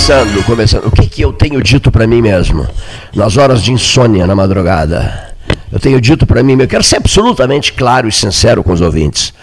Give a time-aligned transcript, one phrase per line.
[0.00, 0.86] Começando, começando.
[0.86, 2.66] O que, que eu tenho dito para mim mesmo?
[3.14, 5.36] Nas horas de insônia na madrugada.
[5.70, 9.34] Eu tenho dito para mim, eu quero ser absolutamente claro e sincero com os ouvintes,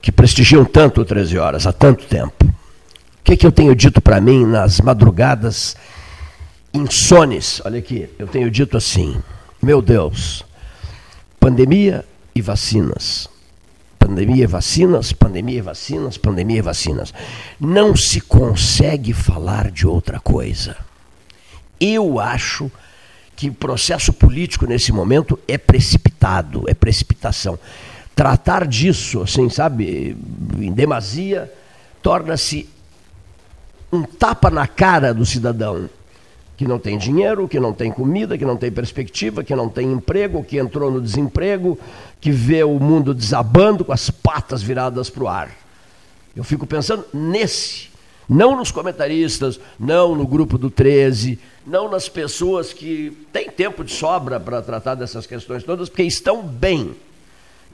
[0.00, 2.46] que prestigiam tanto o 13 horas há tanto tempo.
[2.46, 2.52] O
[3.22, 5.76] que, que eu tenho dito para mim nas madrugadas
[6.72, 7.60] insones?
[7.62, 9.14] Olha aqui, eu tenho dito assim:
[9.62, 10.42] meu Deus,
[11.38, 12.02] pandemia
[12.34, 13.28] e vacinas
[14.06, 17.12] pandemia vacinas, pandemia vacinas, pandemia vacinas.
[17.58, 20.76] Não se consegue falar de outra coisa.
[21.80, 22.70] Eu acho
[23.34, 27.58] que o processo político nesse momento é precipitado, é precipitação.
[28.14, 30.16] Tratar disso, assim, sabe,
[30.56, 31.52] em demasia,
[32.00, 32.68] torna-se
[33.92, 35.90] um tapa na cara do cidadão
[36.56, 39.92] que não tem dinheiro, que não tem comida, que não tem perspectiva, que não tem
[39.92, 41.78] emprego, que entrou no desemprego,
[42.20, 45.50] que vê o mundo desabando com as patas viradas para o ar.
[46.34, 47.88] Eu fico pensando nesse,
[48.28, 53.92] não nos comentaristas, não no grupo do 13, não nas pessoas que têm tempo de
[53.92, 56.94] sobra para tratar dessas questões todas, porque estão bem.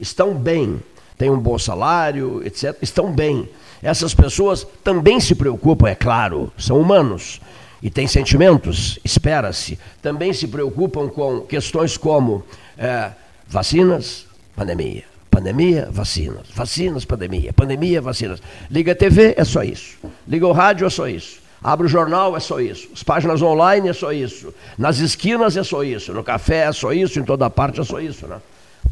[0.01, 0.83] Estão bem,
[1.17, 2.77] têm um bom salário, etc.
[2.83, 3.49] Estão bem.
[3.81, 7.41] Essas pessoas também se preocupam, é claro, são humanos
[7.83, 9.79] e têm sentimentos, espera-se.
[10.01, 12.45] Também se preocupam com questões como
[12.79, 13.11] é,
[13.49, 15.05] vacinas, pandemia.
[15.31, 16.47] Pandemia, vacinas.
[16.55, 17.53] Vacinas, pandemia.
[17.53, 18.41] Pandemia, vacinas.
[18.71, 19.97] Liga a TV, é só isso.
[20.29, 21.41] Liga o rádio, é só isso.
[21.65, 22.89] Abre o jornal, é só isso.
[22.93, 24.53] As páginas online, é só isso.
[24.77, 26.13] Nas esquinas, é só isso.
[26.13, 27.19] No café, é só isso.
[27.19, 28.27] Em toda parte, é só isso.
[28.27, 28.39] Né?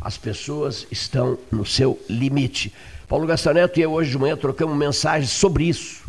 [0.00, 2.72] As pessoas estão no seu limite.
[3.06, 6.02] Paulo Gastaneto e eu, hoje de manhã, trocamos mensagens sobre isso.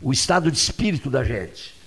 [0.00, 1.79] O estado de espírito da gente.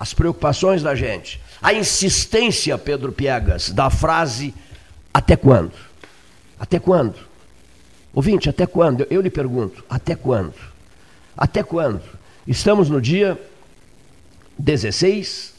[0.00, 1.38] As preocupações da gente.
[1.60, 4.54] A insistência, Pedro Piegas, da frase
[5.12, 5.72] até quando?
[6.58, 7.16] Até quando?
[8.14, 9.06] Ouvinte, até quando?
[9.10, 10.54] Eu lhe pergunto, até quando?
[11.36, 12.00] Até quando?
[12.46, 13.38] Estamos no dia
[14.58, 15.54] 16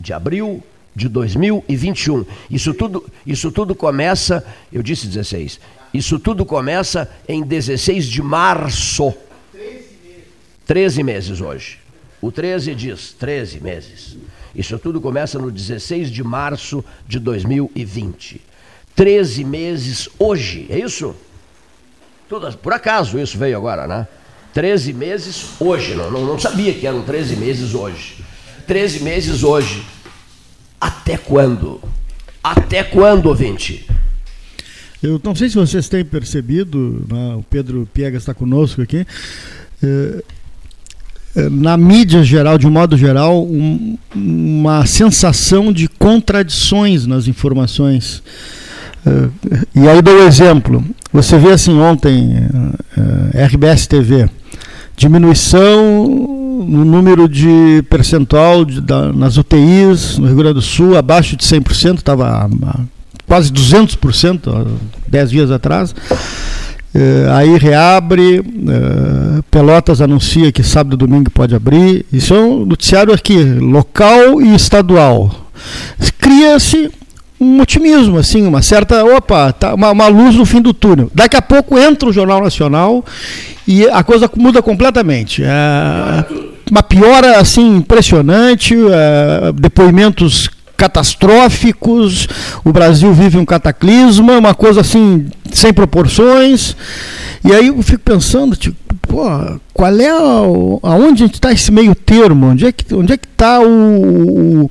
[0.00, 0.62] de abril
[0.96, 2.24] de 2021.
[2.50, 5.60] Isso tudo, isso tudo começa, eu disse 16,
[5.92, 9.14] isso tudo começa em 16 de março.
[9.52, 10.24] 13 meses.
[10.66, 11.77] 13 meses hoje.
[12.20, 14.16] O 13 diz 13 meses.
[14.54, 18.40] Isso tudo começa no 16 de março de 2020.
[18.94, 21.14] 13 meses hoje, é isso?
[22.28, 24.08] Tudo, por acaso isso veio agora, né?
[24.52, 28.16] 13 meses hoje, não, não, não sabia que eram 13 meses hoje.
[28.66, 29.84] 13 meses hoje.
[30.80, 31.80] Até quando?
[32.42, 33.88] Até quando, ouvinte?
[35.02, 39.06] Eu não sei se vocês têm percebido, né, o Pedro Piegas está conosco aqui,
[39.82, 40.24] é,
[41.50, 48.22] na mídia geral, de um modo geral, um, uma sensação de contradições nas informações.
[49.74, 50.84] E aí dou um exemplo.
[51.12, 52.74] Você vê assim ontem, uh,
[53.32, 54.28] eh, RBS TV,
[54.96, 56.06] diminuição
[56.66, 61.44] no número de percentual de, da, nas UTIs no Rio Grande do Sul, abaixo de
[61.44, 62.50] 100%, estava
[63.26, 64.66] quase 200% há
[65.06, 65.94] 10 dias atrás.
[66.98, 72.04] Uh, aí reabre, uh, Pelotas anuncia que sábado e domingo pode abrir.
[72.12, 75.48] Isso é um noticiário aqui, local e estadual.
[76.18, 76.90] Cria-se
[77.40, 81.08] um otimismo, assim, uma certa, opa, tá uma, uma, luz no fim do túnel.
[81.14, 83.04] Daqui a pouco entra o Jornal Nacional
[83.66, 85.44] e a coisa muda completamente.
[85.44, 86.24] É,
[86.68, 92.28] uma piora assim impressionante, é, depoimentos catastróficos,
[92.64, 96.76] o Brasil vive um cataclisma, uma coisa assim sem proporções.
[97.44, 99.24] E aí eu fico pensando, tipo, pô,
[99.74, 102.46] qual é a, aonde está esse meio termo?
[102.46, 104.70] Onde é que onde é que está o, o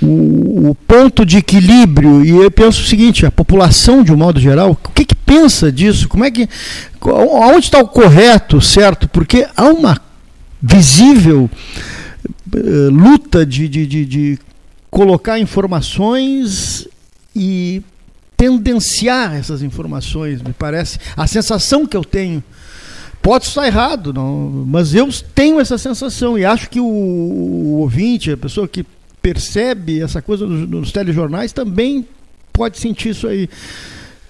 [0.00, 4.70] o, ponto de equilíbrio, e eu penso o seguinte, a população de um modo geral,
[4.70, 6.08] o que, que pensa disso?
[6.08, 6.48] Como é que.
[7.04, 9.08] Onde está o correto, certo?
[9.08, 10.00] Porque há uma
[10.60, 11.48] visível
[12.54, 14.38] uh, luta de, de, de, de
[14.92, 16.86] colocar informações
[17.34, 17.82] e
[18.36, 20.98] tendenciar essas informações, me parece.
[21.16, 22.44] A sensação que eu tenho.
[23.22, 28.32] Pode estar errado, não, mas eu tenho essa sensação e acho que o, o ouvinte,
[28.32, 28.84] a pessoa que
[29.22, 32.06] percebe essa coisa nos, nos telejornais também
[32.52, 33.48] pode sentir isso aí.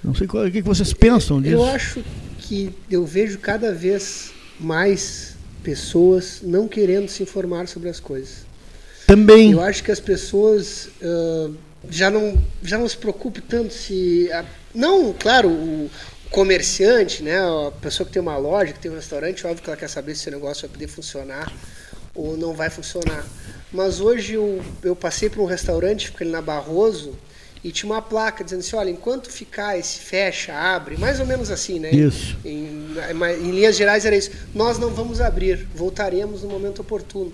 [0.05, 1.55] Não sei qual, o que vocês pensam disso.
[1.55, 2.05] Eu acho
[2.39, 4.31] que eu vejo cada vez
[4.61, 8.52] mais pessoas não querendo se informar sobre as coisas.
[9.07, 9.53] Também.
[9.53, 11.55] Eu acho que as pessoas uh,
[11.89, 14.31] já, não, já não se preocupam tanto se.
[14.33, 14.45] A,
[14.75, 15.91] não, claro, o
[16.31, 19.77] comerciante, né, a pessoa que tem uma loja, que tem um restaurante, óbvio que ela
[19.77, 21.53] quer saber se o negócio vai poder funcionar
[22.15, 23.25] ou não vai funcionar.
[23.73, 27.17] Mas hoje eu, eu passei por um restaurante, ali na Barroso,
[27.65, 31.51] e tinha uma placa dizendo assim, olha, enquanto ficar esse fecha, abre, mais ou menos
[31.51, 31.91] assim, né?
[31.91, 32.37] Isso.
[32.45, 32.89] Em,
[33.41, 34.31] em linhas gerais era isso.
[34.55, 37.33] Nós não vamos abrir, voltaremos no momento oportuno.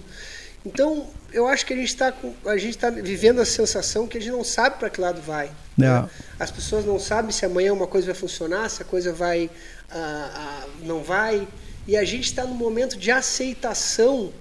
[0.65, 2.13] Então, eu acho que a gente está
[2.57, 5.51] está vivendo a sensação que a gente não sabe para que lado vai.
[5.77, 6.09] Né?
[6.39, 9.51] As pessoas não sabem se amanhã uma coisa vai funcionar, se a coisa vai
[9.91, 11.47] ah, ah, não vai.
[11.87, 14.33] E a gente está no momento de aceitação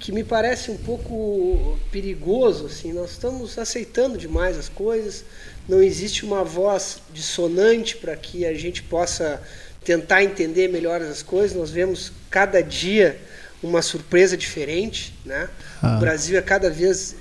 [0.00, 2.66] que me parece um pouco perigoso.
[2.66, 5.24] Assim, nós estamos aceitando demais as coisas.
[5.68, 9.40] Não existe uma voz dissonante para que a gente possa
[9.84, 11.56] tentar entender melhor as coisas.
[11.56, 13.20] Nós vemos cada dia
[13.62, 15.48] uma surpresa diferente, né?
[15.82, 15.96] Ah.
[15.96, 17.16] O Brasil é cada vez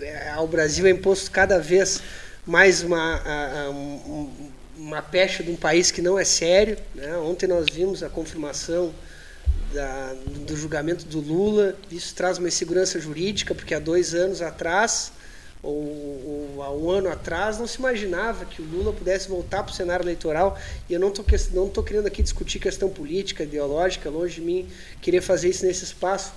[0.00, 2.00] é, ao Brasil é imposto cada vez
[2.46, 6.76] mais uma a, a, um, uma pecha de um país que não é sério.
[6.94, 7.16] Né?
[7.18, 8.92] Ontem nós vimos a confirmação
[9.72, 10.14] da,
[10.46, 11.74] do julgamento do Lula.
[11.90, 15.12] Isso traz uma insegurança jurídica, porque há dois anos atrás
[15.64, 19.72] ou, ou, há um ano atrás, não se imaginava que o Lula pudesse voltar para
[19.72, 20.58] o cenário eleitoral.
[20.88, 24.68] E eu não estou não tô querendo aqui discutir questão política, ideológica, longe de mim
[25.00, 26.32] querer fazer isso nesse espaço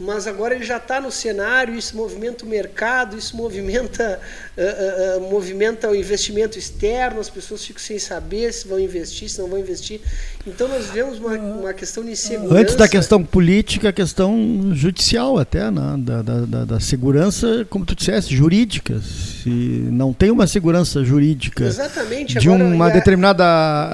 [0.00, 4.20] mas agora ele já está no cenário, isso movimenta o mercado, isso movimenta,
[4.56, 9.40] uh, uh, movimenta o investimento externo, as pessoas ficam sem saber se vão investir, se
[9.40, 10.00] não vão investir.
[10.46, 12.60] Então nós vemos uma, uma questão de insegurança.
[12.60, 15.96] Antes da questão política, a questão judicial até, né?
[15.98, 19.00] da, da, da, segurança, como tu disseste, jurídica.
[19.00, 22.38] Se não tem uma segurança jurídica Exatamente.
[22.38, 23.44] de agora, uma a, determinada...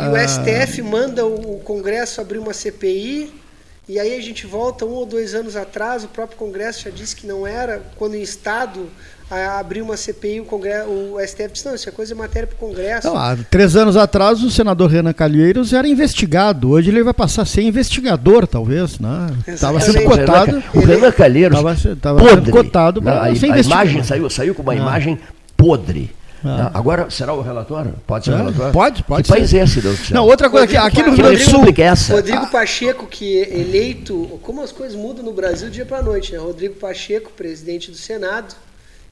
[0.04, 3.44] E o STF manda o Congresso abrir uma CPI
[3.88, 7.14] e aí a gente volta um ou dois anos atrás, o próprio Congresso já disse
[7.14, 8.88] que não era, quando o Estado
[9.58, 12.54] abriu uma CPI, o, Congresso, o STF disse, não, isso é coisa de matéria para
[12.54, 13.08] o Congresso.
[13.08, 17.42] Não, há três anos atrás o senador Renan Calheiros era investigado, hoje ele vai passar
[17.42, 19.28] a ser investigador, talvez, né?
[19.46, 20.62] Estava sendo cotado.
[20.75, 23.80] O Renan Calheiros estava sendo cotado para ser investigado.
[23.80, 24.76] A imagem saiu, saiu com uma ah.
[24.76, 25.19] imagem
[25.56, 26.10] podre
[26.44, 26.70] ah.
[26.75, 27.94] Agora, será o relatório?
[28.06, 28.73] Pode ser o é, relatório?
[28.73, 29.23] Pode, pode.
[29.23, 29.35] Que ser.
[29.35, 30.14] país é esse, Deus do céu?
[30.17, 31.64] Não, outra coisa, aqui, aqui no Rio Grande do Sul.
[31.67, 32.14] É essa?
[32.14, 34.38] Rodrigo Pacheco, que é eleito.
[34.43, 36.38] Como as coisas mudam no Brasil dia para noite, né?
[36.38, 38.55] Rodrigo Pacheco, presidente do Senado,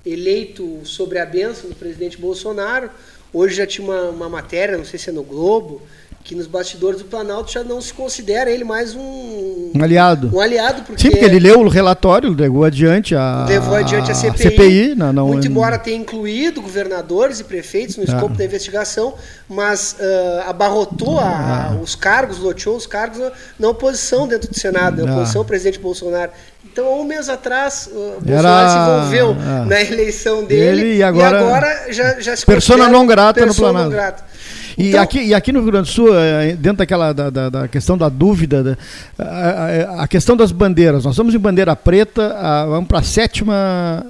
[0.05, 2.90] eleito sobre a benção do presidente Bolsonaro.
[3.32, 5.81] Hoje já tinha uma, uma matéria, não sei se é no Globo,
[6.24, 10.30] que nos bastidores do Planalto já não se considera ele mais um, um aliado.
[10.32, 14.14] Um aliado porque Sim, porque ele leu o relatório, levou adiante a levou adiante a
[14.14, 14.42] CPI.
[14.42, 18.06] CPI não, não, muito embora tenha incluído governadores e prefeitos no ah.
[18.06, 19.14] escopo da investigação,
[19.49, 21.76] mas uh, abarrotou a, ah.
[21.82, 23.18] os cargos, loteou os cargos
[23.58, 26.30] na oposição dentro do Senado, na oposição ao presidente Bolsonaro.
[26.64, 29.35] Então, um mês atrás, o Bolsonaro se envolveu
[29.66, 33.54] na eleição dele ele, e, agora, e agora já, já se persona não grata no
[33.54, 34.31] Planalto.
[34.76, 37.49] E, então, aqui, e aqui no Rio Grande do Sul, é, dentro daquela da, da,
[37.49, 38.79] da questão da dúvida,
[39.19, 43.02] a, a, a, questão das bandeiras, nós estamos em bandeira preta, a, vamos para a
[43.02, 44.07] sétima,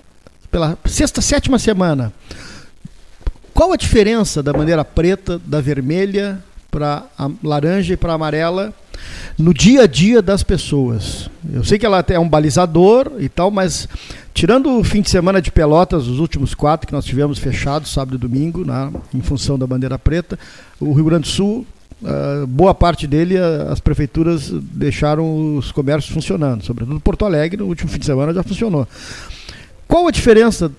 [0.50, 2.12] pela sexta, sétima semana.
[3.54, 6.38] Qual a diferença da bandeira preta, da vermelha
[6.70, 8.72] para a laranja e para a amarela
[9.38, 11.28] no dia a dia das pessoas?
[11.52, 13.86] Eu sei que ela é um balizador e tal, mas
[14.34, 18.16] Tirando o fim de semana de Pelotas, os últimos quatro que nós tivemos fechados, sábado
[18.16, 20.38] e domingo, né, em função da bandeira preta,
[20.80, 21.66] o Rio Grande do Sul,
[22.02, 27.66] uh, boa parte dele, uh, as prefeituras deixaram os comércios funcionando, sobretudo Porto Alegre, no
[27.66, 28.88] último fim de semana já funcionou.
[29.86, 30.72] Qual a diferença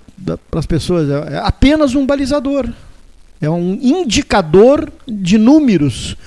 [0.49, 1.07] para as pessoas?
[1.09, 2.67] É, é apenas um balizador,
[3.39, 6.17] é um indicador de números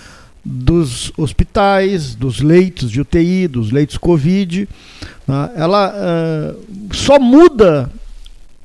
[0.49, 4.69] dos hospitais, dos leitos de UTI, dos leitos Covid.
[5.27, 5.51] Né?
[5.57, 7.91] Ela uh, só muda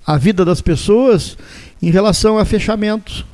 [0.06, 1.36] a vida das pessoas
[1.82, 3.26] em relação a fechamentos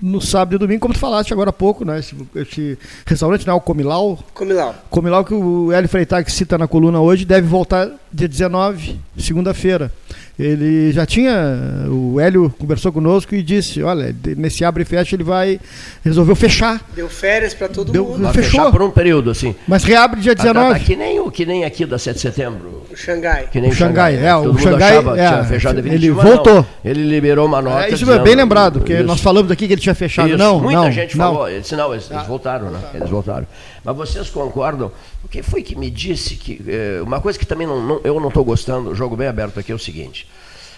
[0.00, 1.98] no sábado e domingo, como tu falaste agora há pouco, né?
[1.98, 3.52] Esse, esse restaurante, né?
[3.52, 4.18] O Comilau.
[4.32, 4.74] Comilau.
[4.88, 9.92] Comilau que o Hélio Freitag cita na coluna hoje, deve voltar dia 19, segunda-feira
[10.40, 11.86] ele já tinha.
[11.88, 15.60] O Hélio conversou conosco e disse: olha, nesse abre e fecha ele vai.
[16.04, 16.80] Resolveu fechar.
[16.94, 18.26] Deu férias para todo Deu, mundo.
[18.32, 18.50] Fechou.
[18.50, 19.54] Fechar por um período, assim.
[19.68, 20.72] Mas reabre dia 19.
[20.72, 22.86] Tá, tá, que, nem o, que nem aqui da 7 de setembro.
[22.90, 23.48] O Xangai.
[23.52, 24.28] Que nem o Xangai, Xangai.
[24.28, 24.36] é.
[24.36, 24.96] o Xangai.
[24.98, 26.54] Achava, é, fechado ele voltou.
[26.56, 26.66] Não.
[26.84, 27.86] Ele liberou uma nota.
[27.86, 29.04] É, isso é bem lembrado, porque isso.
[29.04, 30.28] nós falamos aqui que ele tinha fechado.
[30.28, 30.38] Isso.
[30.38, 31.26] Não, Muita não, gente não.
[31.26, 31.48] falou.
[31.48, 32.14] Ele disse, não, eles, ah.
[32.14, 32.78] eles voltaram, né?
[32.94, 33.46] Eles voltaram.
[33.84, 34.92] Mas vocês concordam?
[35.24, 36.62] O que foi que me disse que.
[36.66, 39.72] Eh, uma coisa que também não, não eu não estou gostando, jogo bem aberto aqui
[39.72, 40.26] é o seguinte.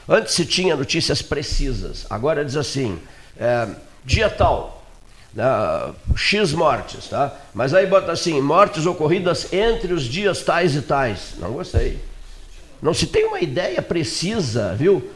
[0.09, 2.99] Antes se tinha notícias precisas, agora diz assim,
[3.38, 3.68] é,
[4.04, 4.85] dia tal,
[5.32, 5.44] né,
[6.16, 7.35] X mortes, tá?
[7.54, 11.35] Mas aí bota assim, mortes ocorridas entre os dias tais e tais.
[11.38, 12.00] Não gostei.
[12.80, 15.09] Não se tem uma ideia precisa, viu?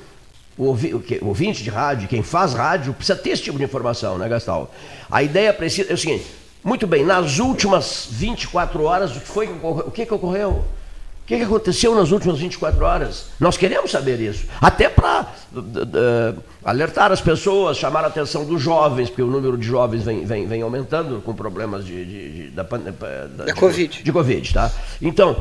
[0.56, 0.74] O
[1.22, 4.72] ouvinte de rádio, quem faz rádio, precisa ter esse tipo de informação, né, Gastal?
[5.10, 6.24] A ideia precisa é o seguinte,
[6.66, 10.64] muito bem, nas últimas 24 horas, o que foi o que, que ocorreu?
[11.22, 13.26] O que aconteceu nas últimas 24 horas?
[13.38, 14.46] Nós queremos saber isso.
[14.60, 19.64] Até para uh, alertar as pessoas, chamar a atenção dos jovens, porque o número de
[19.64, 24.02] jovens vem, vem, vem aumentando com problemas de, de, de da, da, da, de, Covid.
[24.02, 24.72] De Covid, tá?
[25.00, 25.40] Então,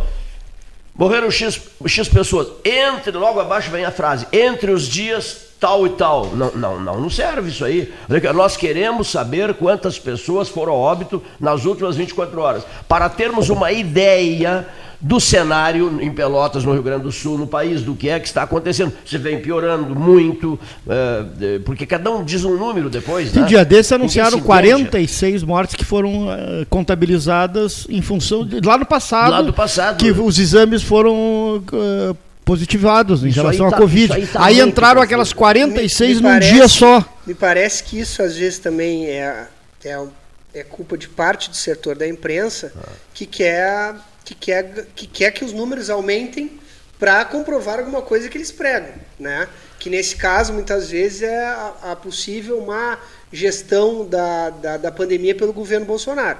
[0.94, 2.50] morreram X, X pessoas.
[2.63, 6.28] Entre, logo abaixo vem a frase, entre os dias tal e tal.
[6.36, 7.94] Não, não, não, não serve isso aí.
[8.34, 13.72] Nós queremos saber quantas pessoas foram a óbito nas últimas 24 horas, para termos uma
[13.72, 14.68] ideia
[15.00, 18.28] do cenário em Pelotas, no Rio Grande do Sul, no país, do que é que
[18.28, 18.92] está acontecendo.
[19.06, 23.32] Se vem piorando muito, uh, porque cada um diz um número depois.
[23.32, 23.46] Né?
[23.46, 29.32] dia desse anunciaram 46 mortes que foram uh, contabilizadas em função de lá no passado.
[29.32, 29.98] Lá do passado.
[29.98, 34.14] Que os exames foram uh, positivados em isso relação à tá, Covid.
[34.14, 37.06] Aí, tá aí entraram aquelas 46 me, me num parece, dia só.
[37.25, 39.48] Me parece que isso às vezes também é,
[39.84, 40.08] é,
[40.54, 42.90] é culpa de parte do setor da imprensa ah.
[43.14, 46.60] que quer que quer que, quer que os números aumentem
[46.98, 49.48] para comprovar alguma coisa que eles pregam, né?
[49.80, 52.98] Que nesse caso muitas vezes é a, a possível má
[53.32, 56.40] gestão da, da, da, pandemia pelo governo Bolsonaro.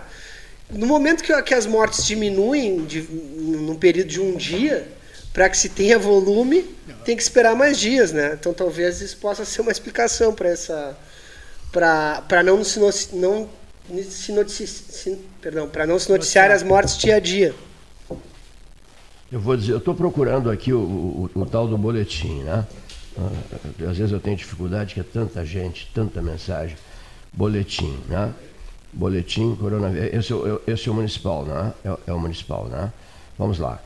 [0.72, 4.88] No momento que, que as mortes diminuem de, num período de um dia,
[5.36, 6.64] para que se tenha volume,
[7.04, 8.38] tem que esperar mais dias, né?
[8.40, 10.98] Então talvez isso possa ser uma explicação para essa
[11.70, 17.20] para não se não se notici, perdão, para não se noticiar as mortes dia a
[17.20, 17.54] dia.
[19.30, 22.66] Eu vou dizer, eu estou procurando aqui o, o, o, tal do boletim, né?
[23.18, 26.78] Ah, às vezes eu tenho dificuldade que é tanta gente, tanta mensagem.
[27.34, 28.34] Boletim, né?
[28.94, 30.14] Boletim coronavírus.
[30.14, 31.74] Esse, é esse é o municipal, né?
[31.84, 32.94] É, é o municipal, né?
[33.38, 33.82] Vamos lá.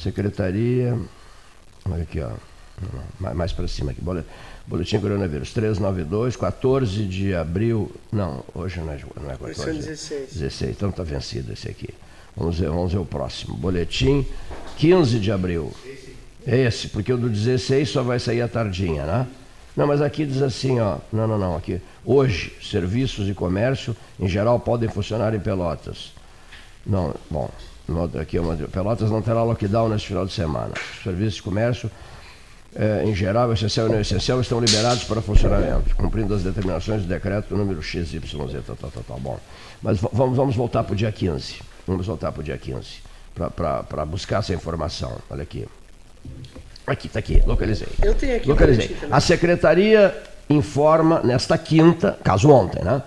[0.00, 0.98] Secretaria.
[1.84, 2.30] Olha aqui, ó.
[3.18, 4.00] Mais, para cima aqui.
[4.66, 7.90] Boletim Coronavírus 392, 14 de abril.
[8.10, 9.60] Não, hoje não é, não é 14.
[9.60, 10.32] Hoje 16.
[10.34, 11.90] 16, então está vencido esse aqui.
[12.36, 13.56] Vamos ver, vamos ver o próximo.
[13.56, 14.24] Boletim
[14.78, 15.72] 15 de abril.
[16.46, 19.26] Esse, porque o do 16 só vai sair à tardinha, né?
[19.76, 20.98] Não, mas aqui diz assim, ó.
[21.12, 21.56] Não, não, não.
[21.56, 21.80] Aqui.
[22.04, 26.12] Hoje, serviços e comércio, em geral, podem funcionar em Pelotas.
[26.86, 27.50] Não, bom.
[28.20, 30.72] Aqui é uma, Pelotas não terá lockdown neste final de semana.
[30.96, 31.90] Os serviços de comércio,
[32.74, 37.08] é, em geral, essencial e não essencial, estão liberados para funcionamento, cumprindo as determinações do
[37.08, 38.20] decreto número XYZ.
[38.64, 39.38] Tá, tá, tá, tá, bom.
[39.82, 41.56] Mas vamos, vamos voltar para o dia 15.
[41.86, 42.86] Vamos voltar para o dia 15,
[43.34, 45.16] para buscar essa informação.
[45.28, 45.66] Olha aqui.
[46.86, 47.88] Aqui, está aqui, localizei.
[48.02, 48.48] Eu tenho aqui.
[48.48, 48.96] Localizei.
[49.10, 50.16] A secretaria
[50.48, 53.02] informa nesta quinta, caso ontem, né?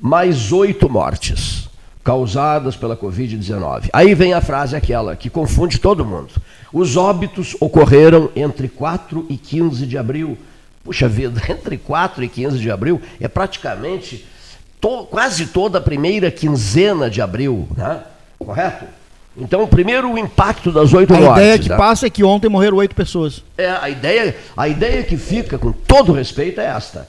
[0.00, 1.69] Mais oito mortes
[2.02, 3.90] causadas pela Covid-19.
[3.92, 6.30] Aí vem a frase aquela que confunde todo mundo.
[6.72, 10.38] Os óbitos ocorreram entre 4 e 15 de abril.
[10.82, 14.26] Puxa vida, entre 4 e 15 de abril é praticamente
[14.80, 18.02] to, quase toda a primeira quinzena de abril, né?
[18.38, 18.86] correto?
[19.36, 21.28] Então, primeiro o impacto das oito mortes.
[21.28, 21.76] A ideia que né?
[21.76, 23.44] passa é que ontem morreram oito pessoas.
[23.56, 27.08] É, a ideia, a ideia que fica, com todo respeito, é esta.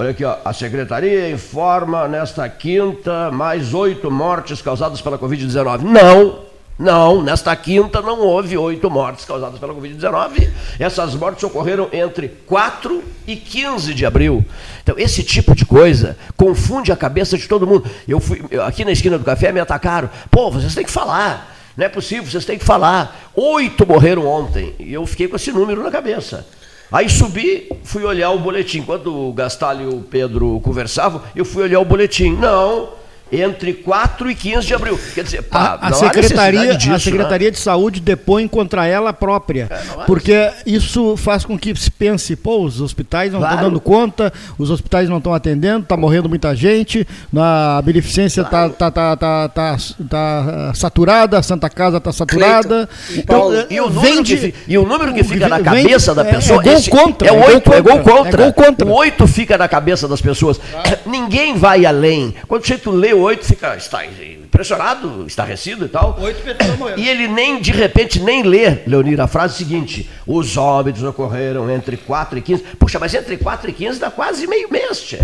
[0.00, 5.82] Olha aqui, ó, a secretaria informa nesta quinta mais oito mortes causadas pela Covid-19.
[5.82, 6.38] Não,
[6.78, 10.48] não, nesta quinta não houve oito mortes causadas pela Covid-19.
[10.78, 14.42] Essas mortes ocorreram entre 4 e 15 de abril.
[14.82, 17.84] Então, esse tipo de coisa confunde a cabeça de todo mundo.
[18.08, 20.08] Eu fui aqui na esquina do café, me atacaram.
[20.30, 21.54] Pô, vocês têm que falar.
[21.76, 23.30] Não é possível, vocês têm que falar.
[23.34, 24.74] Oito morreram ontem.
[24.78, 26.46] E eu fiquei com esse número na cabeça.
[26.92, 28.78] Aí subi, fui olhar o boletim.
[28.78, 32.32] Enquanto o Gastalho e o Pedro conversavam, eu fui olhar o boletim.
[32.32, 32.88] Não,
[33.32, 34.98] entre 4 e 15 de abril.
[35.14, 37.52] Quer dizer, pá, a, a secretaria, disso, a secretaria né?
[37.52, 42.64] de saúde depõe contra ela própria, é, porque isso faz com que se pense, pô,
[42.64, 43.68] os hospitais não estão claro.
[43.68, 47.06] dando conta, os hospitais não estão atendendo, está morrendo muita gente,
[47.36, 48.72] a beneficência está claro.
[48.72, 49.76] tá, tá, tá, tá,
[50.08, 52.88] tá, saturada, a Santa Casa está saturada.
[53.10, 56.68] Então, e, o número que, e o número que fica na cabeça da pessoa é,
[56.68, 58.42] é gol contra, é, 8, é, gol contra.
[58.42, 58.86] É gol contra.
[58.86, 60.60] O 8 fica na cabeça das pessoas.
[60.74, 60.98] Ah.
[61.06, 62.34] Ninguém vai além.
[62.46, 66.18] Quando você lê oito fica está impressionado, estarrecido e tal.
[66.20, 66.98] Oito pessoas morreram.
[66.98, 71.96] E ele nem, de repente, nem lê, Leonir, a frase seguinte: os óbitos ocorreram entre
[71.96, 72.62] 4 e 15.
[72.78, 75.18] Puxa, mas entre 4 e 15 dá quase meio mês, tchê.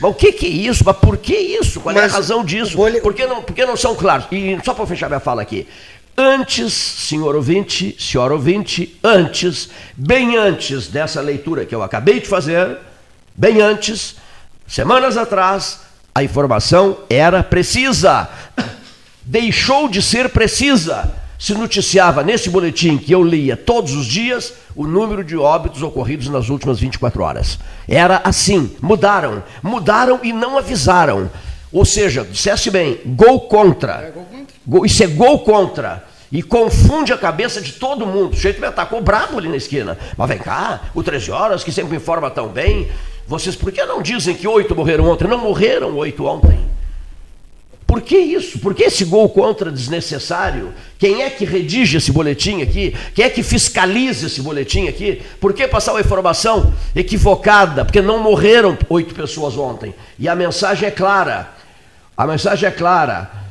[0.00, 0.82] Mas o que, que é isso?
[0.84, 1.80] Mas por que isso?
[1.80, 2.76] Qual mas é a razão disso?
[2.76, 2.90] Vou...
[3.00, 4.26] Por, que não, por que não são claros?
[4.30, 5.66] E só para fechar minha fala aqui.
[6.16, 12.78] Antes, senhor ouvinte, senhora ouvinte, antes, bem antes dessa leitura que eu acabei de fazer,
[13.34, 14.16] bem antes,
[14.66, 15.80] semanas atrás,
[16.14, 18.28] a informação era precisa.
[19.22, 21.12] Deixou de ser precisa.
[21.36, 26.28] Se noticiava nesse boletim que eu lia todos os dias o número de óbitos ocorridos
[26.28, 27.58] nas últimas 24 horas.
[27.88, 28.76] Era assim.
[28.80, 29.42] Mudaram.
[29.60, 31.28] Mudaram e não avisaram.
[31.72, 33.94] Ou seja, dissesse bem, gol contra.
[33.94, 34.86] É, gol contra.
[34.86, 36.04] Isso é gol contra.
[36.30, 38.34] e confunde a cabeça de todo mundo.
[38.34, 39.98] O jeito me atacou brabo ali na esquina.
[40.16, 42.88] Mas vem cá, o 13 horas, que sempre me informa tão bem.
[43.26, 45.26] Vocês por que não dizem que oito morreram ontem?
[45.26, 46.58] Não morreram oito ontem.
[47.86, 48.58] Por que isso?
[48.58, 50.72] Por que esse gol contra desnecessário?
[50.98, 52.94] Quem é que redige esse boletim aqui?
[53.14, 55.22] Quem é que fiscaliza esse boletim aqui?
[55.40, 57.84] Por que passar uma informação equivocada?
[57.84, 59.94] Porque não morreram oito pessoas ontem.
[60.18, 61.50] E a mensagem é clara.
[62.16, 63.44] A mensagem é clara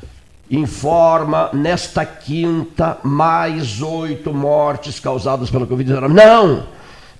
[0.49, 6.09] informa nesta quinta mais oito mortes causadas pela Covid-19.
[6.09, 6.63] Não!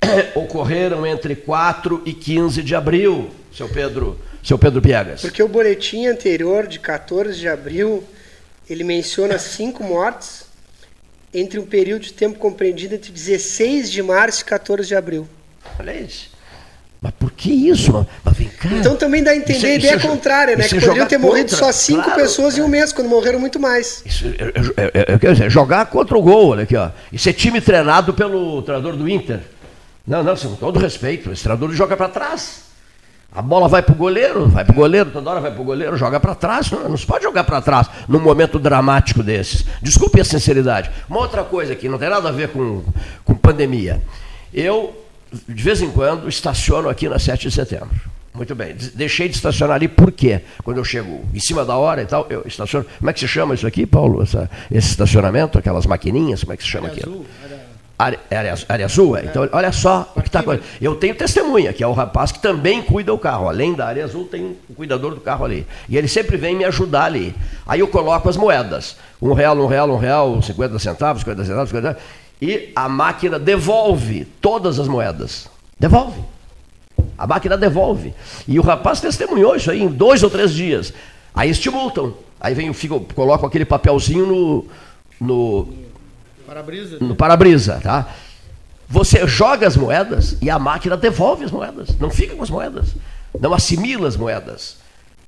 [0.36, 5.22] Ocorreram entre 4 e 15 de abril, seu Pedro, seu Pedro Piegas.
[5.22, 8.04] Porque o boletim anterior, de 14 de abril,
[8.70, 10.46] ele menciona cinco mortes
[11.34, 15.28] entre um período de tempo compreendido entre 16 de março e 14 de abril.
[15.80, 16.32] Olha isso.
[17.04, 18.08] Mas por que isso?
[18.24, 18.70] Mas vem cá.
[18.72, 20.66] Então também dá a entender isso, a ideia isso, contrária, né?
[20.66, 22.62] Que poderiam ter morrido contra, só cinco claro, pessoas é.
[22.62, 24.02] em um mês, quando morreram muito mais.
[24.06, 24.26] Isso,
[24.78, 26.92] é, é, jogar contra o gol, olha aqui, ó.
[27.12, 29.42] Isso é time treinado pelo treinador do Inter.
[30.06, 32.64] Não, não, com todo respeito, esse treinador joga para trás.
[33.32, 35.66] A bola vai para o goleiro, vai para o goleiro, toda hora vai para o
[35.66, 36.70] goleiro, joga para trás.
[36.70, 39.66] Não, não se pode jogar para trás num momento dramático desses.
[39.82, 40.92] Desculpe a sinceridade.
[41.10, 42.84] Uma outra coisa aqui, não tem nada a ver com,
[43.26, 44.04] com pandemia.
[44.54, 45.04] Eu
[45.48, 47.90] de vez em quando, estaciono aqui na 7 de setembro.
[48.34, 48.76] Muito bem.
[48.96, 50.42] Deixei de estacionar ali por quê?
[50.64, 52.86] Quando eu chego em cima da hora e tal, eu estaciono.
[52.98, 54.24] Como é que se chama isso aqui, Paulo?
[54.24, 57.02] Essa, esse estacionamento, aquelas maquininhas, como é que se chama aqui?
[57.98, 59.26] Área, área, área azul, é.
[59.26, 60.68] Então, olha só o que está acontecendo.
[60.82, 63.48] Eu tenho testemunha, que é o rapaz que também cuida do carro.
[63.48, 65.66] Além da área azul, tem o cuidador do carro ali.
[65.88, 67.36] E ele sempre vem me ajudar ali.
[67.66, 68.98] Aí eu coloco as moedas.
[69.22, 73.40] Um real, um real, um real, 50 centavos, 50 centavos, 50 centavos e a máquina
[73.40, 75.48] devolve todas as moedas.
[75.80, 76.20] Devolve.
[77.18, 78.14] A máquina devolve.
[78.46, 80.94] E o rapaz testemunhou isso aí em dois ou três dias.
[81.34, 82.14] Aí estimultam.
[82.42, 84.66] Aí vem, fica, colocam aquele papelzinho no.
[85.22, 85.68] No
[86.44, 86.98] para-brisa.
[87.00, 88.14] No para-brisa, tá?
[88.88, 91.98] Você joga as moedas e a máquina devolve as moedas.
[92.00, 92.90] Não fica com as moedas.
[93.40, 94.78] Não assimila as moedas.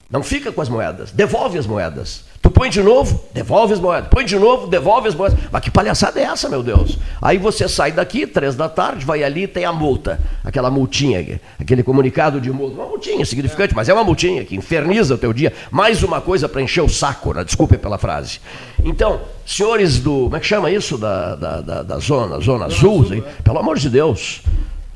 [0.10, 1.12] Não fica com as moedas.
[1.12, 2.24] Devolve as moedas.
[2.42, 4.08] Tu põe de novo, devolve as moedas.
[4.08, 5.40] Põe de novo, devolve as moedas.
[5.52, 7.00] Mas que palhaçada é essa, meu Deus?
[7.20, 10.20] Aí você sai daqui, três da tarde, vai ali tem a multa.
[10.44, 12.76] Aquela multinha, aquele comunicado de multa.
[12.76, 15.52] Uma multinha significante, mas é uma multinha que inferniza o teu dia.
[15.72, 17.44] Mais uma coisa para encher o saco, né?
[17.44, 18.40] desculpe pela frase.
[18.84, 20.26] Então, senhores do.
[20.26, 21.00] Como é que chama isso?
[21.00, 23.22] Da, da, da, da zona, zona azul, azul é.
[23.44, 24.44] pelo amor de Deus.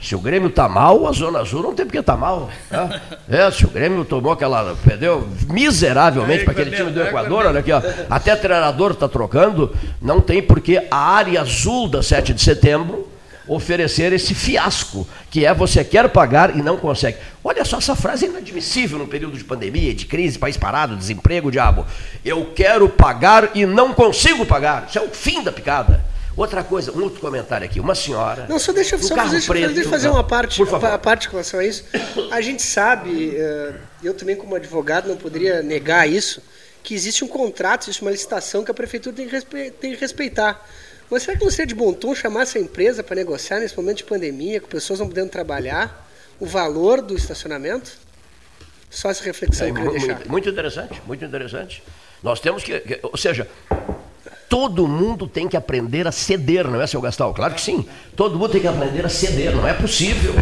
[0.02, 2.50] Se o Grêmio está mal, a Zona Azul não tem porque estar tá mal.
[2.70, 3.02] Tá?
[3.30, 4.76] É, se o Grêmio tomou aquela.
[4.86, 7.82] Perdeu miseravelmente para aquele time do Equador, olha aqui, ó.
[8.10, 13.10] Até treinador está trocando, não tem porque a área azul da 7 de setembro
[13.50, 17.18] oferecer esse fiasco, que é você quer pagar e não consegue.
[17.44, 21.52] Olha só, essa frase é inadmissível no período de pandemia, de crise, país parado, desemprego,
[21.52, 21.86] diabo.
[22.24, 24.86] Eu quero pagar e não consigo pagar.
[24.88, 26.06] Isso é o fim da picada.
[26.36, 27.80] Outra coisa, um outro comentário aqui.
[27.80, 28.46] Uma senhora.
[28.48, 31.60] Não, só deixa, só fazer, preto, deixa eu fazer uma parte, a parte com relação
[31.60, 31.84] a isso.
[32.32, 36.42] A gente sabe, eh, eu também como advogado não poderia negar isso,
[36.82, 40.66] que existe um contrato, existe uma licitação que a prefeitura tem que respeitar.
[41.10, 43.98] Mas será que não seria de bom tom chamar essa empresa para negociar nesse momento
[43.98, 46.08] de pandemia, com pessoas não podendo trabalhar,
[46.40, 47.92] o valor do estacionamento?
[48.90, 50.26] Só essa reflexão é, que eu deixar.
[50.28, 51.84] Muito interessante, muito interessante.
[52.24, 53.48] Nós temos que, ou seja,
[54.50, 57.36] Todo mundo tem que aprender a ceder, não é, seu Gastal?
[57.36, 57.86] Claro que sim.
[58.16, 59.56] Todo mundo tem que aprender a ceder.
[59.56, 60.34] Não é possível.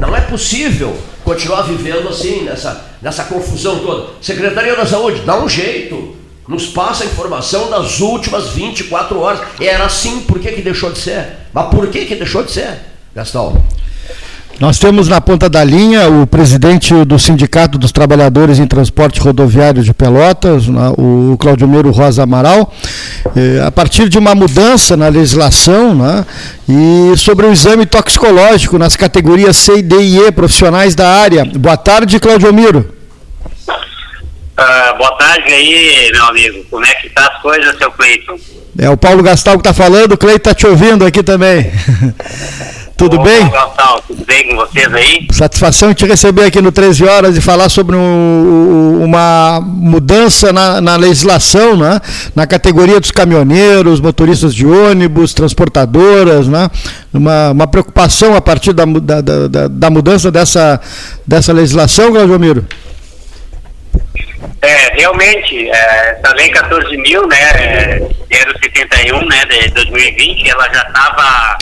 [0.00, 4.14] Não é possível continuar vivendo assim, nessa, nessa confusão toda.
[4.20, 6.16] Secretaria da Saúde, dá um jeito.
[6.48, 9.40] Nos passa a informação das últimas 24 horas.
[9.60, 11.28] Era assim, por que, que deixou de ser?
[11.52, 12.80] Mas por que, que deixou de ser,
[13.14, 13.62] Gastal?
[14.60, 19.82] Nós temos na ponta da linha o presidente do Sindicato dos Trabalhadores em Transporte Rodoviário
[19.82, 20.64] de Pelotas,
[20.96, 22.72] o Claudio Miro Rosa Amaral,
[23.36, 26.24] eh, a partir de uma mudança na legislação né,
[26.68, 31.44] e sobre o exame toxicológico nas categorias C, D e E profissionais da área.
[31.44, 32.94] Boa tarde, Claudio Miro.
[33.68, 36.64] Uh, boa tarde aí, meu amigo.
[36.70, 38.38] Como é que tá as coisas, seu Cleiton?
[38.78, 41.72] É o Paulo Gastal que está falando, o Cleiton está te ouvindo aqui também.
[42.96, 43.40] Tudo Ô, bem?
[43.48, 45.26] Gonçalo, tudo bem com vocês aí?
[45.30, 50.96] Satisfação te receber aqui no 13 Horas e falar sobre um, uma mudança na, na,
[50.96, 52.00] legislação, né?
[52.34, 56.70] na categoria dos caminhoneiros, motoristas de ônibus, transportadoras, né?
[57.12, 60.80] uma, uma preocupação a partir da, da, da, da mudança dessa,
[61.26, 62.66] dessa legislação, Claudio Miro?
[64.60, 70.82] É, realmente, é, essa lei 14 mil, né, é, 071, né, de 2020, ela já
[70.82, 71.58] estava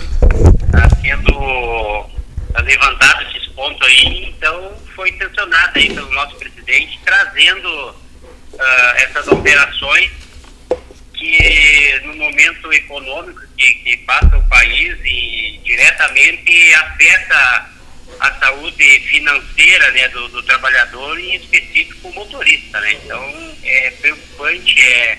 [0.71, 2.07] está sendo
[2.53, 9.29] tá levantado esses pontos aí, então foi intencionado aí pelo nosso presidente trazendo uh, essas
[9.29, 10.11] alterações
[11.15, 17.71] que no momento econômico que, que passa o país e diretamente afeta
[18.21, 22.81] a saúde financeira né, do, do trabalhador e em específico o motorista.
[22.81, 22.93] Né?
[22.95, 25.19] Então é preocupante, é,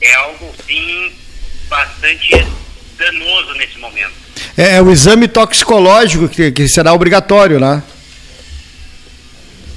[0.00, 1.14] é algo sim
[1.68, 2.30] bastante
[2.96, 4.14] danoso nesse momento.
[4.56, 7.82] É, é o exame toxicológico que, que será obrigatório, né?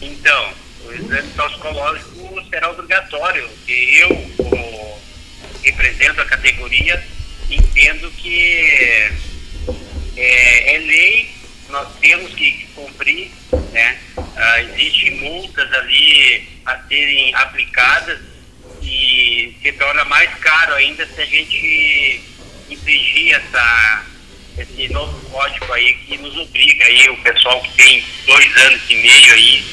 [0.02, 0.54] Então,
[0.86, 2.10] o exame toxicológico
[2.50, 5.00] será obrigatório, e eu, como
[5.64, 7.04] represento a categoria,
[7.50, 9.12] entendo que
[10.18, 11.30] é, é lei,
[11.70, 13.32] nós temos que cumprir,
[13.72, 13.98] né?
[14.36, 18.20] Ah, Existem multas ali a serem aplicadas
[18.82, 22.22] e se torna mais caro ainda se a gente
[22.70, 24.04] infringir essa,
[24.58, 28.96] esse novo código aí que nos obriga aí, o pessoal que tem dois anos e
[28.96, 29.66] meio aí,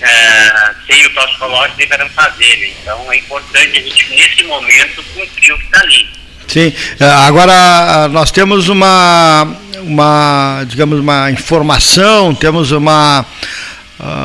[0.00, 2.56] é, sem o toxicológico deverão fazer.
[2.58, 2.72] Né?
[2.82, 6.08] Então é importante a gente, nesse momento, cumprir o que está ali.
[6.46, 9.46] Sim, é, agora nós temos uma,
[9.82, 13.24] uma, digamos, uma informação, temos uma ah,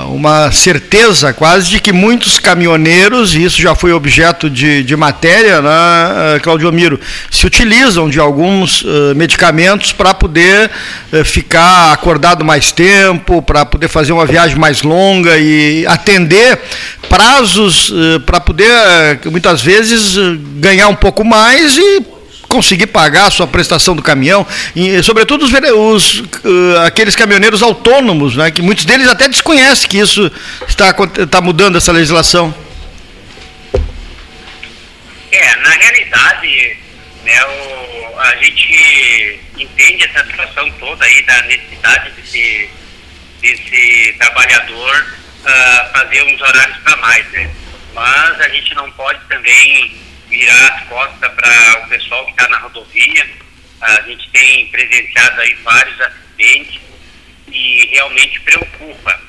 [0.09, 5.61] uma certeza quase de que muitos caminhoneiros, e isso já foi objeto de, de matéria,
[5.61, 6.99] né, ah, Claudio Miro,
[7.31, 10.69] se utilizam de alguns uh, medicamentos para poder
[11.11, 16.59] uh, ficar acordado mais tempo, para poder fazer uma viagem mais longa e atender
[17.09, 18.69] prazos uh, para poder,
[19.31, 20.15] muitas vezes,
[20.57, 22.13] ganhar um pouco mais e
[22.53, 28.35] conseguir pagar a sua prestação do caminhão, e, sobretudo os, os uh, aqueles caminhoneiros autônomos,
[28.35, 30.31] né, que muitos deles até desconhecem que isso
[30.67, 32.53] está, está mudando essa legislação.
[35.31, 36.77] É, na realidade,
[37.25, 42.69] né, o, a gente entende essa situação toda aí da necessidade desse,
[43.41, 45.07] desse trabalhador
[45.41, 47.49] uh, fazer uns horários para mais, né?
[47.95, 49.95] Mas a gente não pode também
[50.33, 53.29] virar as costas para o pessoal que está na rodovia.
[53.81, 56.81] A gente tem presenciado aí vários acidentes
[57.51, 59.21] e realmente preocupa.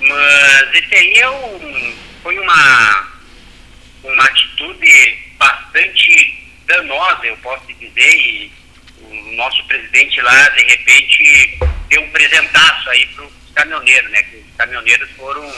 [0.00, 3.08] Mas esse aí é um, foi uma,
[4.04, 8.52] uma atitude bastante danosa, eu posso dizer, e
[9.00, 14.22] o nosso presidente lá, de repente, deu um presentaço aí para os caminhoneiros, né?
[14.22, 15.52] Que os caminhoneiros foram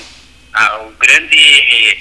[0.54, 1.98] ah, o grande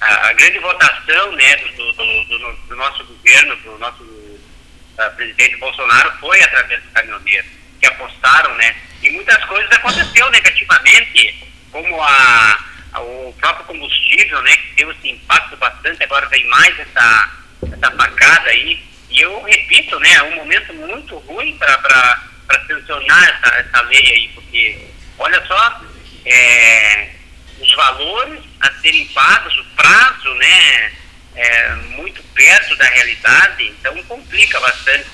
[0.00, 5.56] a, a grande votação né, do, do, do, do, nosso governo, do nosso uh, presidente
[5.56, 8.76] Bolsonaro, foi através dos caminhoneiros, que apostaram, né?
[9.02, 14.56] E muitas coisas aconteceu negativamente, como a, a, o próprio combustível, né?
[14.56, 17.30] Que deu esse impacto bastante, agora vem mais essa,
[17.72, 18.82] essa facada aí.
[19.10, 20.12] E eu repito, né?
[20.12, 22.22] É um momento muito ruim para
[22.66, 25.80] sancionar essa, essa lei aí, porque, olha só,
[26.26, 27.19] é,
[27.60, 30.92] os valores a serem pagos, o prazo, né,
[31.34, 35.06] é muito perto da realidade, então complica bastante.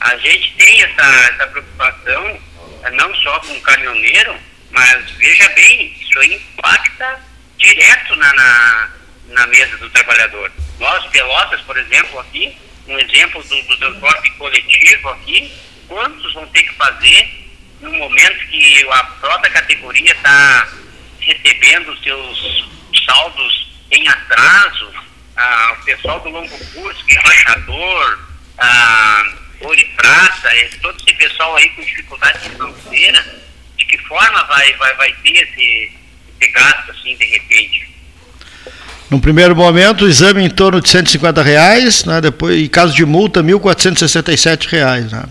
[0.00, 2.40] A gente tem essa, essa preocupação,
[2.82, 4.36] é, não só com o caminhoneiro,
[4.70, 7.20] mas veja bem, isso impacta
[7.56, 8.90] direto na, na,
[9.28, 10.50] na mesa do trabalhador.
[10.78, 12.56] Nós, Pelotas, por exemplo, aqui,
[12.88, 15.52] um exemplo do, do transporte coletivo aqui,
[15.86, 17.42] quantos vão ter que fazer
[17.80, 20.68] no momento que a própria categoria está
[21.22, 22.68] recebendo seus
[23.06, 24.92] saldos em atraso,
[25.36, 28.18] ah, o pessoal do longo curso, que é embaixador,
[28.58, 29.24] ah,
[29.60, 33.42] ouro e prata, é, todo esse pessoal aí com dificuldade financeira,
[33.76, 35.92] de que forma vai, vai, vai ter esse,
[36.40, 37.92] esse gasto assim de repente?
[39.10, 42.18] No primeiro momento, o exame em torno de 150 reais, né?
[42.18, 45.12] depois, em caso de multa, 1.467 reais.
[45.12, 45.22] Né?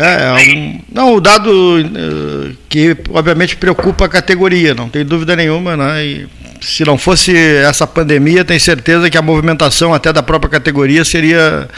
[0.00, 5.34] É, é um, não, o dado uh, que obviamente preocupa a categoria, não tem dúvida
[5.34, 6.06] nenhuma, né?
[6.06, 6.28] E
[6.60, 11.68] se não fosse essa pandemia, tenho certeza que a movimentação até da própria categoria seria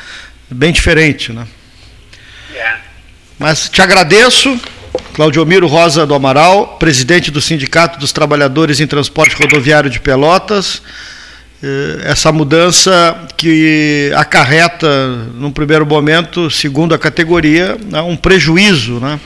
[0.51, 1.47] bem diferente, né?
[2.55, 2.75] É.
[3.39, 4.61] Mas te agradeço,
[5.15, 10.83] Claudio Miro Rosa do Amaral, presidente do Sindicato dos Trabalhadores em Transporte Rodoviário de Pelotas.
[11.63, 18.99] Eh, essa mudança que acarreta, num primeiro momento, segundo a categoria, né, um prejuízo.
[18.99, 19.21] Né?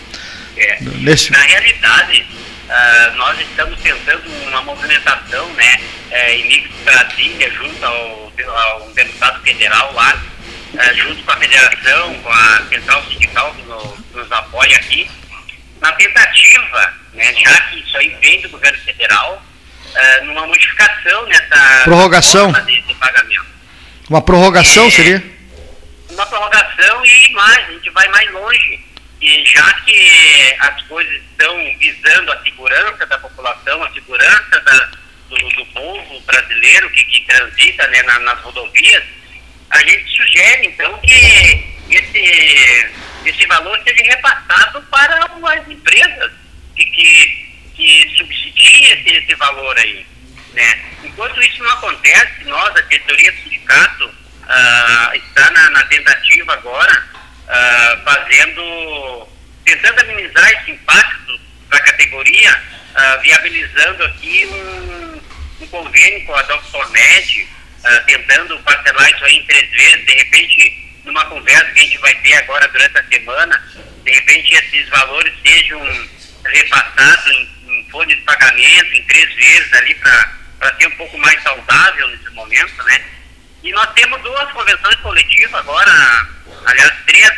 [0.57, 0.79] É.
[0.81, 1.31] Nesse...
[1.31, 2.27] Na realidade,
[2.69, 9.41] uh, nós estamos tentando uma movimentação né, é, em Mix Brasília, junto ao, ao deputado
[9.43, 10.21] federal lá,
[10.75, 15.09] uh, junto com a federação, com a central sindical que nos, nos apoia aqui,
[15.81, 19.41] na tentativa, né, já que isso aí vem do governo federal,
[19.95, 23.47] uh, numa modificação nessa prorrogação de, de, pagamento.
[24.09, 25.25] Uma prorrogação é, seria?
[26.11, 28.85] Uma prorrogação e mais, a gente vai mais longe.
[29.21, 34.91] E já que as coisas estão visando a segurança da população, a segurança da,
[35.31, 39.03] do, do, povo brasileiro que, que transita né, na, nas rodovias,
[39.71, 42.91] a gente sugere, então, que esse,
[43.25, 46.33] esse valor seja repassado para as empresas
[46.77, 47.34] que, que,
[49.45, 50.07] valor aí.
[50.55, 50.81] Né?
[51.03, 57.05] Enquanto isso não acontece, nós, a diretoria do sindicato, uh, está na, na, tentativa agora,
[57.45, 59.29] uh, fazendo,
[59.65, 62.63] tentando amenizar esse impacto para a categoria,
[62.95, 69.47] uh, viabilizando aqui um, um, convênio com a DoctorMed, uh, tentando parcelar isso aí em
[69.47, 73.63] três vezes, de repente, numa conversa que a gente vai ter agora durante a semana,
[74.05, 75.81] de repente esses valores sejam
[76.45, 81.43] repassados em, em folha de pagamento, em três vezes ali para ser um pouco mais
[81.43, 83.05] saudável nesse momento, né?
[83.63, 86.29] E nós temos duas convenções coletivas agora,
[86.67, 87.31] aliás, três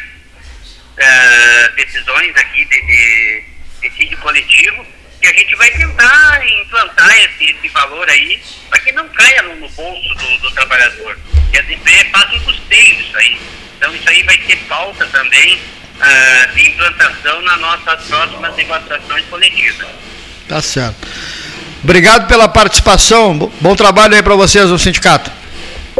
[0.97, 3.45] uh, decisões aqui de,
[3.89, 4.85] de, coletivo,
[5.21, 9.57] que a gente vai tentar implantar esse, esse valor aí, para que não caia no,
[9.57, 11.17] no bolso do, do, trabalhador.
[11.53, 13.41] Que as empresas façam custeio isso aí.
[13.77, 19.89] Então isso aí vai ser pauta também uh, de implantação nas nossas próximas negociações coletivas.
[20.49, 21.07] Tá certo.
[21.83, 23.51] Obrigado pela participação.
[23.61, 25.31] Bom trabalho aí para vocês no sindicato.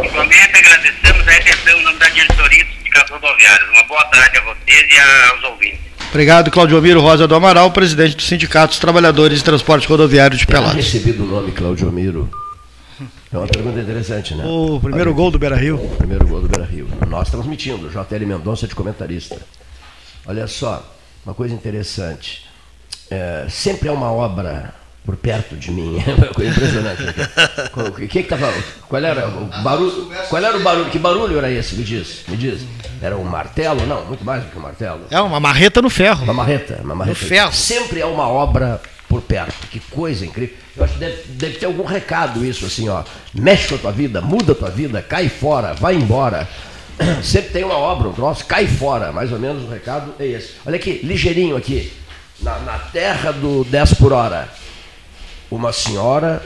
[0.03, 3.67] Igualmente agradecemos a atenção em nome da diretoria do Sindicato Rodoviário.
[3.71, 5.79] Uma boa tarde a vocês e aos ouvintes.
[6.09, 10.47] Obrigado, Claudio Miro Rosa do Amaral, presidente do Sindicato dos Trabalhadores de Transporte Rodoviário de
[10.47, 10.75] Pelotas.
[10.75, 12.29] Eu recebido o nome Claudio Miro.
[13.31, 14.43] É uma pergunta interessante, né?
[14.45, 15.75] O primeiro Olha, gol do Beira Rio.
[15.75, 16.87] O primeiro gol do Beira Rio.
[17.07, 19.37] Nós transmitindo, JL Mendonça de comentarista.
[20.25, 20.83] Olha só,
[21.25, 22.46] uma coisa interessante.
[23.09, 24.73] É, sempre é uma obra
[25.07, 25.97] por perto de mim.
[26.07, 27.03] É impressionante.
[27.75, 28.53] O que que tava,
[28.87, 30.11] qual era o barulho?
[30.29, 30.89] Qual era o barulho?
[30.89, 31.75] Que barulho era esse?
[31.75, 32.61] Me diz, me diz.
[33.01, 33.85] Era um martelo?
[33.85, 35.01] Não, muito mais do que um martelo.
[35.09, 36.23] É uma marreta no ferro.
[36.23, 37.19] Uma marreta, uma marreta.
[37.19, 37.53] No ferro.
[37.53, 39.67] Sempre é uma obra por perto.
[39.67, 40.55] Que coisa incrível.
[40.75, 43.03] Eu acho que deve, deve ter algum recado isso assim, ó.
[43.33, 46.47] Mexe com a tua vida, muda a tua vida, cai fora, vai embora.
[47.23, 49.11] Sempre tem uma obra, um troço, cai fora.
[49.11, 50.53] Mais ou menos o recado é esse.
[50.65, 51.91] Olha aqui, ligeirinho aqui.
[52.39, 54.47] Na, na terra do 10 por hora
[55.49, 56.43] uma senhora,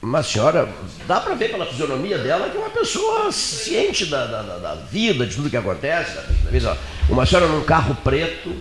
[0.00, 0.68] uma senhora,
[1.06, 5.26] dá para ver pela fisionomia dela que é uma pessoa ciente da, da, da vida,
[5.26, 6.18] de tudo que acontece.
[7.08, 8.54] Uma senhora num carro preto,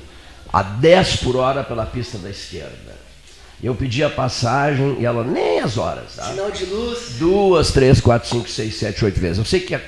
[0.51, 3.01] a 10 por hora pela pista da esquerda.
[3.63, 6.15] Eu pedi a passagem e ela nem as horas.
[6.15, 6.25] Tá?
[6.25, 7.17] Sinal de luz.
[7.19, 9.37] Duas, três, quatro, cinco, seis, sete, oito vezes.
[9.37, 9.79] Eu sei que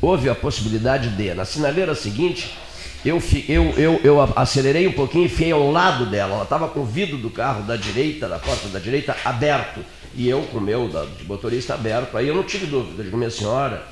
[0.00, 2.56] houve a possibilidade de, na sinaleira seguinte,
[3.04, 6.34] eu, eu, eu, eu acelerei um pouquinho e fiquei ao lado dela.
[6.34, 9.84] Ela estava com o vidro do carro da direita, da porta da direita, aberto.
[10.14, 12.16] E eu com o meu da, de motorista aberto.
[12.16, 13.00] Aí eu não tive dúvida.
[13.00, 13.86] Eu digo, minha senhora,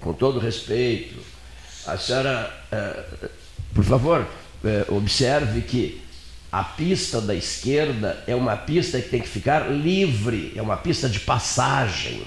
[0.00, 1.14] com todo respeito,
[1.86, 3.04] a senhora, é,
[3.72, 4.26] por favor,
[4.64, 6.02] é, observe que
[6.50, 11.08] a pista da esquerda é uma pista que tem que ficar livre, é uma pista
[11.08, 12.22] de passagem.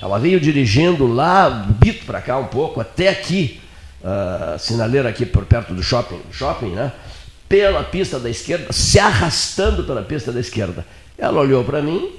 [0.00, 3.60] Ela veio dirigindo lá, bito para cá um pouco, até aqui
[4.04, 6.92] uh, sinaleira aqui por perto do shopping, shopping, né?
[7.48, 10.84] Pela pista da esquerda, se arrastando pela pista da esquerda.
[11.16, 12.12] Ela olhou para mim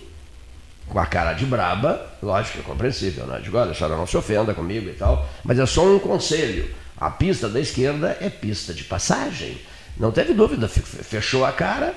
[0.87, 3.39] com a cara de braba, lógico, é compreensível, né?
[3.43, 6.69] Digo, olha, a senhora não se ofenda comigo e tal, mas é só um conselho.
[6.97, 9.57] A pista da esquerda é pista de passagem.
[9.97, 11.93] Não teve dúvida, fechou a cara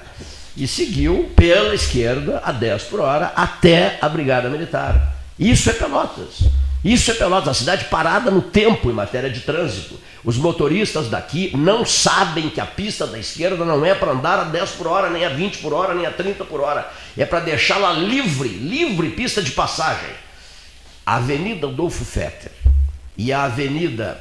[0.56, 5.14] e seguiu pela esquerda a 10 por hora até a Brigada Militar.
[5.38, 6.48] Isso é Pelotas.
[6.84, 9.98] Isso é Pelotas, a cidade parada no tempo em matéria de trânsito.
[10.24, 14.44] Os motoristas daqui não sabem que a pista da esquerda não é para andar a
[14.44, 16.88] 10 por hora, nem a 20 por hora, nem a 30 por hora.
[17.16, 20.10] É para deixá-la livre, livre pista de passagem.
[21.04, 22.52] A Avenida Adolfo Fetter
[23.16, 24.20] e a Avenida,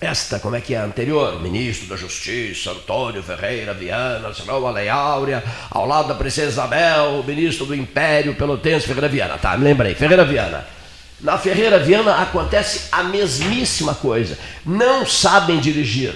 [0.00, 1.42] esta, como é que é anterior?
[1.42, 7.66] Ministro da Justiça, Antônio Ferreira Viana, Senhor Lei Áurea, ao lado da Princesa Isabel, ministro
[7.66, 9.36] do Império Pelotense Ferreira Viana.
[9.36, 10.79] Tá, me lembrei, Ferreira Viana
[11.22, 14.38] na Ferreira Viana acontece a mesmíssima coisa.
[14.64, 16.14] Não sabem dirigir.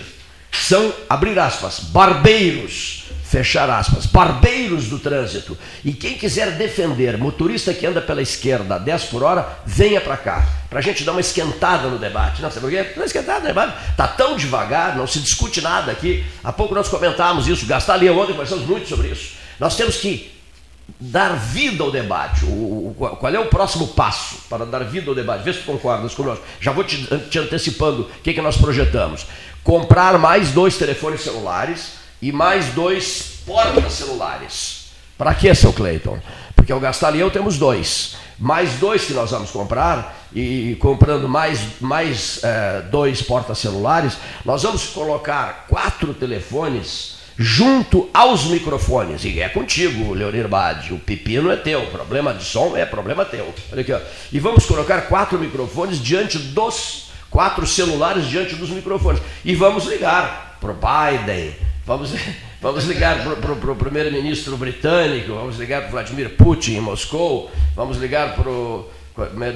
[0.50, 5.58] São, abrir aspas, barbeiros, fechar aspas, barbeiros do trânsito.
[5.84, 10.16] E quem quiser defender motorista que anda pela esquerda a 10 por hora, venha para
[10.16, 12.40] cá, para a gente dar uma esquentada no debate.
[12.40, 12.92] Não, sabe por quê?
[12.96, 13.76] Não esquentada no debate.
[13.90, 16.24] Está tão devagar, não se discute nada aqui.
[16.42, 19.32] Há pouco nós comentávamos isso, gastar ontem, conversamos muito sobre isso.
[19.58, 20.32] Nós temos que
[21.00, 22.44] dar vida ao debate.
[22.44, 25.44] O, o, qual é o próximo passo para dar vida ao debate?
[25.44, 26.44] Vê se tu concordas conosco.
[26.60, 29.26] Já vou te, te antecipando o que, que nós projetamos.
[29.62, 34.84] Comprar mais dois telefones celulares e mais dois portas celulares.
[35.16, 36.18] Para que, seu Cleiton?
[36.56, 38.16] Porque ao gastar ali eu temos dois.
[38.38, 44.64] Mais dois que nós vamos comprar, e comprando mais, mais é, dois portas celulares, nós
[44.64, 49.24] vamos colocar quatro telefones junto aos microfones.
[49.24, 50.92] E é contigo, Leonir Bade.
[50.92, 53.52] O pepino é teu, problema de som é problema teu.
[53.72, 54.00] Olha aqui, ó.
[54.32, 59.20] E vamos colocar quatro microfones diante dos quatro celulares diante dos microfones.
[59.44, 62.12] E vamos ligar para o Biden, vamos,
[62.62, 68.34] vamos ligar para o primeiro-ministro britânico, vamos ligar para Vladimir Putin em Moscou, vamos ligar
[68.36, 68.88] para o.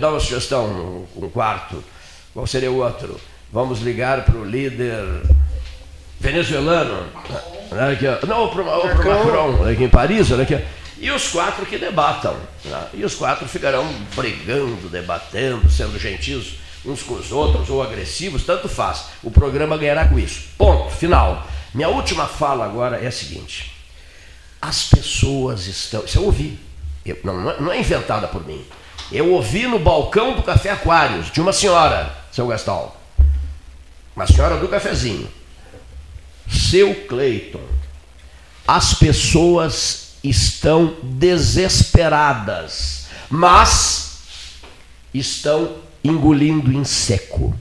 [0.01, 1.83] Dá uma sugestão, um quarto.
[2.35, 3.19] Qual seria o outro?
[3.53, 5.05] Vamos ligar para o líder
[6.19, 7.07] venezuelano.
[7.71, 10.59] Né, aqui, não, para o Macron, aqui em Paris, olha aqui.
[11.01, 12.37] E os quatro que debatam.
[12.65, 12.87] Né?
[12.95, 18.69] E os quatro ficarão brigando, debatendo, sendo gentis uns com os outros ou agressivos, tanto
[18.69, 19.07] faz.
[19.23, 20.49] O programa ganhará com isso.
[20.57, 21.47] Ponto, final.
[21.75, 23.73] Minha última fala agora é a seguinte:
[24.61, 26.05] as pessoas estão.
[26.05, 26.59] Isso eu ouvi,
[27.05, 28.65] eu, não, não é inventada por mim.
[29.11, 32.93] Eu ouvi no balcão do Café Aquários, de uma senhora, seu Gastão.
[34.15, 35.29] Uma senhora do cafezinho.
[36.51, 37.65] Seu Cleiton,
[38.67, 44.21] as pessoas estão desesperadas, mas
[45.13, 47.55] estão engolindo em seco.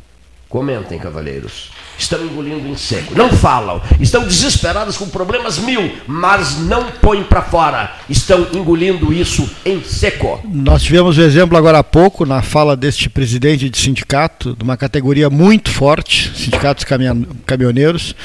[0.49, 1.71] Comentem, cavalheiros.
[1.97, 3.15] Estão engolindo em seco.
[3.15, 3.81] Não falam.
[3.99, 7.95] Estão desesperadas com problemas mil, mas não põem para fora.
[8.09, 10.41] Estão engolindo isso em seco.
[10.45, 14.63] Nós tivemos o um exemplo agora há pouco, na fala deste presidente de sindicato, de
[14.63, 16.85] uma categoria muito forte, sindicatos
[17.45, 18.15] caminhoneiros.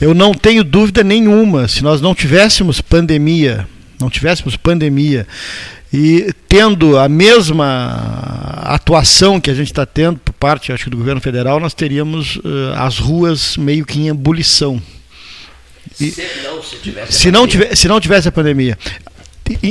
[0.00, 3.66] Eu não tenho dúvida nenhuma, se nós não tivéssemos pandemia,
[4.02, 5.26] não tivéssemos pandemia.
[5.92, 10.96] E tendo a mesma atuação que a gente está tendo por parte, acho que do
[10.96, 14.80] governo federal, nós teríamos uh, as ruas meio que em ebulição.
[16.00, 18.78] E, se não, se, tivesse se, não tivesse, se não tivesse a pandemia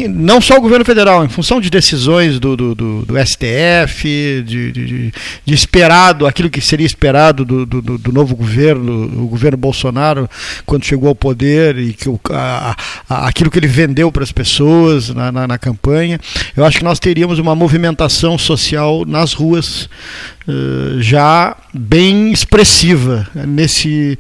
[0.09, 4.71] não só o governo federal, em função de decisões do, do, do, do STF, de,
[4.71, 5.13] de,
[5.45, 10.29] de, esperado, aquilo que seria esperado do, do, do, novo governo, o governo Bolsonaro,
[10.65, 12.75] quando chegou ao poder, e que o, a,
[13.09, 16.19] a, aquilo que ele vendeu para as pessoas na, na, na, campanha,
[16.55, 19.89] eu acho que nós teríamos uma movimentação social nas ruas
[20.47, 24.17] uh, já bem expressiva nesse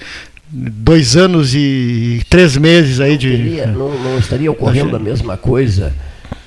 [0.51, 3.29] dois anos e três meses aí de.
[3.29, 5.93] Teria, não, não, estaria ocorrendo a mesma coisa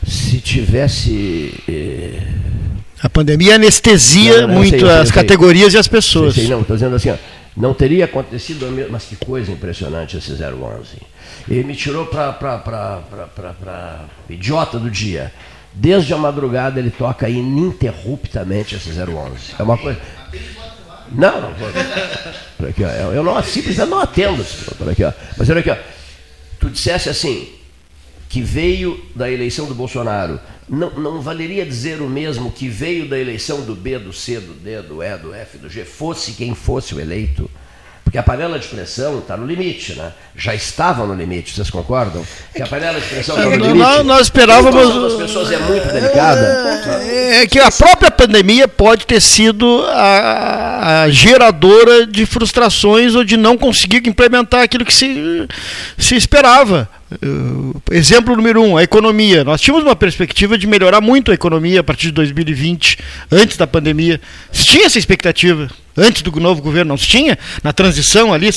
[0.06, 1.54] se tivesse.
[1.68, 2.20] Eh...
[3.02, 5.78] A pandemia anestesia não, não, muito sei, as sei, categorias sei.
[5.78, 6.36] e as pessoas.
[6.48, 7.16] não, estou dizendo assim, ó,
[7.56, 8.92] não teria acontecido a mesma.
[8.92, 10.96] Mas que coisa impressionante esse 011.
[11.48, 12.88] Ele me tirou para
[14.28, 15.32] idiota do dia.
[15.76, 19.54] Desde a madrugada ele toca ininterruptamente esse 011.
[19.58, 19.98] É uma coisa.
[21.12, 21.54] Não.
[22.56, 24.44] Por aqui, ó, eu não, simplesmente não atendo.
[24.76, 25.12] Por aqui, ó.
[25.36, 25.76] Mas olha aqui, ó.
[26.58, 27.48] tu dissesse assim,
[28.28, 33.18] que veio da eleição do Bolsonaro, não, não valeria dizer o mesmo que veio da
[33.18, 36.54] eleição do B, do C, do D, do E, do F, do G, fosse quem
[36.54, 37.50] fosse o eleito?
[38.14, 40.12] Porque a panela de pressão está no limite, né?
[40.36, 42.24] Já estava no limite, vocês concordam?
[42.54, 43.76] Que a panela de pressão está no limite.
[43.76, 45.14] Nós, nós esperávamos.
[45.14, 47.00] As pessoas é muito delicada.
[47.10, 53.24] É, é, que a própria pandemia pode ter sido a, a, geradora de frustrações ou
[53.24, 55.48] de não conseguir implementar aquilo que se,
[55.98, 56.88] se esperava.
[57.22, 59.44] Uh, exemplo número um, a economia.
[59.44, 62.98] Nós tínhamos uma perspectiva de melhorar muito a economia a partir de 2020,
[63.30, 64.20] antes da pandemia.
[64.52, 67.38] Se tinha essa expectativa, antes do novo governo, não se tinha?
[67.62, 68.50] Na transição ali,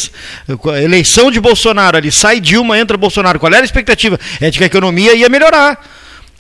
[0.74, 3.40] a eleição de Bolsonaro ali, sai Dilma, entra Bolsonaro.
[3.40, 4.20] Qual era a expectativa?
[4.42, 5.80] É de que a economia ia melhorar.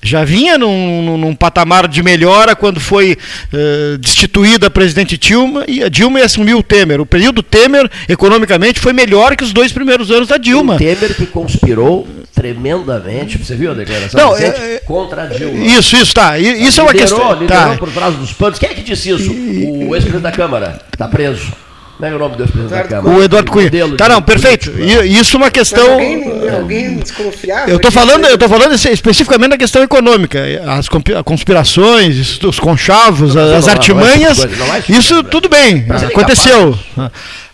[0.01, 3.17] Já vinha num, num, num, patamar de melhora quando foi
[3.53, 7.01] uh, destituída a presidente Dilma e a Dilma assumiu o Temer.
[7.01, 10.75] O período Temer, economicamente, foi melhor que os dois primeiros anos da Dilma.
[10.75, 14.61] O Temer que conspirou tremendamente, você viu a declaração Não, recente?
[14.61, 15.65] É, contra a Dilma.
[15.65, 16.37] Isso, isso, tá.
[16.37, 17.33] Isso liderou, é uma questão.
[17.33, 17.77] Liderou tá.
[17.77, 18.59] por trás dos panos.
[18.59, 19.31] Quem é que disse isso?
[19.31, 20.79] O ex-presidente da Câmara.
[20.93, 21.51] Está preso.
[21.97, 23.17] Como é, é o nome do presidente da Câmara?
[23.17, 23.71] O Eduardo Cunha.
[23.97, 24.71] Tá, não, perfeito.
[24.79, 25.93] Isso é uma questão.
[25.93, 27.71] alguém, alguém desconfiava?
[27.71, 30.39] Eu estou falando, eu tô falando especificamente da questão econômica.
[30.67, 30.87] As
[31.25, 34.37] conspirações, os conchavos, não, as não, artimanhas.
[34.37, 36.77] Não é isso tudo bem, aconteceu.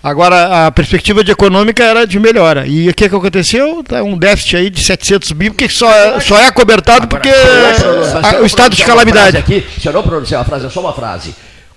[0.03, 2.67] Agora, a perspectiva de econômica era de melhora.
[2.67, 3.81] E o que, que aconteceu?
[3.87, 7.29] Tá um déficit aí de 700 mil, que só é, só é acobertado porque
[8.41, 9.37] o estado de calamidade.
[9.37, 11.33] Aqui, se eu não pronunciar uma frase, é só uma frase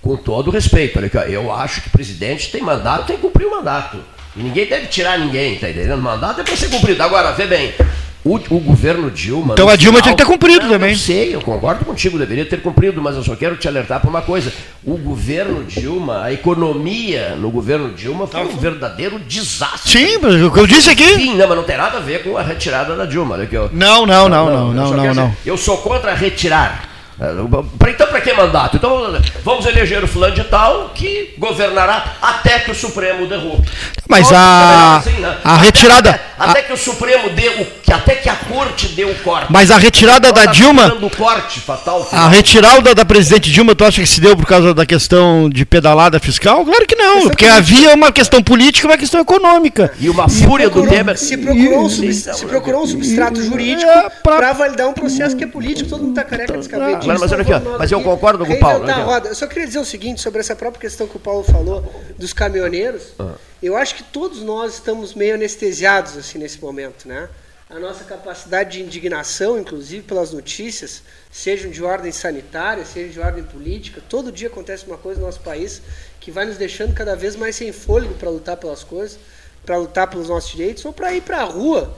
[0.07, 3.47] com todo respeito, olha aqui, eu acho que o presidente tem mandato, tem que cumprir
[3.47, 3.99] o mandato.
[4.37, 5.99] E ninguém deve tirar ninguém, tá entendendo?
[5.99, 7.03] O mandato é para ser cumprido.
[7.03, 7.75] Agora, vê bem,
[8.23, 9.55] o, o governo Dilma.
[9.55, 10.93] Então a Dilma final, tinha que ter cumprido não, também.
[10.93, 14.11] Eu sei, eu concordo contigo, deveria ter cumprido, mas eu só quero te alertar para
[14.11, 14.53] uma coisa.
[14.85, 19.91] O governo Dilma, a economia no governo Dilma foi um verdadeiro desastre.
[19.91, 21.15] Sim, mas o que eu disse aqui.
[21.15, 23.37] Sim, não, mas não tem nada a ver com a retirada da Dilma.
[23.39, 28.07] Né, eu, não, não, não, não, não, não, não, não, Eu sou contra retirar Então,
[28.09, 28.77] para que mandato?
[28.77, 33.67] Então, vamos eleger o fulano de tal que governará até que o Supremo derrube.
[34.09, 35.37] Mas Óbvio a- que é assim, né?
[35.43, 37.65] a Até- retirada- Até, até que o Supremo dê o.
[37.83, 39.47] que- Até que a corte dê o corte.
[39.51, 42.07] Mas a retirada da Tá Dilma, corte fatal.
[42.13, 45.65] a retirada da presidente Dilma, tu acha que se deu por causa da questão de
[45.65, 46.65] pedalada fiscal?
[46.65, 49.93] Claro que não, porque havia uma questão política e uma questão econômica.
[49.99, 51.17] E uma fúria do Procurou- Temer.
[51.17, 54.89] se, procurou um E- sub- e- se procurou um substrato jurídico É, pra- para validar
[54.89, 56.69] um processo que é político, todo mundo está careca de
[57.07, 59.29] Mas- olha aqui, ó, mas eu concordo com o Paulo, aqui, roda.
[59.29, 61.83] Eu só queria dizer o seguinte sobre essa própria questão que o Paulo falou
[62.19, 63.13] dos caminhoneiros.
[63.19, 63.35] Ah.
[63.63, 67.29] Eu acho que todos nós estamos meio anestesiados assim nesse momento, né?
[67.69, 71.03] A nossa capacidade de indignação, inclusive pelas notícias,
[71.33, 75.41] sejam de ordem sanitária, sejam de ordem política, todo dia acontece uma coisa no nosso
[75.41, 75.83] país
[76.21, 79.19] que vai nos deixando cada vez mais sem fôlego para lutar pelas coisas,
[79.65, 81.93] para lutar pelos nossos direitos ou para ir para a rua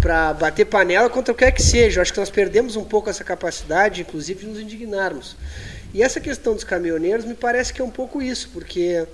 [0.00, 1.98] para bater panela contra o que quer que seja.
[1.98, 5.36] Eu acho que nós perdemos um pouco essa capacidade, inclusive, de nos indignarmos.
[5.92, 9.06] E essa questão dos caminhoneiros me parece que é um pouco isso, porque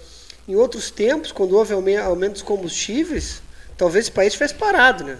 [0.49, 3.43] em outros tempos, quando houve aume- aumento dos combustíveis,
[3.77, 5.19] talvez esse país tivesse parado, né?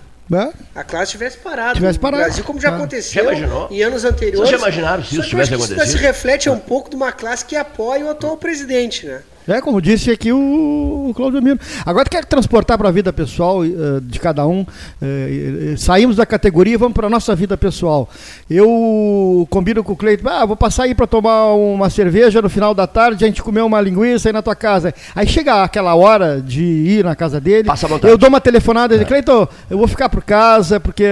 [0.75, 1.75] A classe tivesse parado.
[1.75, 2.23] Tivesse no parado.
[2.25, 2.77] Brasil, como já Ah.
[2.77, 3.69] aconteceu Já imaginou?
[3.71, 4.39] em anos anteriores.
[4.49, 5.99] Vocês já imaginaram se Só isso que eu acho tivesse que acontecido?
[5.99, 9.23] se reflete um pouco de uma classe que apoia o atual presidente, né?
[9.49, 11.59] É, como disse aqui o, o Cláudio Miro.
[11.85, 13.69] Agora tu quer transportar para a vida pessoal eh,
[14.03, 14.65] de cada um.
[15.03, 18.09] eh, saímos da categoria e vamos para a nossa vida pessoal.
[18.49, 22.75] Eu combino com o Cleiton, ah, vou passar aí para tomar uma cerveja no final
[22.75, 24.95] da tarde, a gente comer uma linguiça aí na tua casa.
[25.17, 28.13] Aí chega aquela hora de ir na casa dele, Passa à vontade.
[28.13, 31.07] eu dou uma telefonada e digo, Cleiton, eu vou ficar por casa porque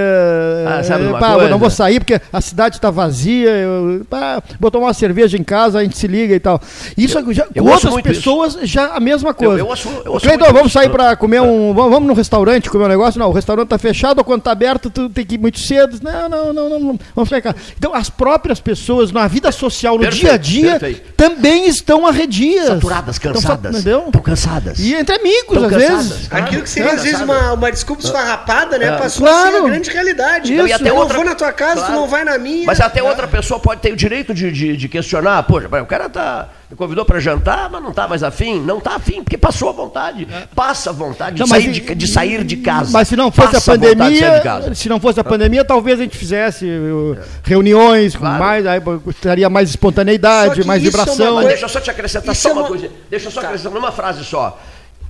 [0.66, 1.50] Ah, sabe uma pá, eu coisa?
[1.50, 5.42] não vou sair porque a cidade está vazia, eu, pá, vou tomar uma cerveja em
[5.44, 6.60] casa, a gente se liga e tal.
[6.96, 9.60] Isso já, eu com outras muito pessoas já a mesma coisa.
[9.60, 10.78] eu ouço- eu ouço Cleiton, vamos isso.
[10.78, 11.72] sair para comer um.
[11.74, 13.18] Vamos, vamos no restaurante comer um negócio?
[13.18, 15.98] Não, o restaurante tá fechado ou quando tá aberto, tu tem que ir muito cedo.
[16.02, 16.98] Não, não, não, não, não.
[17.14, 17.56] Vamos ficar em casa.
[17.76, 21.12] Então, as próprias pessoas na vida social, no Perfeito, dia a dia, perfeito.
[21.16, 22.66] também estão arredias.
[22.66, 23.74] Saturadas, Estão sa- cansadas.
[23.76, 24.04] entendeu?
[24.06, 24.78] Estão cansadas.
[24.78, 26.06] E entre amigos, às cansadas.
[26.08, 26.28] vezes.
[26.28, 26.44] Claro.
[26.44, 28.86] Aquilo que seria, às vezes, uma, uma desculpa esfarrapada, né?
[28.86, 28.92] É.
[28.98, 29.64] Passou a ser Claro.
[29.66, 30.54] a grande realidade.
[30.54, 30.66] Isso.
[30.66, 31.92] E até eu outra- vou na tua casa, Claro.
[31.92, 32.66] tu não vai na minha.
[32.66, 35.42] Mas até outra pessoa pode ter o direito de, de, de questionar.
[35.44, 38.60] Poxa, o cara tá, me convidou para jantar, mas não tá mais afim.
[38.60, 40.28] Não tá afim, porque passou a vontade.
[40.54, 42.90] Passa a vontade de, Não, sair, de, de sair de casa.
[42.92, 44.74] Mas se não fosse Passa a pandemia, casa.
[44.74, 48.38] se não fosse a pandemia, talvez a gente fizesse uh, reuniões com Claro.
[48.38, 51.42] mais, aí estaria mais espontaneidade, mais isso é uma vibração.
[51.48, 52.90] Deixa eu só te acrescentar Isso só é uma uma- coisa.
[53.08, 53.46] Deixa eu só Tá.
[53.46, 54.60] acrescentar numa frase só.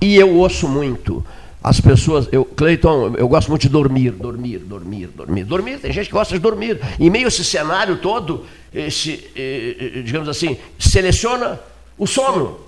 [0.01, 1.25] E eu ouço muito
[1.63, 2.27] as pessoas.
[2.31, 5.43] Eu, Cleiton, eu gosto muito de dormir, dormir, dormir, dormir.
[5.43, 6.79] Dormir, tem gente que gosta de dormir.
[6.99, 11.59] Em meio a esse cenário todo, esse, eh, eh, digamos assim, seleciona
[11.97, 12.59] o sono.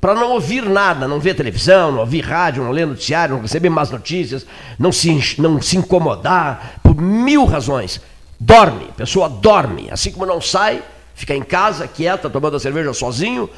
[0.00, 3.70] Para não ouvir nada, não ver televisão, não ouvir rádio, não ler noticiário, não receber
[3.70, 4.46] más notícias,
[4.78, 8.02] não se, não se incomodar, por mil razões.
[8.38, 9.88] Dorme, a pessoa dorme.
[9.90, 10.82] Assim como não sai,
[11.14, 13.48] fica em casa, quieta, tomando a cerveja sozinho,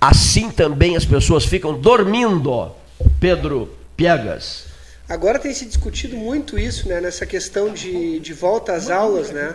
[0.00, 2.70] assim também as pessoas ficam dormindo.
[3.20, 4.64] Pedro Piegas.
[5.08, 7.00] Agora tem se discutido muito isso, né?
[7.00, 9.54] Nessa questão de, de volta às aulas, né?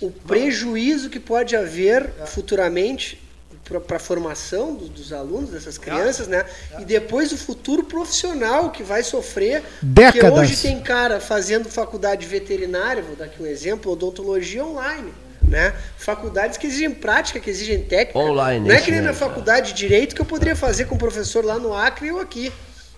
[0.00, 3.22] O prejuízo que pode haver futuramente
[3.84, 6.46] para a formação do- dos alunos, dessas crianças, né?
[6.78, 9.60] E depois o futuro profissional que vai sofrer.
[9.62, 10.38] Porque Décadas.
[10.38, 15.12] hoje tem cara fazendo faculdade veterinária, vou dar aqui um exemplo, odontologia online.
[15.42, 15.74] Né?
[15.98, 18.18] Faculdades que exigem prática, que exigem técnica.
[18.18, 20.98] Online, Não é que nem na faculdade de direito que eu poderia fazer com o
[20.98, 22.52] professor lá no Acre ou aqui.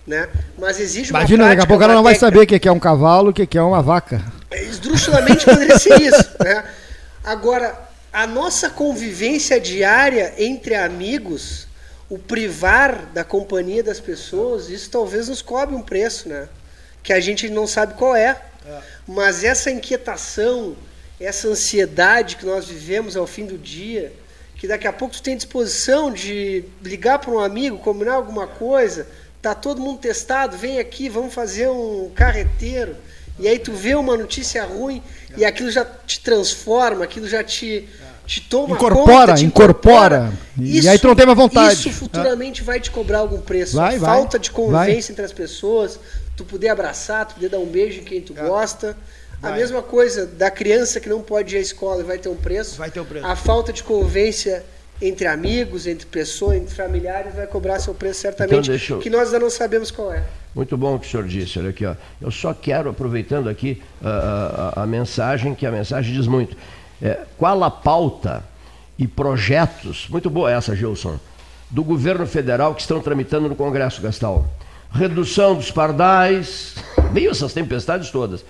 [0.07, 0.27] Né?
[0.57, 2.71] Mas exige uma Imagina, daqui a pouco ela não vai saber o que que é
[2.71, 4.23] um cavalo, o que que é uma vaca.
[4.51, 6.29] Esdrúxulamente poderia ser isso.
[6.43, 6.63] Né?
[7.23, 7.77] Agora,
[8.11, 11.67] a nossa convivência diária entre amigos,
[12.09, 16.47] o privar da companhia das pessoas, isso talvez nos cobre um preço, né?
[17.03, 18.35] Que a gente não sabe qual é.
[19.07, 20.75] Mas essa inquietação,
[21.19, 24.13] essa ansiedade que nós vivemos ao fim do dia,
[24.55, 29.07] que daqui a pouco tu tem disposição de ligar para um amigo, combinar alguma coisa,
[29.41, 32.95] tá todo mundo testado, vem aqui, vamos fazer um carreteiro.
[33.39, 35.01] E aí tu vê uma notícia ruim
[35.37, 37.87] e aquilo já te transforma, aquilo já te,
[38.25, 40.33] te toma Incorpora, conta, te incorpora.
[40.59, 41.73] E aí tu não tem mais vontade.
[41.73, 43.77] Isso futuramente vai te cobrar algum preço.
[43.77, 45.13] Vai, vai, falta de convivência vai.
[45.13, 45.97] entre as pessoas,
[46.35, 48.21] tu poder abraçar, tu poder dar um beijo em quem É.
[48.21, 48.97] tu gosta.
[49.41, 52.35] A mesma coisa da criança que não pode ir à escola e vai ter um
[52.35, 52.75] preço.
[52.75, 53.25] Vai ter um preço.
[53.25, 54.65] A falta de convivência
[55.01, 59.27] entre amigos, entre pessoas, entre familiares vai cobrar seu preço certamente, Então, eu- que nós
[59.27, 60.23] ainda não sabemos qual é.
[60.53, 61.85] Muito bom o que o senhor disse, olha aqui.
[61.85, 61.93] Ó.
[62.21, 66.57] Eu só quero, aproveitando aqui a, a- a mensagem, que a mensagem diz muito.
[67.01, 68.43] É, qual a pauta
[68.97, 71.17] e projetos, muito boa essa, Gilson,
[71.69, 74.45] do governo federal que estão tramitando no Congresso, Gastal?
[74.91, 76.75] Redução dos pardais,
[77.13, 78.43] meio essas tempestades todas.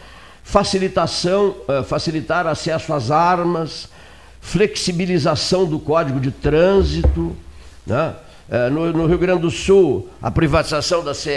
[0.43, 3.87] Facilitação, eh, facilitar acesso às armas,
[4.41, 7.35] flexibilização do Código de Trânsito,
[7.85, 8.15] né?
[8.49, 11.29] É, no, no, Rio Grande do Sul, a privatização da CE,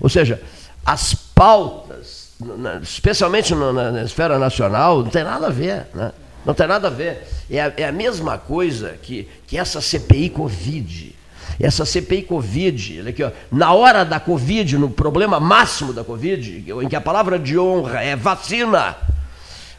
[0.00, 0.40] ou seja,
[0.86, 2.32] as pautas,
[2.80, 5.88] especialmente na, esfera nacional, não tem nada a ver.
[5.92, 6.12] Né?
[6.46, 7.26] Não tem nada a ver.
[7.50, 11.16] É a, é a mesma coisa que, que essa CPI Covid.
[11.58, 16.88] Essa CPI Covid, aqui, ó, na hora da Covid, no problema máximo da Covid, em
[16.88, 18.96] que a palavra de honra é vacina,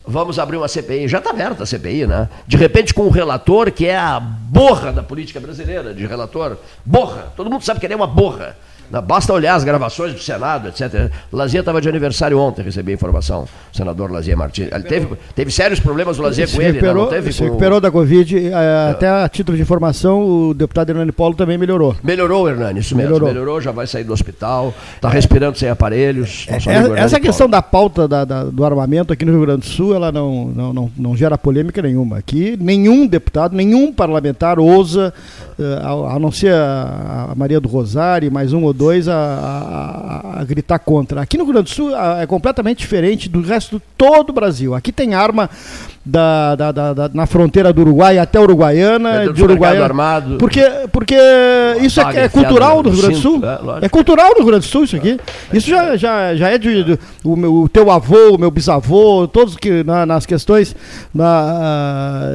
[0.08, 1.08] vamos abrir uma CPI.
[1.08, 2.30] Já está aberta a CPI, né?
[2.48, 6.58] De repente, com um relator que é a borra da política brasileira, de relator.
[6.84, 7.34] Borra.
[7.36, 8.56] Todo mundo sabe que ele é uma borra.
[9.02, 11.12] Basta olhar as gravações do Senado, etc.
[11.32, 13.48] Lazier estava de aniversário ontem, recebi a informação.
[13.74, 14.70] O senador Lazier Martins.
[14.72, 17.32] Ele teve, teve sérios problemas o Lazier com ele, recuperou, não, teve?
[17.32, 17.46] Se com...
[17.46, 18.48] recuperou da Covid.
[18.48, 21.96] É, até a título de informação, o deputado Hernani Polo também melhorou.
[22.04, 23.12] Melhorou, Hernani, isso mesmo.
[23.12, 26.48] Melhorou, melhorou já vai sair do hospital, está respirando sem aparelhos.
[26.48, 29.68] É, é essa questão da pauta da, da, do armamento aqui no Rio Grande do
[29.68, 32.18] Sul, ela não, não, não, não gera polêmica nenhuma.
[32.18, 35.14] Aqui, nenhum deputado, nenhum parlamentar ousa,
[35.58, 38.74] uh, a, a, não ser a, a Maria do Rosário, mais um ou
[39.08, 41.22] a, a, a, gritar contra.
[41.22, 44.76] Aqui no Rio Grande do Sul é completamente diferente do resto de todo o Brasil.
[44.76, 45.50] Aqui tem arma
[46.06, 49.86] da, da, da, da, na fronteira do Uruguai até Uruguaiana, é de Uruguaiana.
[49.86, 50.38] Armado.
[50.38, 51.18] Porque, porque
[51.82, 53.42] isso é, é cultural no Rio Grande do Sul.
[53.82, 55.20] É, é, cultural no Rio Grande do Sul isso aqui.
[55.52, 59.28] Isso já, já, já é de, de o, meu, o teu avô, o meu bisavô,
[59.28, 60.76] todos que na, nas questões
[61.14, 62.30] na,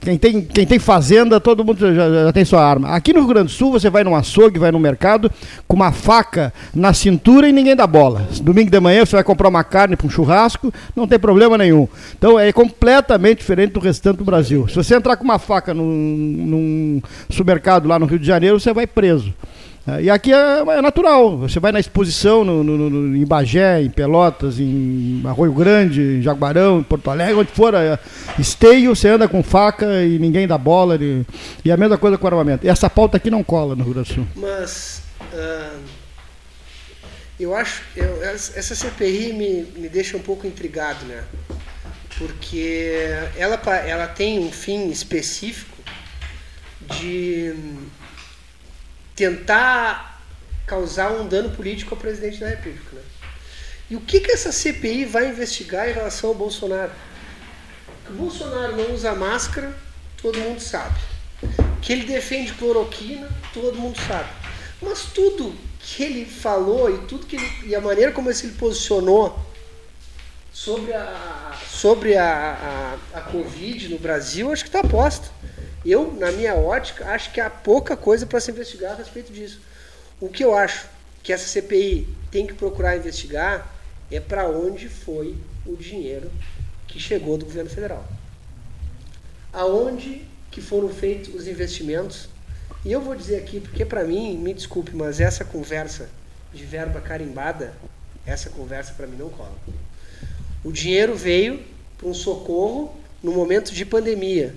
[0.00, 1.92] quem tem quem tem fazenda, todo mundo já,
[2.26, 2.90] já tem sua arma.
[2.90, 5.32] Aqui no Rio Grande do Sul você vai num açougue, vai no mercado
[5.66, 8.22] com uma faca na cintura e ninguém dá bola.
[8.40, 11.88] Domingo de manhã você vai comprar uma carne para um churrasco, não tem problema nenhum.
[12.16, 14.68] Então é completamente completamente diferente do restante do Brasil.
[14.68, 18.72] Se você entrar com uma faca num, num supermercado lá no Rio de Janeiro, você
[18.72, 19.34] vai preso.
[19.88, 21.38] É, e aqui é, é, natural.
[21.38, 26.22] Você vai na exposição no, no, no, em Bagé, em Pelotas, em Arroio Grande, em
[26.22, 27.98] Jaguarão, em Porto Alegre, onde for é,
[28.38, 30.96] esteio, você anda com faca e ninguém dá bola.
[30.96, 31.24] E,
[31.64, 32.66] e a mesma coisa com armamento.
[32.66, 34.26] E essa pauta aqui não cola no Rio Grande do Sul.
[34.34, 35.02] Mas
[35.32, 35.78] uh,
[37.38, 37.82] eu acho.
[37.94, 41.22] Eu, essa CPI me, me deixa um pouco intrigado, né?
[42.18, 42.98] Porque
[43.36, 45.76] ela, ela tem um fim específico
[46.98, 47.54] de
[49.14, 50.22] tentar
[50.66, 52.96] causar um dano político ao presidente da República.
[52.96, 53.02] Né?
[53.90, 56.92] E o que, que essa CPI vai investigar em relação ao Bolsonaro?
[58.04, 59.76] Que o Bolsonaro não usa máscara,
[60.20, 60.98] todo mundo sabe.
[61.80, 64.28] Que ele defende cloroquina, todo mundo sabe.
[64.82, 68.48] Mas tudo que ele falou e tudo que ele, e a maneira como ele se
[68.48, 69.38] posicionou
[70.56, 75.28] sobre a, sobre a, a, a Covid no Brasil, acho que está posta.
[75.84, 79.60] Eu, na minha ótica, acho que há pouca coisa para se investigar a respeito disso.
[80.18, 80.86] O que eu acho
[81.22, 83.70] que essa CPI tem que procurar investigar
[84.10, 85.36] é para onde foi
[85.66, 86.32] o dinheiro
[86.88, 88.08] que chegou do governo federal.
[89.52, 92.30] Aonde que foram feitos os investimentos.
[92.82, 96.08] E eu vou dizer aqui, porque para mim, me desculpe, mas essa conversa
[96.54, 97.74] de verba carimbada,
[98.24, 99.54] essa conversa para mim não cola.
[100.66, 101.62] O dinheiro veio
[101.96, 102.92] para um socorro
[103.22, 104.52] no momento de pandemia.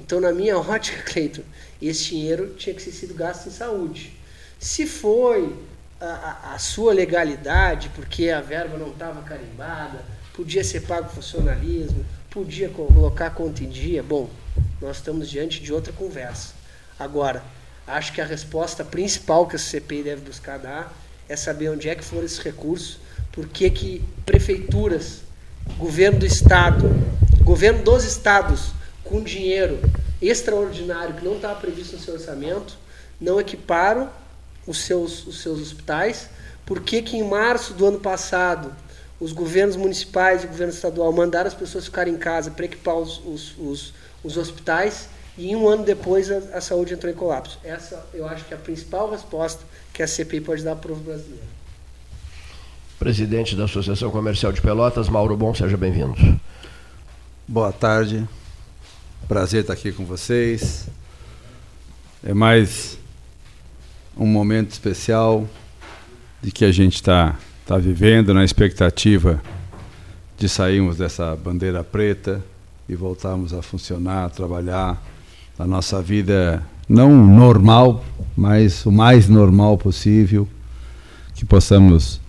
[0.00, 1.42] Então, na minha ótica, Cleiton,
[1.80, 4.12] esse dinheiro tinha que ter sido gasto em saúde.
[4.58, 5.54] Se foi
[6.00, 12.04] a, a, a sua legalidade, porque a verba não estava carimbada, podia ser pago funcionalismo,
[12.30, 14.28] podia colocar conta em dia, bom,
[14.80, 16.52] nós estamos diante de outra conversa.
[16.98, 17.44] Agora,
[17.86, 20.92] acho que a resposta principal que a CPI deve buscar dar
[21.28, 22.98] é saber onde é que foram esses recursos,
[23.30, 25.22] por que, que prefeituras
[25.78, 26.88] governo do estado,
[27.42, 29.78] governo dos estados com dinheiro
[30.20, 32.76] extraordinário que não estava previsto no seu orçamento,
[33.20, 34.10] não equiparam
[34.66, 36.28] os seus, os seus hospitais.
[36.64, 38.74] Por que, que em março do ano passado
[39.20, 42.96] os governos municipais e o governo estadual mandaram as pessoas ficarem em casa para equipar
[42.96, 47.58] os, os, os, os, hospitais e um ano depois a, a saúde entrou em colapso?
[47.62, 49.62] Essa eu acho que é a principal resposta
[49.92, 51.53] que a CPI pode dar para o povo brasileiro
[53.04, 56.14] presidente da Associação Comercial de Pelotas, Mauro Bom, seja bem-vindo.
[57.46, 58.26] Boa tarde,
[59.28, 60.88] prazer estar aqui com vocês.
[62.26, 62.96] É mais
[64.16, 65.46] um momento especial
[66.40, 67.36] de que a gente está
[67.66, 69.38] tá vivendo na expectativa
[70.38, 72.42] de sairmos dessa bandeira preta
[72.88, 74.98] e voltarmos a funcionar, a trabalhar
[75.58, 78.02] a nossa vida não normal,
[78.34, 80.48] mas o mais normal possível,
[81.34, 82.23] que possamos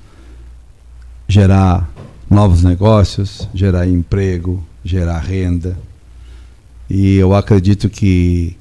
[1.27, 1.89] gerar
[2.29, 5.77] novos negócios, gerar emprego, gerar renda.
[6.89, 8.55] E eu acredito que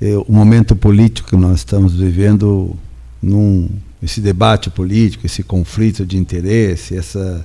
[0.00, 2.76] eu, o momento político que nós estamos vivendo,
[3.22, 3.68] num,
[4.02, 7.44] esse debate político, esse conflito de interesse, essa,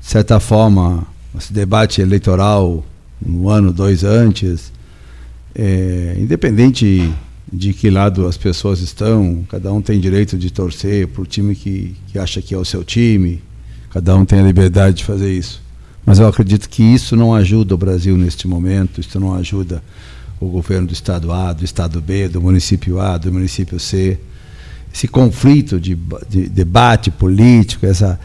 [0.00, 2.84] de certa forma, esse debate eleitoral
[3.24, 4.72] um ano, dois antes,
[5.54, 7.12] é, independente
[7.52, 11.54] de que lado as pessoas estão, cada um tem direito de torcer para o time
[11.54, 13.42] que, que acha que é o seu time,
[13.92, 15.60] cada um tem a liberdade de fazer isso.
[16.04, 19.82] Mas eu acredito que isso não ajuda o Brasil neste momento, isso não ajuda
[20.40, 24.18] o governo do estado A, do estado B, do município A, do município C.
[24.92, 25.96] Esse conflito de,
[26.28, 28.18] de debate político, essa,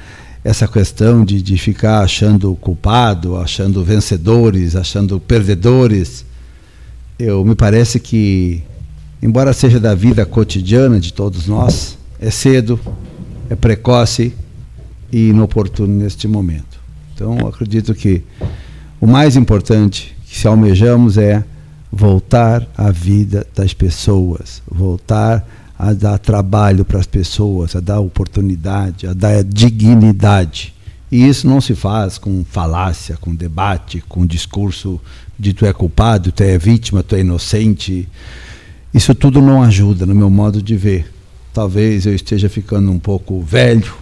[0.44, 6.26] essa questão de, de ficar achando culpado, achando vencedores, achando perdedores,
[7.20, 8.64] eu me parece que,
[9.22, 12.80] embora seja da vida cotidiana de todos nós, é cedo,
[13.50, 14.34] é precoce
[15.12, 16.80] e inoportuno neste momento.
[17.14, 18.24] Então, acredito que
[19.00, 21.44] o mais importante que se almejamos é
[21.92, 25.48] voltar à vida das pessoas, voltar
[25.78, 30.74] a dar trabalho para as pessoas, a dar oportunidade, a dar dignidade.
[31.12, 35.00] E isso não se faz com falácia, com debate, com discurso
[35.40, 38.08] de tu é culpado, tu é vítima, tu é inocente.
[38.94, 41.12] Isso tudo não ajuda, no meu modo de ver.
[41.54, 43.94] Talvez eu esteja ficando um pouco velho,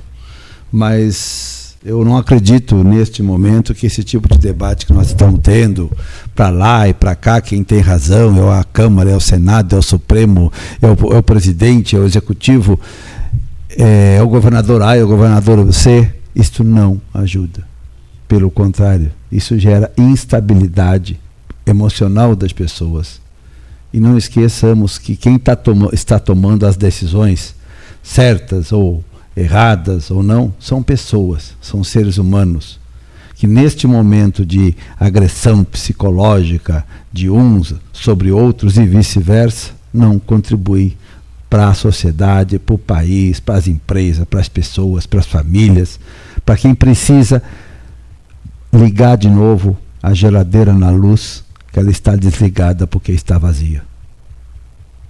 [0.75, 5.89] mas eu não acredito neste momento que esse tipo de debate que nós estamos tendo
[6.35, 9.79] para lá e para cá, quem tem razão é a Câmara, é o Senado, é
[9.79, 10.51] o Supremo,
[10.81, 12.77] é o, é o presidente, é o Executivo,
[13.69, 16.11] é, é o governador A, é o governador C.
[16.35, 17.63] Isto não ajuda.
[18.27, 21.17] Pelo contrário, isso gera instabilidade
[21.65, 23.21] emocional das pessoas.
[23.93, 25.57] E não esqueçamos que quem tá
[25.93, 27.55] está tomando as decisões
[28.03, 29.01] certas ou
[29.35, 32.79] erradas ou não, são pessoas, são seres humanos
[33.35, 40.97] que neste momento de agressão psicológica de uns sobre outros e vice-versa, não contribuem
[41.49, 45.99] para a sociedade, para o país, para as empresas, para as pessoas, para as famílias,
[46.45, 47.43] para quem precisa
[48.73, 53.83] ligar de novo a geladeira na luz, que ela está desligada porque está vazia.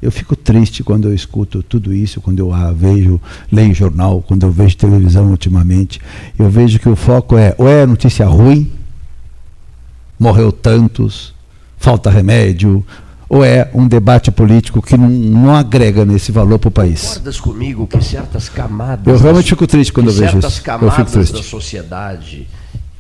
[0.06, 3.20] Eu fico triste quando eu escuto tudo isso, quando eu vejo,
[3.52, 6.00] leio jornal, quando eu vejo televisão ultimamente.
[6.38, 8.72] Eu vejo que o foco é ou é notícia ruim,
[10.20, 11.34] morreu tantos,
[11.76, 12.86] falta remédio,
[13.28, 17.02] ou é um debate político que não, não agrega nesse valor para o país.
[17.02, 19.08] Concordas comigo que certas camadas.
[19.08, 20.42] Eu realmente fico triste quando eu vejo isso.
[20.42, 22.48] Certas camadas da sociedade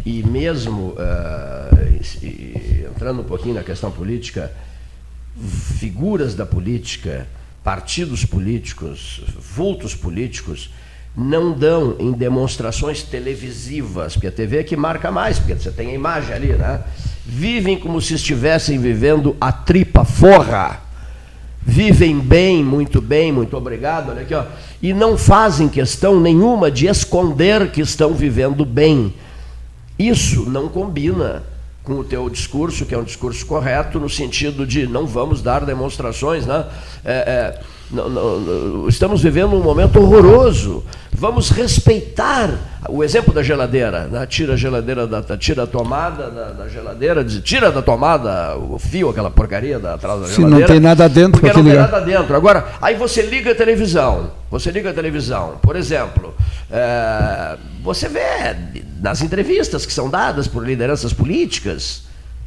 [0.03, 4.51] e mesmo uh, entrando um pouquinho na questão política,
[5.37, 7.27] figuras da política,
[7.63, 9.21] partidos políticos,
[9.55, 10.69] vultos políticos,
[11.15, 15.89] não dão em demonstrações televisivas, porque a TV é que marca mais, porque você tem
[15.91, 16.81] a imagem ali, né?
[17.25, 20.81] Vivem como se estivessem vivendo a tripa forra.
[21.61, 24.45] Vivem bem, muito bem, muito obrigado, olha aqui, ó.
[24.81, 29.13] E não fazem questão nenhuma de esconder que estão vivendo bem.
[29.97, 31.43] Isso não combina
[31.85, 35.63] com o teu discurso, que é um discurso correto, no sentido de não vamos dar
[35.63, 36.65] demonstrações, né?
[37.05, 37.61] É, é,
[37.91, 40.83] não, não, estamos vivendo um momento horroroso.
[41.17, 42.51] Vamos respeitar
[42.89, 44.05] o exemplo da geladeira.
[44.07, 44.25] Né?
[44.25, 48.77] Tira a geladeira, da, tira a tomada da, da geladeira, diz, tira da tomada o
[48.77, 50.67] fio, aquela porcaria da, atrás da Se geladeira.
[50.67, 52.35] Se não tem nada dentro, porque não tem nada dentro.
[52.35, 54.31] Agora, aí você liga a televisão.
[54.51, 56.33] Você liga a televisão, por exemplo,
[56.71, 58.55] é, você vê
[59.01, 62.04] nas entrevistas que são dadas por lideranças políticas,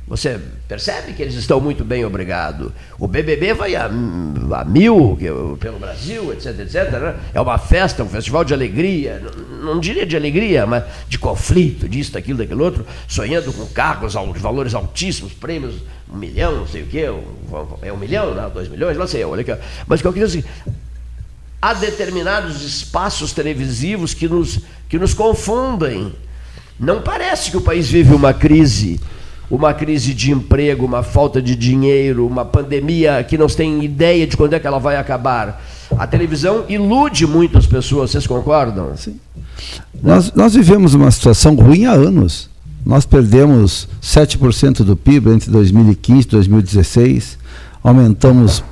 [0.08, 2.72] você percebe que eles estão muito bem, obrigado.
[2.98, 5.18] O BBB vai a, a mil
[5.60, 6.90] pelo Brasil, etc, etc.
[6.92, 7.14] Né?
[7.34, 11.86] É uma festa, um festival de alegria, não, não, diria de alegria, mas de conflito,
[11.86, 15.74] disso, daquilo, daquilo outro, sonhando com cargos de valores altíssimos, prêmios,
[16.10, 17.22] um milhão, não sei o quê, um,
[17.82, 19.54] é um milhão, não, dois milhões, não sei, olha aqui.
[19.86, 20.48] Mas o que eu queria dizer assim,
[21.60, 26.14] há determinados espaços televisivos que nos, que nos confundem.
[26.80, 29.00] Não parece que o país vive uma crise
[29.50, 34.26] uma crise de emprego, uma falta de dinheiro, uma pandemia que não se tem ideia
[34.26, 35.62] de quando é que ela vai acabar.
[35.96, 38.94] A televisão ilude muitas pessoas, vocês concordam?
[38.96, 39.18] Sim.
[40.02, 42.50] Nós, nós vivemos uma situação ruim há anos.
[42.84, 47.38] Nós perdemos 7% do PIB entre 2015 e 2016,
[47.82, 48.62] aumentamos,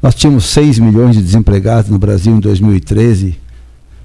[0.00, 3.38] nós tínhamos 6 milhões de desempregados no Brasil em 2013,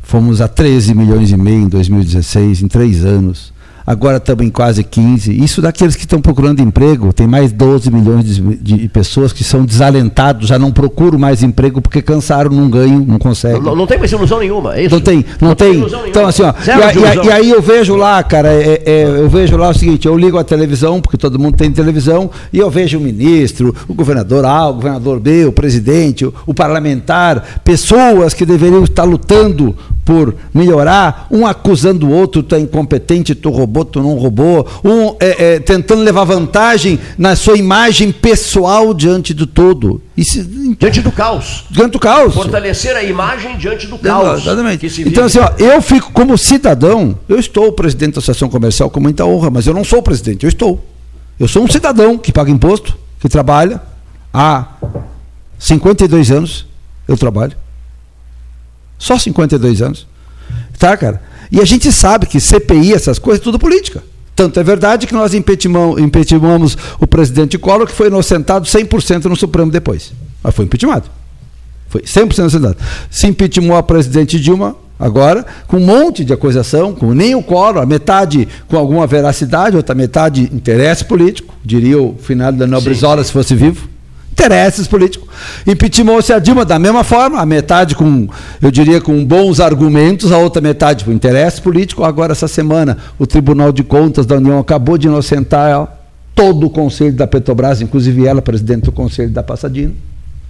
[0.03, 3.53] fomos a 13 milhões e meio em 2016, em três anos
[3.87, 5.41] agora estamos em quase 15.
[5.41, 9.63] Isso daqueles que estão procurando emprego, tem mais 12 milhões de, de, pessoas que são
[9.63, 13.61] desalentados, já não procuram mais emprego porque cansaram, não ganham, não conseguem.
[13.61, 14.95] Não, não tem mais ilusão nenhuma, é isso?
[14.95, 15.81] Não tem, não, não tem.
[15.81, 19.29] tem então, assim, ó, e, e, e, aí eu vejo lá, cara, é, é, eu
[19.29, 22.69] vejo lá o seguinte, eu ligo a televisão, porque todo mundo tem televisão, e eu
[22.69, 28.33] vejo o ministro, o governador A, o governador B, o presidente, o, o parlamentar, pessoas
[28.33, 29.75] que deveriam estar lutando
[30.07, 35.17] por melhorar, um acusando o outro, tu é incompetente, tu roubou, tu não roubou, um
[35.19, 40.01] é, é, tentando levar vantagem na sua imagem pessoal diante do todo.
[40.79, 41.65] Diante do caos.
[41.69, 42.33] Diante do caos.
[42.33, 44.43] Fortalecer a imagem diante do caos.
[44.43, 45.01] Exatamente.
[45.05, 49.25] Então, assim, ó, eu fico como cidadão, eu estou presidente da Associação Comercial com muita
[49.25, 50.81] honra, mas eu não sou presidente, eu estou.
[51.37, 53.81] Eu sou um cidadão que paga imposto, que trabalha
[54.33, 54.67] há
[55.59, 56.65] 52 anos,
[57.05, 57.66] eu trabalho.
[58.97, 60.07] Só 52 anos.
[60.77, 61.21] Tá, cara?
[61.51, 64.03] E a gente sabe que CPI, essas coisas, é tudo política.
[64.35, 69.71] Tanto é verdade que nós impetimamos, o presidente Collor, que foi inocentado 100% no Supremo
[69.71, 70.13] depois.
[70.43, 71.09] Mas foi impeachmentado.
[71.89, 72.77] Foi 100% inocentado.
[73.09, 77.81] Se impeachmentou a presidente Dilma, agora, com um monte de acusação, com nem o Collor,
[77.81, 83.31] a metade com alguma veracidade, outra metade interesse político, diria o final da Nobrizola se
[83.31, 83.96] fosse vivo
[84.37, 85.27] interesses políticos.
[85.65, 88.29] Impeachment-se a Dilma da mesma forma, a metade com,
[88.61, 92.03] eu diria, com bons argumentos, a outra metade com interesse político.
[92.03, 95.97] Agora, essa semana, o Tribunal de Contas da União acabou de inocentar
[96.35, 99.93] todo o conselho da Petrobras, inclusive ela, presidente do conselho da Passadina.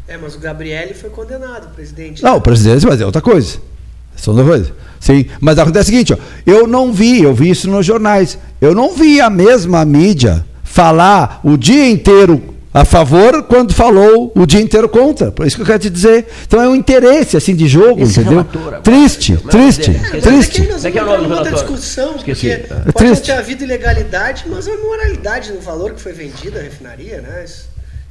[0.05, 2.21] É, mas o Gabriele foi condenado, presidente.
[2.21, 3.57] Não, o presidente, mas é outra coisa.
[4.17, 4.73] São duas coisas.
[4.99, 8.73] Sim, mas acontece o seguinte, ó, eu não vi, eu vi isso nos jornais, eu
[8.73, 14.61] não vi a mesma mídia falar o dia inteiro a favor quando falou o dia
[14.61, 15.31] inteiro contra.
[15.31, 16.27] Por isso que eu quero te dizer.
[16.45, 18.41] Então é um interesse assim de jogo, Esse entendeu?
[18.53, 20.67] Agora, triste, é triste, é, triste.
[20.71, 22.49] Mas aqui nós vamos outra discussão, Esqueci.
[22.49, 22.91] porque é.
[22.91, 23.25] pode triste.
[23.25, 27.45] ter havido ilegalidade, mas a moralidade no valor que foi vendido a refinaria, né?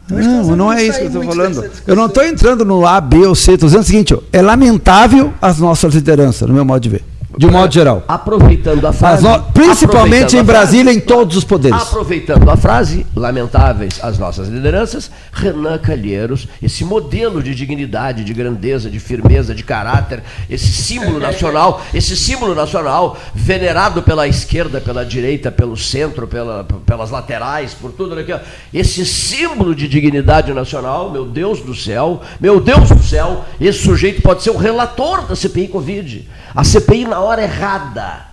[0.06, 1.70] Então, não, não é isso que eu estou falando.
[1.86, 4.42] Eu não estou entrando no A, B ou C, estou dizendo o seguinte, ó, é
[4.42, 7.04] lamentável as nossas lideranças, no meu modo de ver
[7.36, 8.02] de um modo geral.
[8.08, 9.22] Aproveitando a frase.
[9.22, 9.42] No...
[9.52, 11.80] Principalmente em Brasília, frase, em todos os poderes.
[11.80, 18.88] Aproveitando a frase, lamentáveis as nossas lideranças, Renan Calheiros, esse modelo de dignidade, de grandeza,
[18.88, 25.52] de firmeza, de caráter, esse símbolo nacional, esse símbolo nacional, venerado pela esquerda, pela direita,
[25.52, 28.34] pelo centro, pela, pelas laterais, por tudo aqui,
[28.72, 34.22] esse símbolo de dignidade nacional, meu Deus do céu, meu Deus do céu, esse sujeito
[34.22, 36.26] pode ser o relator da CPI Covid.
[36.56, 38.24] A CPI na hora errada.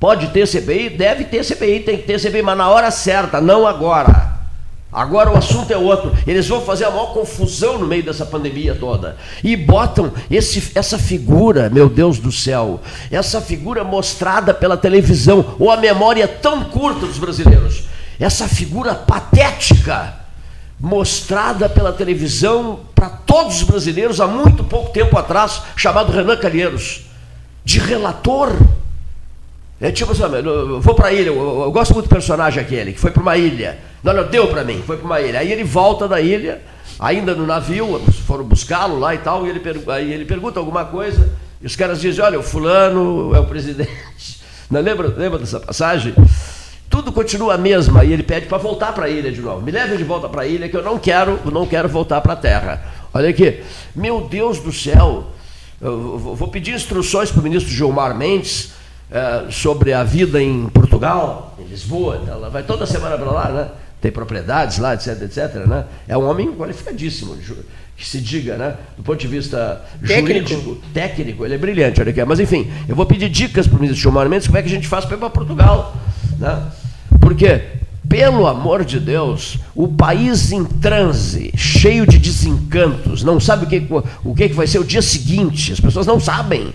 [0.00, 0.90] Pode ter CPI?
[0.90, 4.34] Deve ter CPI, tem que ter CPI, mas na hora certa, não agora.
[4.90, 6.16] Agora o assunto é outro.
[6.26, 9.18] Eles vão fazer a maior confusão no meio dessa pandemia toda.
[9.44, 15.70] E botam esse, essa figura, meu Deus do céu, essa figura mostrada pela televisão, ou
[15.70, 17.84] a memória tão curta dos brasileiros,
[18.18, 20.14] essa figura patética
[20.80, 27.05] mostrada pela televisão para todos os brasileiros há muito pouco tempo atrás, chamado Renan Calheiros
[27.66, 28.56] de relator.
[29.80, 33.00] É tipo assim, eu vou a ilha, eu, eu, gosto muito do personagem aquele, que
[33.00, 33.76] foi para uma ilha.
[34.04, 35.40] Não, não, deu para mim, foi para uma ilha.
[35.40, 36.62] Aí ele volta da ilha,
[36.98, 41.28] ainda no navio, foram buscá-lo lá e tal, e ele, aí ele pergunta alguma coisa,
[41.60, 44.40] e os caras dizem, olha, o fulano é o presidente.
[44.70, 46.14] Não, lembra, lembra dessa passagem?
[46.88, 49.60] Tudo continua a mesma, e ele pede para voltar para a ilha de novo.
[49.60, 52.32] Me leve de volta para a ilha, que eu não quero, não quero voltar para
[52.32, 52.82] a terra.
[53.12, 53.60] Olha aqui,
[53.94, 55.26] meu Deus do céu,
[55.80, 58.72] eu vou pedir instruções para o ministro Gilmar Mendes
[59.10, 62.22] é, sobre a vida em Portugal, em Lisboa.
[62.26, 63.68] Ela vai toda semana para lá, né?
[64.00, 65.66] Tem propriedades lá, etc, etc.
[65.66, 65.84] Né?
[66.08, 67.36] É um homem qualificadíssimo,
[67.96, 68.76] que se diga, né?
[68.96, 70.48] Do ponto de vista técnico.
[70.48, 72.24] jurídico, técnico, ele é brilhante, olha aqui.
[72.24, 74.70] Mas enfim, eu vou pedir dicas para o ministro Gilmar Mendes como é que a
[74.70, 75.96] gente faz para ir para Portugal.
[76.38, 76.62] Né?
[77.20, 77.62] Porque
[78.16, 83.86] pelo amor de Deus, o país em transe, cheio de desencantos, não sabe o que,
[84.24, 86.72] o que vai ser o dia seguinte, as pessoas não sabem.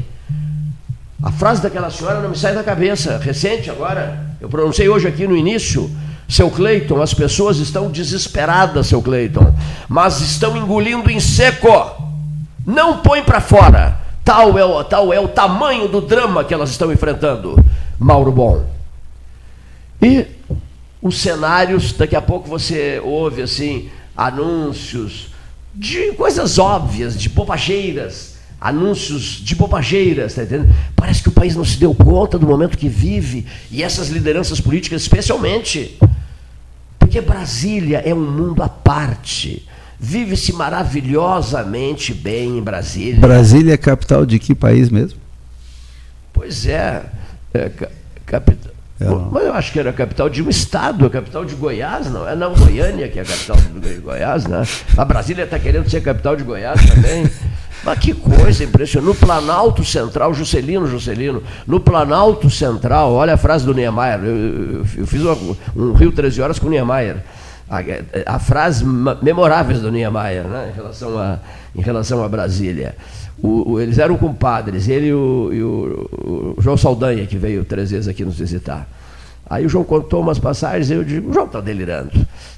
[1.23, 5.25] A frase daquela senhora não me sai da cabeça, recente agora, eu pronunciei hoje aqui
[5.25, 5.89] no início.
[6.29, 9.51] Seu Cleiton, as pessoas estão desesperadas, seu Cleiton,
[9.89, 11.67] mas estão engolindo em seco.
[12.63, 13.97] Não põe para fora.
[14.23, 17.55] Tal é, o, tal é o tamanho do drama que elas estão enfrentando.
[17.99, 18.63] Mauro Bom.
[19.99, 20.25] E
[21.01, 25.29] os cenários, daqui a pouco você ouve assim anúncios
[25.73, 30.73] de coisas óbvias, de bobageiras, anúncios de bobageiras, tá entendendo?
[30.95, 34.61] Parece que o país não se deu conta do momento que vive e essas lideranças
[34.61, 35.97] políticas especialmente.
[36.99, 39.67] Porque Brasília é um mundo à parte.
[39.99, 43.19] Vive-se maravilhosamente bem em Brasília.
[43.19, 45.19] Brasília é capital de que país mesmo?
[46.33, 47.03] Pois é,
[47.53, 47.71] é
[48.25, 48.71] capital
[49.31, 52.27] mas eu acho que era a capital de um estado, a capital de Goiás, não
[52.27, 54.63] é não Goiânia que é a capital de Goiás, né?
[54.97, 57.29] A Brasília está querendo ser capital de Goiás também.
[57.83, 59.07] Mas que coisa impressionante.
[59.07, 64.85] No Planalto Central, Juscelino, Juscelino, no Planalto Central, olha a frase do Niemeyer, eu, eu,
[64.97, 65.35] eu fiz uma,
[65.75, 67.23] um Rio 13 Horas com o Niemeyer.
[67.71, 68.83] A, a frase
[69.21, 71.39] memorável do Niemeyer né, em, relação a,
[71.73, 72.95] em relação a Brasília.
[73.41, 77.89] O, o, eles eram compadres, ele e o, e o, João Saldanha, que veio três
[77.89, 78.87] vezes aqui nos visitar.
[79.49, 82.11] Aí o João contou umas passagens e eu digo, o João está delirando.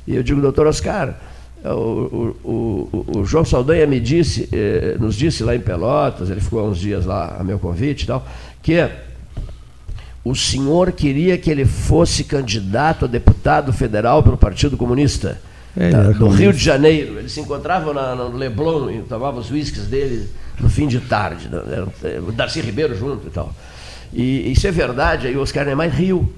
[0.08, 1.16] E eu digo, doutor Oscar,
[1.64, 7.06] o, João Saldanha me disse, eh, nos disse lá em Pelotas, ele ficou uns dias
[7.06, 8.28] lá a meu convite e tal,
[8.62, 8.90] que
[10.24, 15.42] o senhor queria que ele fosse candidato a deputado federal pelo Partido Comunista
[15.76, 17.20] é, da, do Rio de Janeiro.
[17.20, 21.50] Eles se encontravam na, no Leblon e tomavam os uísques dele no fim de tarde.
[21.50, 21.60] Né?
[22.26, 23.54] O Darcy Ribeiro junto e tal.
[24.14, 26.34] E isso é verdade, aí o Oscar Niemeyer riu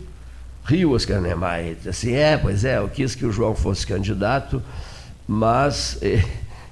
[0.66, 1.78] Rio Oscar Niemeyer.
[1.88, 4.64] Assim, é, pois é, eu quis que o João fosse candidato,
[5.28, 6.24] mas eh,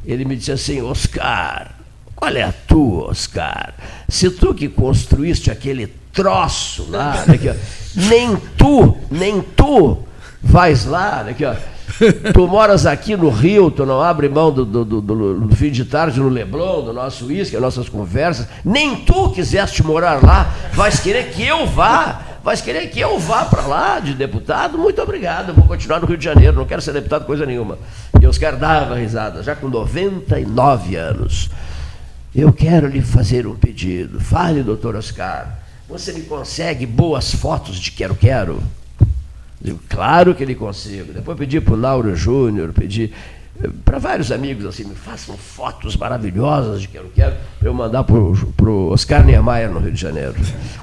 [0.04, 1.76] ele me disse assim, Oscar,
[2.16, 3.74] qual é a tua, Oscar?
[4.10, 7.52] Se tu que construíste aquele troço lá, aqui,
[7.96, 9.98] nem tu, nem tu
[10.42, 15.02] vais lá, ó, tu moras aqui no Rio, tu não abre mão do, do, do,
[15.02, 19.84] do fim de tarde no Leblon, do nosso uísque, das nossas conversas, nem tu quiseste
[19.84, 24.14] morar lá, vais querer que eu vá Vai querer que eu vá para lá de
[24.14, 24.78] deputado?
[24.78, 27.78] Muito obrigado, vou continuar no Rio de Janeiro, não quero ser deputado coisa nenhuma.
[28.22, 31.50] E Oscar dava risada, já com 99 anos.
[32.36, 34.20] Eu quero lhe fazer um pedido.
[34.20, 35.63] Fale, doutor Oscar.
[35.94, 38.64] Você me consegue boas fotos de quero quero?
[39.62, 41.14] Digo, claro que ele consigo.
[41.14, 43.14] Depois pedi para o Nauro Júnior, pedi
[43.86, 48.16] para vários amigos assim, me façam fotos maravilhosas de quero quero, para eu mandar para
[48.16, 50.34] o Oscar Niemeyer no Rio de Janeiro.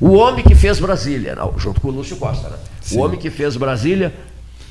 [0.00, 2.56] O homem que fez Brasília, não, junto com o Lúcio Costa, né?
[2.92, 4.14] o homem que fez Brasília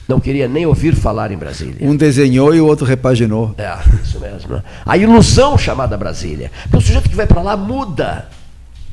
[0.08, 1.86] não queria nem ouvir falar em Brasília.
[1.86, 3.54] Um desenhou e o outro repaginou.
[3.58, 4.56] É, isso mesmo.
[4.56, 4.64] Né?
[4.86, 6.50] A ilusão chamada Brasília.
[6.64, 8.30] Porque o sujeito que vai para lá muda.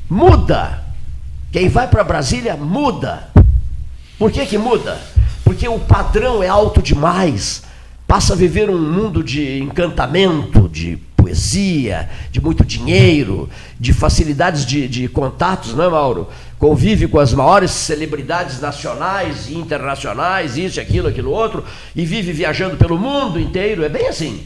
[0.09, 0.86] Muda.
[1.51, 3.29] Quem vai para Brasília muda.
[4.17, 4.99] Por que, que muda?
[5.43, 7.63] Porque o padrão é alto demais
[8.07, 14.87] passa a viver um mundo de encantamento, de poesia, de muito dinheiro, de facilidades de,
[14.87, 16.29] de contatos, não é, Mauro?
[16.57, 22.77] Convive com as maiores celebridades nacionais e internacionais, isso, aquilo, aquilo outro, e vive viajando
[22.77, 24.41] pelo mundo inteiro, é bem assim.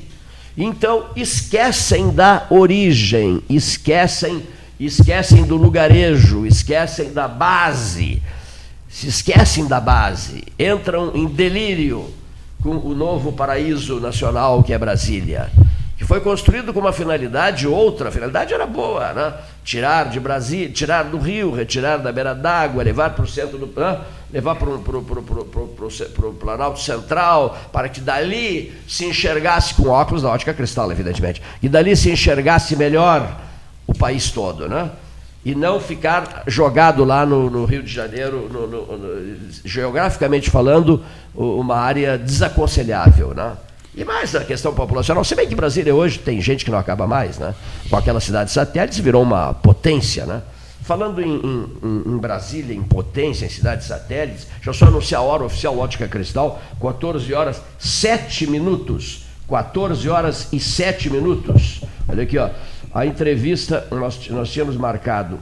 [0.58, 4.41] Então, esquecem da origem, esquecem,
[4.86, 8.22] esquecem do lugarejo, esquecem da base,
[8.90, 12.12] se esquecem da base, entram em delírio
[12.62, 15.52] com o novo paraíso nacional que é Brasília,
[15.98, 19.34] que foi construído com uma finalidade outra, a finalidade era boa, né?
[19.64, 23.68] tirar de Brasília, tirar do Rio, retirar da beira d'água, levar para o centro do
[23.80, 24.00] né?
[24.34, 30.92] levar para o Planalto Central, para que dali se enxergasse com óculos da ótica cristal,
[30.92, 33.51] evidentemente, que dali se enxergasse melhor
[33.92, 34.92] o país todo, né?
[35.44, 41.78] e não ficar jogado lá no, no Rio de Janeiro, no, no, geograficamente falando, uma
[41.78, 43.34] área desaconselhável.
[43.34, 43.54] Né?
[43.96, 47.08] E mais a questão populacional, se bem que Brasília hoje tem gente que não acaba
[47.08, 47.56] mais, né?
[47.89, 50.28] com aquela cidade satélite virou uma potência.
[50.28, 50.44] Né?
[50.84, 55.44] Falando em, em, em, Brasília, em potência, em cidades satélites, já só anunciar a hora
[55.44, 59.26] oficial Ótica Cristal, 14 horas 7 minutos.
[59.50, 61.82] 14 horas e 7 minutos.
[62.08, 62.50] Olha aqui, ó.
[62.94, 65.39] A entrevista, nós, nós tínhamos marcado,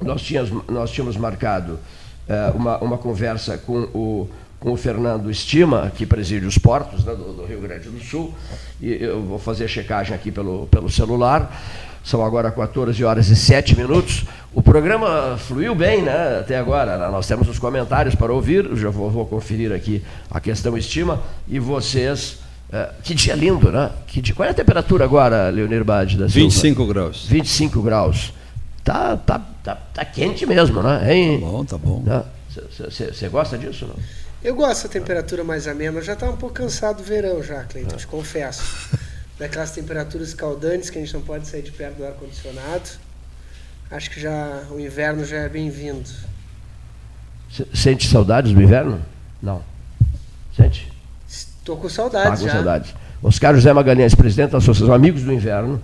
[0.00, 1.78] nós tínhamos, nós tínhamos marcado
[2.28, 4.28] é, uma, uma conversa com o,
[4.58, 8.34] com o Fernando Estima, que preside os portos né, do, do, Rio Grande do Sul,
[8.80, 11.50] e eu vou fazer a checagem aqui pelo, pelo celular.
[12.02, 14.24] São agora 14 horas e 7 minutos.
[14.54, 16.38] O programa fluiu bem, né?
[16.40, 17.10] Até agora.
[17.10, 18.66] Nós temos os comentários para ouvir.
[18.76, 21.20] Já vou, vou conferir aqui a questão estima.
[21.46, 22.38] E vocês
[22.70, 23.90] é, que dia lindo, né?
[24.06, 26.50] Que dia, qual é a temperatura agora, Leonir Bade da Silva?
[26.50, 27.26] 25 graus.
[27.26, 28.34] 25 graus.
[28.84, 31.14] Tá, tá, tá, tá quente mesmo, né?
[31.14, 31.40] Hein?
[31.40, 32.04] Tá bom, tá bom.
[32.50, 33.28] Você né?
[33.28, 33.96] gosta disso, não?
[34.42, 35.98] Eu gosto da temperatura mais amena.
[35.98, 38.98] Eu já estava um pouco cansado do verão já, Cleiton, te confesso.
[39.38, 42.90] Daquelas temperaturas escaldantes que a gente não pode sair de perto do ar-condicionado.
[43.90, 46.08] Acho que já o inverno já é bem-vindo.
[47.72, 49.00] Sente saudades do inverno?
[49.42, 49.62] Não.
[50.54, 50.97] Sente?
[51.68, 52.40] Estou com saudades.
[52.40, 52.94] Tá com saudades.
[53.22, 55.74] Oscar José Magalhães, presidente da Associação Amigos do Inverno.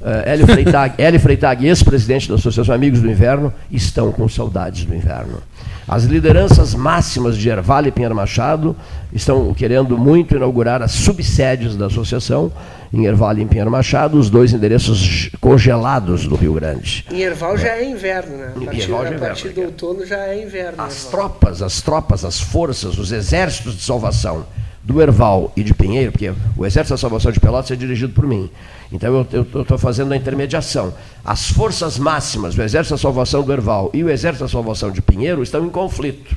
[0.00, 4.94] Uh, Hélio Freitag, Hélio Freitag ex-presidente da Associação Amigos do Inverno, estão com saudades do
[4.94, 5.42] inverno.
[5.86, 8.74] As lideranças máximas de Erval e Pinheiro Machado
[9.12, 12.50] estão querendo muito inaugurar as subsedes da associação
[12.92, 17.04] em Erval e em Pinheiro Machado, os dois endereços congelados do Rio Grande.
[17.10, 18.52] Em Erval já é inverno, né?
[18.56, 20.82] A partir, Erval já é inverno, a partir do outono já é inverno.
[20.82, 24.46] As tropas, as tropas, as forças, os exércitos de salvação
[24.86, 28.24] do Erval e de Pinheiro, porque o Exército da Salvação de Pelotas é dirigido por
[28.24, 28.48] mim.
[28.92, 30.94] Então eu estou fazendo a intermediação.
[31.24, 35.02] As forças máximas do Exército da Salvação do Erval e o Exército da Salvação de
[35.02, 36.36] Pinheiro estão em conflito.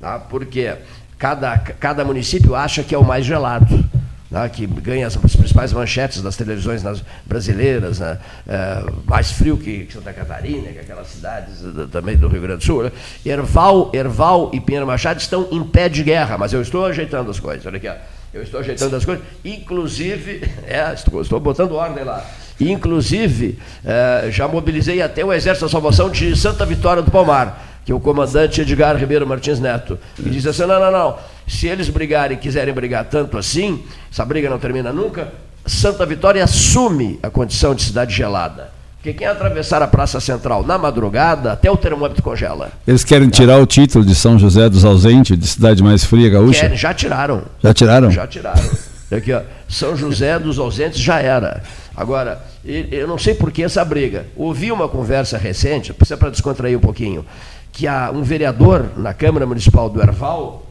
[0.00, 0.16] Tá?
[0.16, 0.76] Porque
[1.18, 3.84] cada, cada município acha que é o mais gelado.
[4.32, 8.18] Né, que ganha as, as principais manchetes das televisões nas, brasileiras, né,
[8.48, 12.64] é, mais frio que Santa Catarina, que aquelas cidades do, também do Rio Grande do
[12.64, 12.84] Sul.
[12.84, 12.92] Né.
[13.26, 17.38] Erval, Erval e Pinheiro Machado estão em pé de guerra, mas eu estou ajeitando as
[17.38, 17.66] coisas.
[17.66, 17.94] Olha aqui, ó.
[18.32, 22.24] eu estou ajeitando as coisas, inclusive, é, estou, estou botando ordem lá.
[22.58, 27.90] Inclusive, é, já mobilizei até o Exército da Salvação de Santa Vitória do Palmar que
[27.90, 31.88] é o comandante Edgar Ribeiro Martins Neto, e diz assim: não, não, não, se eles
[31.88, 35.32] brigarem e quiserem brigar tanto assim, essa briga não termina nunca,
[35.64, 38.70] Santa Vitória assume a condição de cidade gelada.
[38.96, 42.70] Porque quem atravessar a Praça Central na madrugada, até o termômetro congela.
[42.86, 46.60] Eles querem tirar o título de São José dos Ausentes, de cidade mais fria gaúcha?
[46.60, 47.42] Querem, já tiraram.
[47.60, 48.10] Já tiraram?
[48.12, 48.62] Já tiraram.
[49.10, 51.62] Aqui, ó, São José dos Ausentes já era.
[51.96, 54.26] Agora, eu não sei por que essa briga.
[54.36, 57.26] Ouvi uma conversa recente, precisa para descontrair um pouquinho,
[57.72, 60.64] que há um vereador na Câmara Municipal do Erval,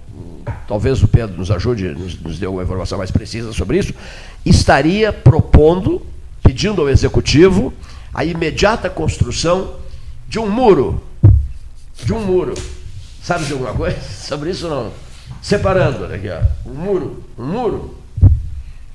[0.67, 3.93] talvez o Pedro nos ajude, nos, nos dê uma informação mais precisa sobre isso,
[4.45, 6.01] estaria propondo,
[6.43, 7.73] pedindo ao Executivo,
[8.13, 9.75] a imediata construção
[10.27, 11.01] de um muro.
[12.03, 12.53] De um muro.
[13.23, 14.91] Sabe de alguma coisa sobre isso não?
[15.41, 18.01] Separando, aqui, ó, um muro, um muro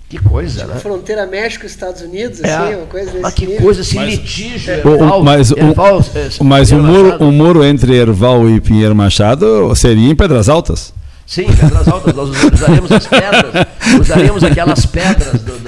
[0.08, 0.80] que coisa, tipo, né?
[0.80, 3.62] Fronteira México-Estados Unidos, é, assim, uma coisa desse Mas que nível.
[3.62, 4.72] coisa, esse mas, litígio.
[4.72, 6.04] É, Erval, mas Erval,
[6.38, 10.94] o, mas o, muro, o muro entre Erval e Pinheiro Machado seria em Pedras Altas?
[11.26, 13.66] Sim, Pedras Altas, nós usaríamos as pedras,
[14.00, 15.58] usaríamos aquelas pedras do,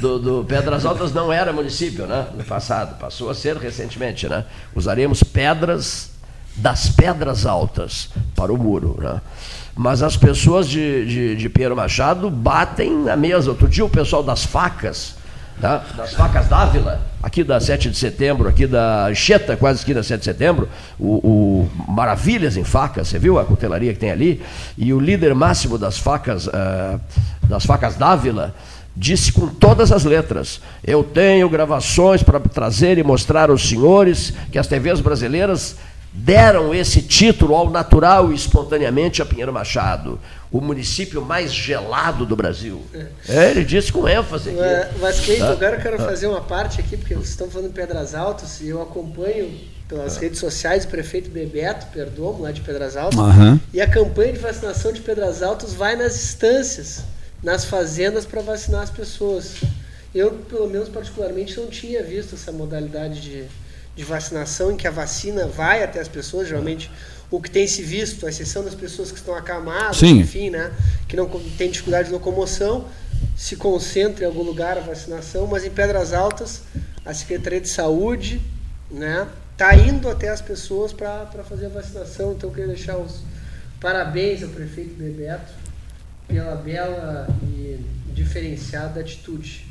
[0.00, 2.26] do, do, Pedras Altas não era município, né?
[2.32, 4.44] No passado, passou a ser recentemente, né?
[4.74, 6.10] Usaríamos pedras
[6.54, 9.20] das Pedras Altas para o muro, né?
[9.74, 13.50] mas as pessoas de, de, de Pinheiro Machado batem na mesa.
[13.50, 15.16] Outro dia o pessoal das facas,
[15.60, 15.84] tá?
[15.96, 20.24] das facas Dávila, aqui da 7 de setembro, aqui da Anchieta, quase esquina 7 de
[20.24, 24.42] setembro, o, o, Maravilhas em facas, você viu a cutelaria que tem ali?
[24.76, 27.00] E o líder máximo das facas, uh,
[27.42, 28.54] das facas Dávila,
[28.96, 34.58] disse com todas as letras: Eu tenho gravações para trazer e mostrar aos senhores que
[34.58, 35.76] as TVs brasileiras
[36.12, 40.18] deram esse título ao natural e espontaneamente a Pinheiro Machado,
[40.52, 42.82] o município mais gelado do Brasil.
[43.28, 44.50] É, ele disse com ênfase.
[44.50, 44.98] Aqui.
[45.00, 47.68] Mas, Cleiton, ah, agora eu quero ah, fazer uma parte aqui, porque vocês estão falando
[47.68, 49.52] em Pedras Altas e eu acompanho
[49.88, 53.20] pelas ah, redes sociais o prefeito Bebeto Perdomo, lá de Pedras Altas,
[53.72, 57.04] e a campanha de vacinação de Pedras Altas vai nas instâncias,
[57.42, 59.54] nas fazendas para vacinar as pessoas.
[60.12, 63.44] Eu, pelo menos particularmente, não tinha visto essa modalidade de,
[63.94, 66.90] de vacinação em que a vacina vai até as pessoas, geralmente
[67.30, 70.18] o que tem se visto, a exceção das pessoas que estão acamadas, Sim.
[70.18, 70.72] enfim, né,
[71.06, 72.86] que não têm dificuldade de locomoção,
[73.36, 76.62] se concentra em algum lugar a vacinação, mas em Pedras Altas,
[77.04, 78.40] a Secretaria de Saúde,
[78.90, 83.22] né, está indo até as pessoas para fazer a vacinação, então eu queria deixar os
[83.80, 85.52] parabéns ao prefeito Bebeto
[86.26, 87.78] pela bela e
[88.12, 89.66] diferenciada atitude.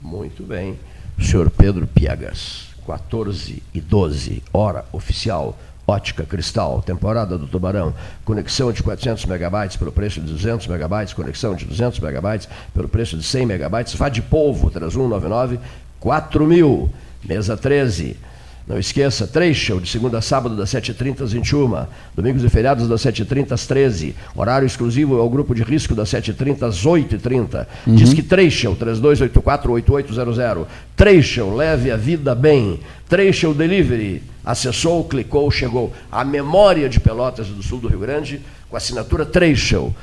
[0.00, 0.78] Muito bem.
[1.20, 8.82] Senhor Pedro Piegas, 14 e 12, hora oficial, ótica cristal, temporada do Tubarão, conexão de
[8.82, 13.46] 400 megabytes pelo preço de 200 megabytes, conexão de 200 megabytes pelo preço de 100
[13.46, 15.58] megabytes, vá de polvo, 3199
[16.00, 16.90] 4000,
[17.24, 18.16] mesa 13.
[18.66, 23.02] Não esqueça, Trecho, de segunda a sábado, das 7h30 às 21 Domingos e feriados, das
[23.02, 27.66] 7h30 às 13 Horário exclusivo ao grupo de risco, das 7h30 às 8h30.
[27.86, 27.94] Uhum.
[27.94, 30.66] Diz que Trecho, 3284-8800.
[30.96, 32.80] Trecho, leve a vida bem.
[33.08, 34.22] Trecho Delivery.
[34.44, 35.92] Acessou, clicou, chegou.
[36.10, 39.94] A memória de Pelotas do Sul do Rio Grande, com assinatura Trecho.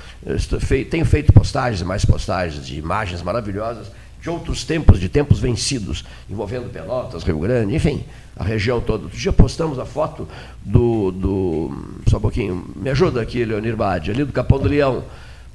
[0.90, 3.88] Tenho feito postagens e mais postagens de imagens maravilhosas
[4.22, 8.04] de outros tempos, de tempos vencidos, envolvendo Pelotas, Rio Grande, enfim,
[8.40, 9.04] a região toda.
[9.04, 10.26] Outro dia postamos a foto
[10.64, 11.72] do, do
[12.08, 15.04] só um pouquinho, me ajuda aqui, Leonir Bade, ali do Capão do Leão,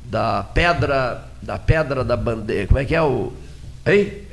[0.04, 3.32] da pedra, da pedra da bandeira, como é que é o...
[3.86, 4.24] Hein?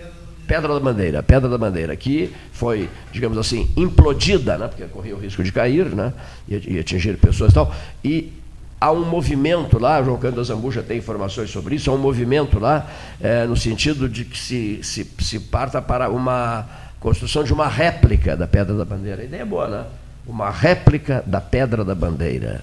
[0.47, 5.19] Pedra da Bandeira, Pedra da Bandeira, que foi, digamos assim, implodida, né, porque corria o
[5.19, 6.11] risco de cair, né,
[6.45, 7.73] e, e atingir pessoas e tal,
[8.03, 8.33] e
[8.81, 12.85] há um movimento lá, João Cândido Zambuja tem informações sobre isso, há um movimento lá
[13.21, 16.67] é, no sentido de que se, se, se parta para uma
[17.01, 19.23] construção de uma réplica da Pedra da Bandeira.
[19.23, 19.85] A ideia é boa, né?
[20.25, 22.61] Uma réplica da Pedra da Bandeira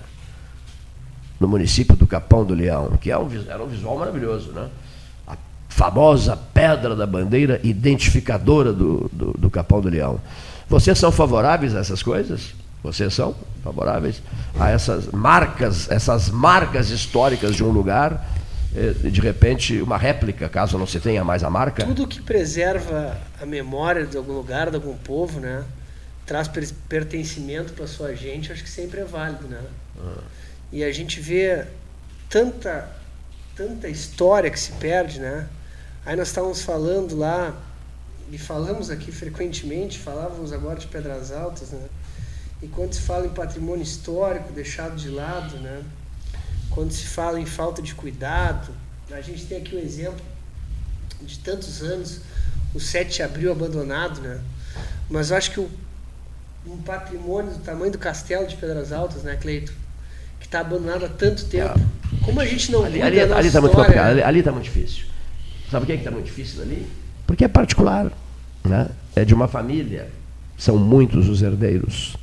[1.39, 4.69] no município do Capão do Leão, que é um, era um visual maravilhoso, né?
[5.27, 5.37] A
[5.69, 10.21] famosa Pedra da Bandeira identificadora do, do, do Capão do Leão.
[10.69, 12.55] Vocês são favoráveis a essas coisas?
[12.83, 13.35] Vocês são
[13.65, 14.23] favoráveis
[14.59, 18.25] a essas marcas, essas marcas históricas de um lugar,
[18.73, 21.85] de repente uma réplica, caso não se tenha mais a marca?
[21.85, 25.65] Tudo que preserva a memória de algum lugar, de algum povo, né?
[26.29, 26.47] traz
[26.89, 29.63] pertencimento para sua gente, acho que sempre é válido, né?
[30.71, 31.65] E a gente vê
[32.29, 32.87] tanta
[33.57, 35.49] tanta história que se perde, né?
[36.05, 37.57] Aí nós estávamos falando lá
[38.31, 41.89] e falamos aqui frequentemente, falávamos agora de Pedras Altas, né?
[42.63, 45.83] E quando se fala em patrimônio histórico deixado de lado, né?
[46.79, 48.71] Quando se fala em falta de cuidado,
[49.11, 50.25] a gente tem aqui o exemplo
[51.21, 52.21] de tantos anos,
[52.73, 54.39] o 7 de abril abandonado, né?
[55.11, 55.69] Mas eu acho que o,
[56.65, 59.73] um patrimônio do tamanho do castelo de Pedras Altas, né, Cleito?
[60.39, 61.77] Que está abandonado há tanto tempo.
[61.77, 62.25] É.
[62.25, 65.07] Como a gente não ali, ali, ali está muito complicado, ali, ali está muito difícil.
[65.73, 66.87] Sabe por que está muito difícil ali?
[67.27, 68.13] Porque é particular.
[68.63, 68.89] Né?
[69.17, 70.09] É de uma família.
[70.57, 72.17] São muitos os herdeiros.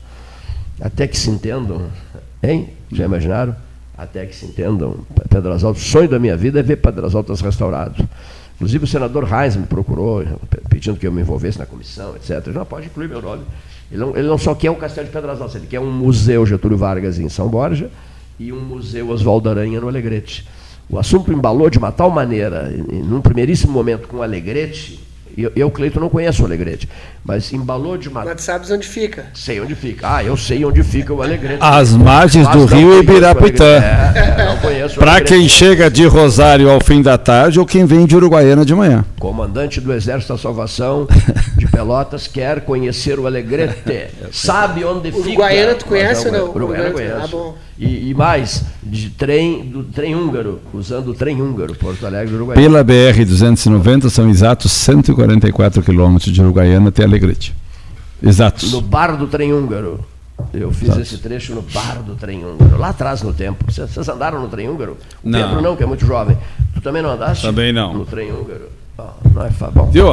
[0.79, 1.91] Até que se entendam,
[2.41, 2.69] hein?
[2.89, 3.64] Já imaginaram?
[3.97, 4.97] Até que se entendam.
[5.29, 5.81] Pedras Altas.
[5.81, 8.07] O sonho da minha vida é ver Pedras Altas restaurado.
[8.55, 10.23] Inclusive o senador Reis me procurou,
[10.69, 12.47] pedindo que eu me envolvesse na comissão, etc.
[12.47, 13.43] Não, pode incluir meu nome.
[13.91, 16.45] Ele não, ele não só quer o Castelo de Pedras Altas, ele quer um museu
[16.45, 17.89] Getúlio Vargas em São Borja
[18.39, 20.47] e um museu Oswaldo Aranha no Alegrete.
[20.89, 25.04] O assunto embalou de uma tal maneira, num primeiríssimo momento com o Alegrete,
[25.37, 26.87] eu, eu Cleito, não conheço o Alegrete,
[27.23, 28.23] mas embalou de uma.
[28.23, 29.25] Mas sabes onde fica?
[29.33, 30.07] Sei onde fica.
[30.15, 31.59] Ah, eu sei onde fica o Alegrete.
[31.59, 33.65] As margens do rio Ibirapitã.
[33.65, 38.63] É, Para quem chega de Rosário ao fim da tarde ou quem vem de Uruguaiana
[38.63, 39.03] de manhã.
[39.19, 41.07] Comandante do Exército da Salvação
[41.57, 44.07] de Pelotas quer conhecer o Alegrete.
[44.31, 45.27] Sabe onde fica.
[45.27, 46.49] Uruguaiana tu conhece ou não?
[46.51, 47.15] Uruguaiana conheço.
[47.23, 47.55] Ah, bom.
[47.77, 48.63] E, e, mais,
[48.97, 52.61] de trem, do trem húngaro, usando o trem húngaro, Porto Alegre, Uruguaiana.
[52.61, 57.55] Pela BR-290 são exatos 144 quilômetros de Uruguaiana até Alegrete.
[58.21, 58.71] Exatos.
[58.71, 59.99] No bar do trem húngaro.
[60.53, 61.01] Eu fiz Exato.
[61.01, 63.71] esse trecho no bar do trem húngaro, lá atrás no tempo.
[63.71, 64.97] Vocês andaram no trem húngaro?
[65.23, 65.39] O não.
[65.39, 66.37] Pedro não, que é muito jovem.
[66.73, 67.45] Tu também não andaste?
[67.45, 67.93] Também não.
[67.93, 68.69] No trem húngaro?
[68.97, 69.85] Oh, não é bom.
[69.91, 70.07] Viu?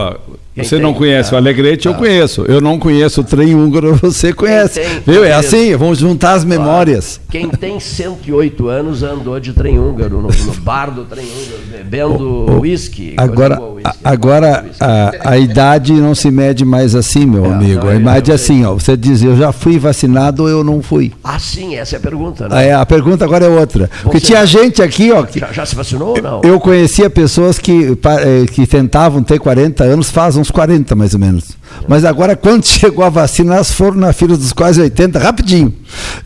[0.55, 1.97] Você tem, não conhece ah, o Alegrete, eu ah.
[1.97, 2.43] conheço.
[2.43, 4.81] Eu não conheço o trem húngaro, você conhece.
[4.81, 5.25] Tem, Viu?
[5.25, 7.21] É assim, vamos juntar as memórias.
[7.31, 12.61] Quem tem 108 anos andou de trem húngaro, no, no bar do trem húngaro, bebendo
[12.61, 13.15] uísque.
[13.17, 13.59] Agora,
[14.05, 17.85] agora a, a, idade não se mede mais assim, meu é, amigo.
[17.85, 20.83] Não, a idade é assim, ó, você diz, eu já fui vacinado ou eu não
[20.83, 21.13] fui.
[21.25, 22.49] Ah, sim, essa é a pergunta.
[22.49, 22.69] Né?
[22.69, 23.89] É, a pergunta agora é outra.
[24.03, 25.23] Porque tinha gente aqui, ó.
[25.23, 26.41] Que, já, já, se vacinou ou não?
[26.45, 31.21] Eu conhecia pessoas que, eh, que tentavam ter 40 anos faz uns 40 mais ou
[31.21, 31.57] menos.
[31.89, 35.75] Mas agora, quando chegou a vacina, elas foram na fila dos quase 80 rapidinho.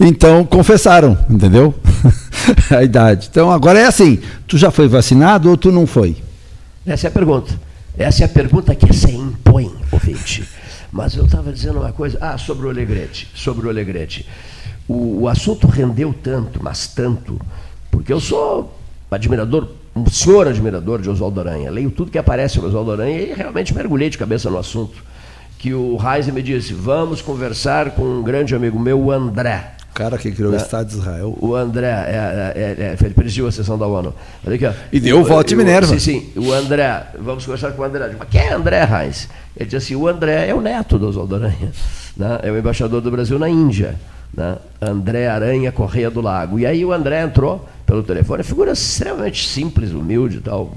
[0.01, 1.75] Então, confessaram, entendeu?
[2.71, 3.29] a idade.
[3.31, 6.17] Então, agora é assim: tu já foi vacinado ou tu não foi?
[6.85, 7.55] Essa é a pergunta.
[7.97, 10.47] Essa é a pergunta que você impõe, ouvinte.
[10.93, 12.19] Mas eu estava dizendo uma coisa.
[12.21, 13.29] Ah, sobre o Alegrete.
[13.35, 14.27] Sobre o Alegrete.
[14.89, 17.41] O, o assunto rendeu tanto, mas tanto,
[17.91, 18.79] porque eu sou
[19.11, 21.71] admirador um senhor admirador de Oswaldo Aranha.
[21.71, 25.03] Leio tudo que aparece no Oswaldo Aranha e realmente mergulhei de cabeça no assunto.
[25.59, 29.73] Que o Reis me disse: vamos conversar com um grande amigo meu, o André.
[29.91, 30.59] O cara que criou né?
[30.59, 31.35] o Estado de Israel.
[31.41, 34.15] O André, é, é, é, ele presidiu a sessão da ONU.
[34.47, 35.87] Aqui, e deu o voto de Minerva.
[35.87, 36.33] Sim, sim.
[36.37, 38.15] O André, vamos conversar com o André.
[38.19, 39.31] Mas quem é André Reis?
[39.57, 41.73] Ele disse assim: o André é o neto do Oswaldo Aranha.
[42.15, 42.41] Né?
[42.43, 43.95] É o embaixador do Brasil na Índia.
[44.35, 44.57] Né?
[44.83, 46.59] André Aranha Correia do Lago.
[46.59, 50.77] E aí o André entrou pelo telefone, figura extremamente simples, humilde e tal.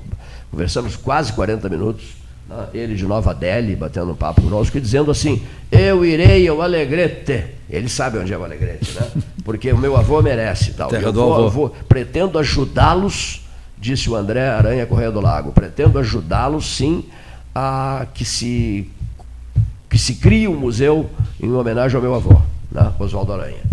[0.51, 2.05] Conversamos quase 40 minutos,
[2.47, 2.67] né?
[2.73, 5.41] ele de Nova Delhi, batendo um papo conosco e dizendo assim:
[5.71, 7.45] Eu irei ao Alegrete.
[7.69, 9.07] Ele sabe onde é o Alegrete, né?
[9.43, 10.89] Porque o meu avô merece tal.
[10.89, 11.49] Terra eu do vou, avô.
[11.49, 13.41] Vou, pretendo ajudá-los,
[13.77, 17.05] disse o André Aranha Correia do Lago, pretendo ajudá-los sim
[17.53, 18.87] a que se,
[19.89, 21.09] que se crie um museu
[21.41, 22.39] em homenagem ao meu avô,
[22.71, 22.93] né?
[22.99, 23.63] Oswaldo Aranha.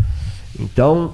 [0.59, 1.13] Então,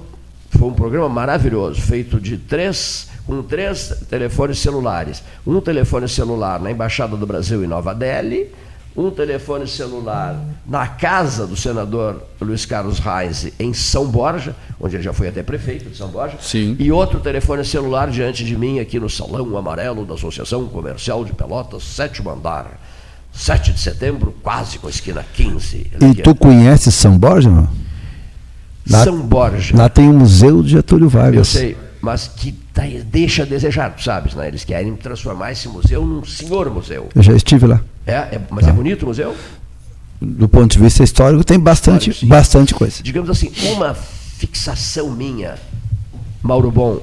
[0.57, 5.23] foi um programa maravilhoso, feito de três, com três telefones celulares.
[5.45, 8.49] Um telefone celular na Embaixada do Brasil em Nova Delhi,
[8.95, 15.03] um telefone celular na casa do senador Luiz Carlos Reis em São Borja, onde ele
[15.03, 16.75] já foi até prefeito de São Borja, Sim.
[16.77, 21.33] e outro telefone celular diante de mim aqui no Salão Amarelo da Associação Comercial de
[21.33, 22.79] Pelotas, sétimo andar.
[23.33, 25.91] 7 de setembro, quase com a esquina 15.
[25.99, 27.67] E tu conhece São Borja, não?
[28.89, 29.75] Lá, São Borja.
[29.75, 31.55] Lá tem o Museu de Getúlio Vargas.
[31.55, 34.47] Eu sei, mas que tá, deixa a desejar, tu sabes, né?
[34.47, 37.09] Eles querem transformar esse museu num senhor museu.
[37.15, 37.81] Eu já estive lá.
[38.05, 38.71] É, é mas tá.
[38.71, 39.35] é bonito o museu?
[40.21, 43.01] Do ponto de vista histórico, tem bastante, Histórico, bastante coisa.
[43.03, 45.55] Digamos assim, uma fixação minha,
[46.41, 46.99] Mauro Bom,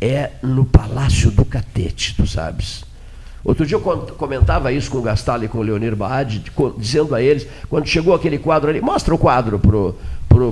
[0.00, 2.84] é no Palácio do Catete, tu sabes.
[3.44, 6.44] Outro dia eu comentava isso com o Gastal e com o Leonir Baade,
[6.78, 9.94] dizendo a eles, quando chegou aquele quadro ali, mostra o quadro pro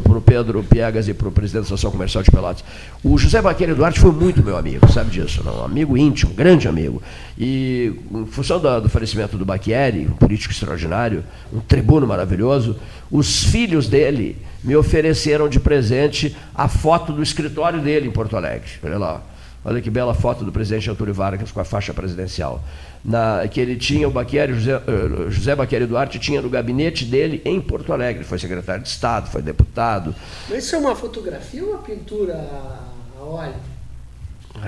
[0.00, 2.64] pro, Pedro Piegas e pro presidente da Associação Comercial de Pelotas.
[3.02, 5.60] O José Baqueiro Duarte foi muito meu amigo, sabe disso, não?
[5.60, 7.00] Um amigo íntimo, grande amigo.
[7.38, 12.76] E em função do, do falecimento do Baquieri, um político extraordinário, um tribuno maravilhoso,
[13.10, 18.68] os filhos dele me ofereceram de presente a foto do escritório dele em Porto Alegre.
[18.82, 19.22] Olha lá.
[19.68, 22.64] Olha que bela foto do presidente Getúlio Vargas com a faixa presidencial.
[23.04, 27.42] Na, que ele tinha, o Baquieri, José, uh, José Baquieri Duarte tinha no gabinete dele
[27.44, 28.24] em Porto Alegre.
[28.24, 30.14] Foi secretário de Estado, foi deputado.
[30.48, 33.54] Mas isso é uma fotografia ou uma pintura a óleo?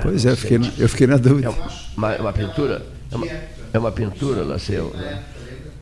[0.02, 1.48] Pois é, eu fiquei, na, eu fiquei na dúvida.
[1.48, 1.50] É
[1.96, 2.86] uma, uma pintura?
[3.10, 3.26] É uma,
[3.72, 4.90] é uma pintura, Laceu.
[4.94, 5.22] Né?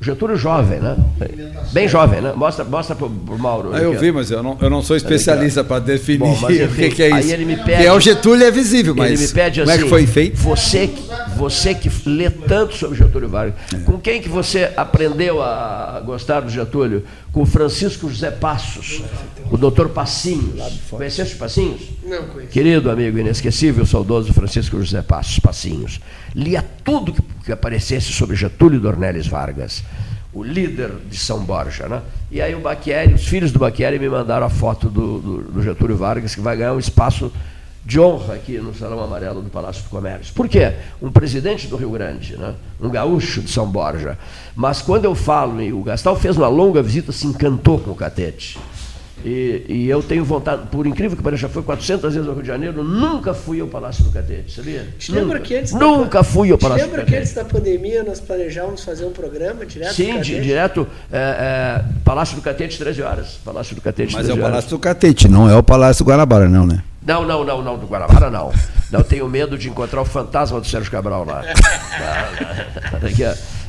[0.01, 0.97] Getúlio jovem, né?
[1.73, 2.33] Bem jovem, né?
[2.33, 3.71] Mostra, mostra pro, pro Mauro.
[3.75, 6.65] Ah, eu vi, mas eu não, eu não sou especialista para definir Bom, mas, enfim,
[6.71, 7.17] o que, que, é isso.
[7.17, 9.73] Aí ele me pede, que é o Getúlio é visível, mas ele me pede como
[9.73, 10.37] assim, é que foi feito?
[10.37, 10.91] Você,
[11.37, 13.79] você que lê tanto sobre Getúlio Vargas, é.
[13.79, 17.03] com quem que você aprendeu a gostar do Getúlio?
[17.33, 19.03] Com Francisco José Passos,
[19.51, 20.63] o doutor Passinhos.
[20.89, 21.83] Conheceste o Passinhos?
[22.05, 22.53] Não conheço.
[22.53, 26.01] Querido amigo inesquecível, saudoso Francisco José Passos, Passinhos.
[26.35, 29.83] Lia tudo que, que aparecesse sobre Getúlio Dornelles Vargas
[30.35, 31.89] o líder de São Borja.
[31.89, 32.03] Né?
[32.31, 35.63] E aí o Baquieri, os filhos do Baquieri me mandaram a foto do, do, do,
[35.63, 37.33] Getúlio Vargas, que vai ganhar um espaço
[37.87, 40.35] de honra aqui no Salão Amarelo do Palácio do Comércio.
[40.35, 40.75] Por quê?
[41.01, 42.55] Um presidente do Rio Grande, né?
[42.79, 44.19] um gaúcho de São Borja.
[44.55, 47.97] Mas quando eu falo, e o Gastal fez uma longa visita, se encantou com o
[47.97, 48.59] Catete.
[49.25, 52.43] E, e, eu tenho vontade, por incrível que pareça, já foi 400 vezes ao Rio
[52.43, 54.87] de Janeiro, nunca fui ao Palácio do Catete, sabia?
[54.97, 57.11] Te lembra que antes nunca da, fui ao Palácio do Catete.
[57.11, 61.19] lembra que antes da pandemia nós planejávamos fazer um programa direto Sim, di, direto, é,
[61.19, 63.39] é, Palácio do Catete, 13 horas.
[63.45, 64.49] Palácio do Catete, Mas é o horas.
[64.49, 66.83] Palácio do Catete, não é o Palácio do Guanabara, não, né?
[67.05, 68.53] Não, não, não, não, do Guanabara não.
[68.91, 71.43] Não tenho medo de encontrar o fantasma do Sérgio Cabral lá.
[73.03, 73.25] Aqui,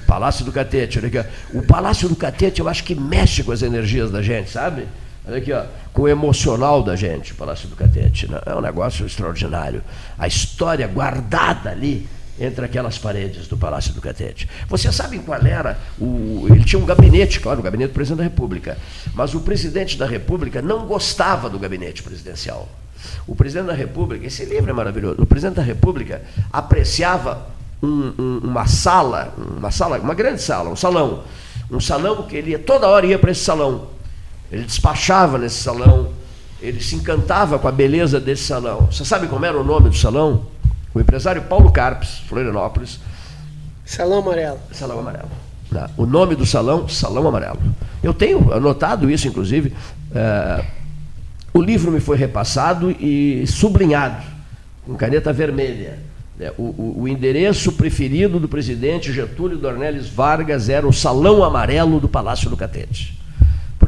[0.10, 1.30] Palácio do Catete, olha aqui.
[1.54, 4.88] O Palácio do Catete eu acho que mexe com as energias da gente, sabe?
[5.30, 8.28] Olha aqui, ó, com o emocional da gente, o Palácio do Catete.
[8.28, 8.42] Né?
[8.48, 9.84] É um negócio extraordinário.
[10.18, 14.50] A história guardada ali entre aquelas paredes do Palácio do Catete.
[14.68, 16.48] Vocês sabem qual era o.
[16.50, 18.78] Ele tinha um gabinete, claro, o gabinete do presidente da República.
[19.14, 22.68] Mas o presidente da República não gostava do gabinete presidencial.
[23.28, 27.48] O presidente da República, esse livro é maravilhoso, o presidente da República apreciava
[27.84, 31.24] um, um, uma sala, uma sala, uma grande sala, um salão.
[31.70, 33.99] Um salão que ele ia, toda hora ia para esse salão
[34.52, 36.10] ele despachava nesse salão,
[36.62, 38.88] ele se encantava com a beleza desse salão.
[38.92, 40.48] Você sabe como era o nome do salão?
[40.94, 43.00] O empresário Paulo Carpes, Florianópolis.
[43.86, 44.60] Salão Amarelo.
[44.72, 45.30] Salão Amarelo.
[45.96, 47.60] O nome do salão, Salão Amarelo.
[48.02, 49.72] Eu tenho anotado isso, inclusive.
[50.14, 50.66] É,
[51.54, 54.24] o livro me foi repassado e sublinhado,
[54.86, 56.00] com caneta vermelha.
[56.40, 62.00] É, o, o, o, endereço preferido do presidente Getúlio Dornelles Vargas era o Salão Amarelo
[62.00, 63.20] do Palácio do Catete.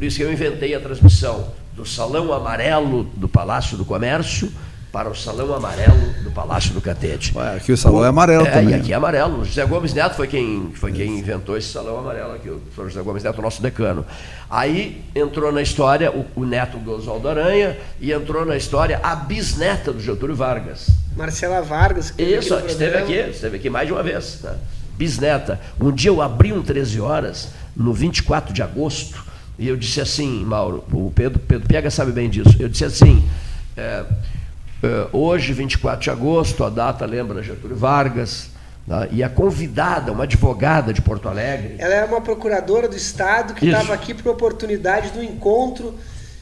[0.01, 4.51] Por isso que eu inventei a transmissão do Salão Amarelo do Palácio do Comércio
[4.91, 7.31] para o Salão Amarelo do Palácio do Catete.
[7.37, 8.73] Ué, aqui o salão é amarelo é, também.
[8.73, 9.41] E aqui é amarelo.
[9.41, 12.89] O José Gomes Neto foi quem, foi quem inventou esse salão amarelo aqui, o professor
[12.89, 14.03] José Gomes Neto, nosso decano.
[14.49, 19.15] Aí entrou na história o, o neto do Oswaldo Aranha e entrou na história a
[19.15, 20.89] bisneta do Getúlio Vargas.
[21.15, 22.09] Marcela Vargas.
[22.09, 24.39] Que Isso, aqui esteve aqui, esteve aqui mais de uma vez.
[24.41, 24.57] Né?
[24.97, 25.61] Bisneta.
[25.79, 29.29] Um dia eu abri um 13 horas, no 24 de agosto,
[29.61, 32.55] e eu disse assim, Mauro, o Pedro, Pedro Pega sabe bem disso.
[32.59, 33.23] Eu disse assim,
[33.77, 34.03] é,
[34.81, 38.49] é, hoje, 24 de agosto, a data lembra Getúlio Vargas,
[38.87, 41.75] né, e a convidada, uma advogada de Porto Alegre.
[41.77, 45.93] Ela era uma procuradora do Estado que estava aqui por oportunidade do encontro.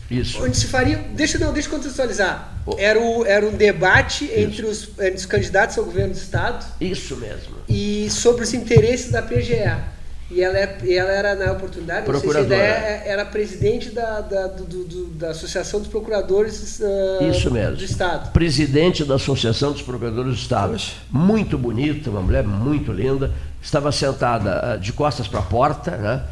[0.10, 0.42] Isso.
[0.42, 1.04] Onde se faria.
[1.14, 2.54] Deixa, não, deixa eu contextualizar.
[2.78, 6.66] Era, o, era um debate entre os, entre os candidatos ao governo do Estado.
[6.80, 7.58] Isso mesmo.
[7.68, 9.99] E sobre os interesses da PGA.
[10.32, 12.56] E ela, é, ela era, na oportunidade, Procuradora.
[12.56, 17.50] Não sei se era presidente da, da, do, do, da Associação dos Procuradores uh, Isso
[17.52, 17.76] mesmo.
[17.76, 18.32] do Estado.
[18.32, 20.80] Presidente da Associação dos Procuradores do Estado.
[21.10, 23.32] Muito bonita, uma mulher muito linda.
[23.60, 26.24] Estava sentada uh, de costas para a porta, né?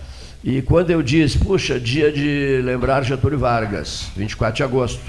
[0.43, 5.01] E quando eu disse, puxa, dia de lembrar Getúlio Vargas, 24 de agosto,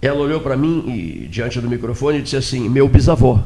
[0.00, 3.38] ela olhou para mim e, diante do microfone e disse assim: Meu bisavô.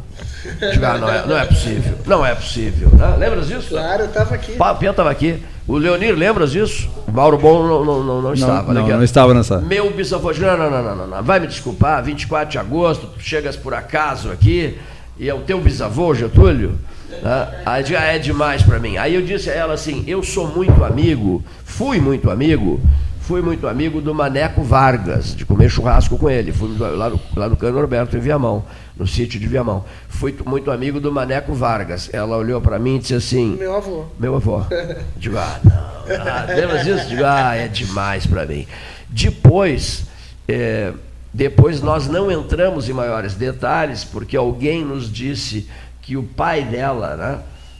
[0.72, 2.90] Digo, ah, não, é, não é possível, não é possível.
[2.90, 3.16] Né?
[3.18, 3.68] Lembras disso?
[3.70, 4.52] Claro, eu estava aqui.
[4.78, 5.42] Pia estava aqui.
[5.66, 6.90] O Leonir, lembras disso?
[7.06, 8.74] O Mauro Bom não, não, não, não estava.
[8.74, 9.60] Não, não, não estava nessa.
[9.60, 13.06] Meu bisavô disse: não, não, não, não, não, não, vai me desculpar, 24 de agosto,
[13.06, 14.78] tu chegas por acaso aqui
[15.18, 16.78] e é o teu bisavô, Getúlio.
[17.22, 17.62] Né?
[17.64, 18.96] Aí já é demais para mim.
[18.96, 22.80] Aí eu disse a ela assim: Eu sou muito amigo, fui muito amigo
[23.22, 26.52] fui muito amigo do Maneco Vargas, de comer churrasco com ele.
[26.52, 28.64] Fui lá no, lá no Cano Norberto, em Viamão.
[28.96, 29.84] no sítio de Viamão.
[30.08, 32.10] Fui muito amigo do Maneco Vargas.
[32.12, 34.04] Ela olhou para mim e disse assim: Meu avô.
[34.18, 34.62] Meu avô.
[35.16, 35.72] Digo, ah, não.
[35.72, 37.08] Ah, lembra disso?
[37.08, 38.66] Digo, ah, é demais para mim.
[39.08, 40.04] Depois,
[40.48, 40.92] é,
[41.32, 45.68] depois nós não entramos em maiores detalhes, porque alguém nos disse
[46.00, 47.38] que o pai dela, né,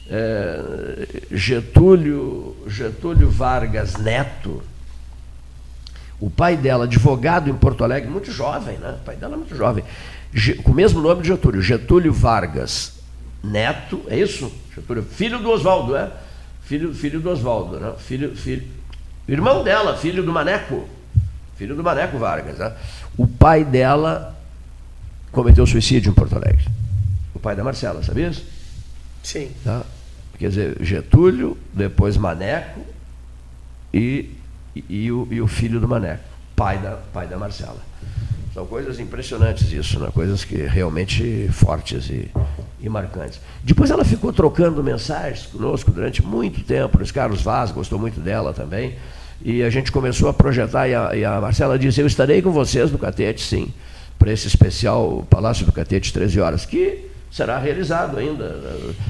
[0.09, 4.63] é, Getúlio, Getúlio Vargas Neto,
[6.23, 8.97] o pai dela, advogado em Porto Alegre, muito jovem, né?
[9.03, 9.83] O pai dela é muito jovem,
[10.63, 13.03] com o mesmo nome de Getúlio, Getúlio Vargas
[13.43, 14.53] Neto, é isso?
[14.73, 16.13] Getúlio, filho do Oswaldo, é?
[16.63, 17.93] Filho, filho do Oswaldo, né?
[17.99, 18.65] Filho, filho,
[19.27, 20.89] irmão dela, filho do Maneco,
[21.57, 22.73] filho do Maneco Vargas, né?
[23.19, 24.39] O pai dela
[25.33, 26.67] cometeu suicídio em Porto Alegre.
[27.35, 28.47] O pai da Marcela, sabia isso?
[29.25, 29.51] Sim.
[29.65, 29.83] Tá?
[30.39, 32.81] Quer dizer, Getúlio, depois Maneco
[33.93, 34.31] e,
[34.75, 36.23] e, e, o, e o filho do Maneco,
[36.57, 37.81] pai da, pai da Marcela.
[38.53, 40.11] São coisas impressionantes isso, né?
[40.13, 42.31] coisas que realmente fortes e,
[42.81, 43.41] e marcantes.
[43.63, 46.99] Depois ela ficou trocando mensagens conosco durante muito tempo.
[46.99, 48.97] Luiz Carlos Vaz gostou muito dela também.
[49.45, 52.53] E a gente começou a projetar, e a, e a Marcela disse, eu estarei com
[52.53, 53.73] vocês no Catete, sim,
[54.19, 58.55] para esse especial Palácio do Catete, 13 horas, que será realizado ainda.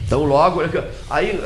[0.09, 0.61] Tão logo.
[1.11, 1.39] Aí,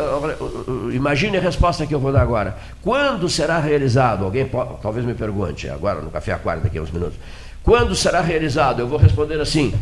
[0.92, 2.56] imagine a resposta que eu vou dar agora.
[2.82, 4.24] Quando será realizado?
[4.24, 7.18] Alguém pode, talvez me pergunte, agora no Café Aquário, daqui a uns minutos.
[7.62, 8.80] Quando será realizado?
[8.80, 9.74] Eu vou responder assim: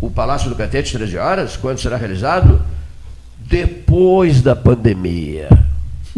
[0.00, 2.62] o Palácio do Catete, 13 horas, quando será realizado?
[3.38, 5.48] Depois da pandemia.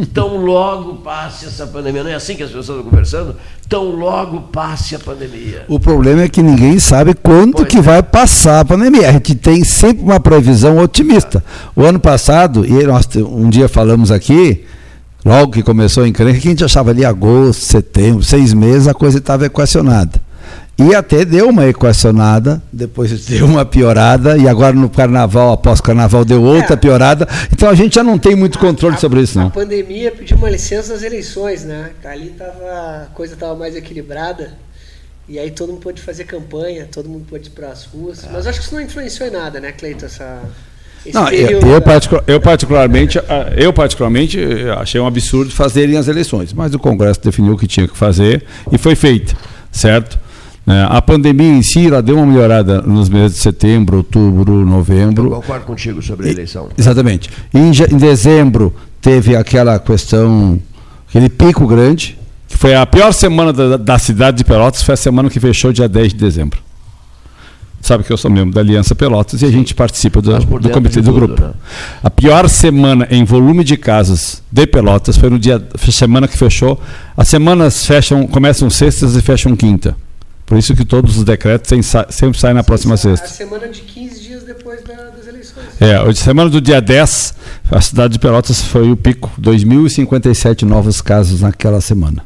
[0.06, 2.04] Tão logo passe essa pandemia.
[2.04, 3.34] Não é assim que as pessoas estão conversando?
[3.68, 5.64] Tão logo passe a pandemia.
[5.66, 7.82] O problema é que ninguém sabe quando pois que é.
[7.82, 9.08] vai passar a pandemia.
[9.08, 11.42] A gente tem sempre uma previsão otimista.
[11.74, 14.64] O ano passado, e nós um dia falamos aqui,
[15.24, 18.94] logo que começou a encrenca, que a gente achava ali agosto, setembro, seis meses, a
[18.94, 20.27] coisa estava equacionada.
[20.78, 25.82] E até deu uma equacionada, depois deu uma piorada, e agora no carnaval, após o
[25.82, 26.76] carnaval, deu outra é.
[26.76, 27.26] piorada.
[27.52, 29.48] Então a gente já não tem muito controle a, sobre isso, não.
[29.48, 31.90] A pandemia pediu uma licença nas eleições, né?
[32.04, 32.52] Ali tava,
[33.02, 34.52] a coisa estava mais equilibrada.
[35.28, 38.24] E aí todo mundo pôde fazer campanha, todo mundo pôde ir para as ruas.
[38.32, 40.06] Mas acho que isso não influenciou em nada, né, Cleiton?
[40.06, 40.40] Essa,
[41.12, 43.18] não, eu, eu, particular, eu, particularmente,
[43.56, 44.38] eu particularmente
[44.78, 48.44] achei um absurdo fazerem as eleições, mas o Congresso definiu o que tinha que fazer
[48.70, 49.36] e foi feito,
[49.70, 50.18] certo?
[50.68, 55.28] É, a pandemia em si ela deu uma melhorada nos meses de setembro, outubro, novembro.
[55.28, 56.68] Eu concordo contigo sobre a eleição.
[56.76, 57.30] Exatamente.
[57.54, 60.60] Em, em, dezembro teve aquela questão,
[61.08, 64.96] aquele pico grande, que foi a pior semana da, da, cidade de Pelotas, foi a
[64.96, 66.60] semana que fechou dia 10 de dezembro.
[67.80, 71.00] Sabe que eu sou membro da Aliança Pelotas e a gente participa do, do comitê
[71.00, 71.40] do grupo.
[71.40, 71.52] Né?
[72.02, 76.78] A pior semana em volume de casos de Pelotas foi no dia semana que fechou.
[77.16, 79.96] As semanas fecham, começam sextas e fecham quinta.
[80.48, 81.70] Por isso que todos os decretos
[82.08, 83.26] sempre saem na próxima sexta.
[83.26, 85.66] A semana de 15 dias depois da, das eleições.
[85.78, 87.34] É, a semana do dia 10,
[87.70, 92.22] a cidade de Pelotas foi o pico, 2.057 novos casos naquela semana.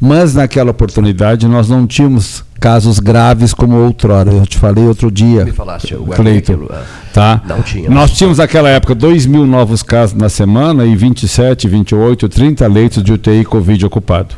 [0.00, 4.32] Mas naquela oportunidade nós não tínhamos casos graves como outrora.
[4.32, 6.68] Eu te falei outro dia, Me falaste, Cleiton.
[6.70, 6.82] É.
[7.12, 7.42] Tá?
[7.46, 7.90] Não tinha.
[7.90, 13.04] Nós tínhamos naquela época 2 mil novos casos na semana e 27, 28, 30 leitos
[13.04, 14.34] de UTI Covid ocupado.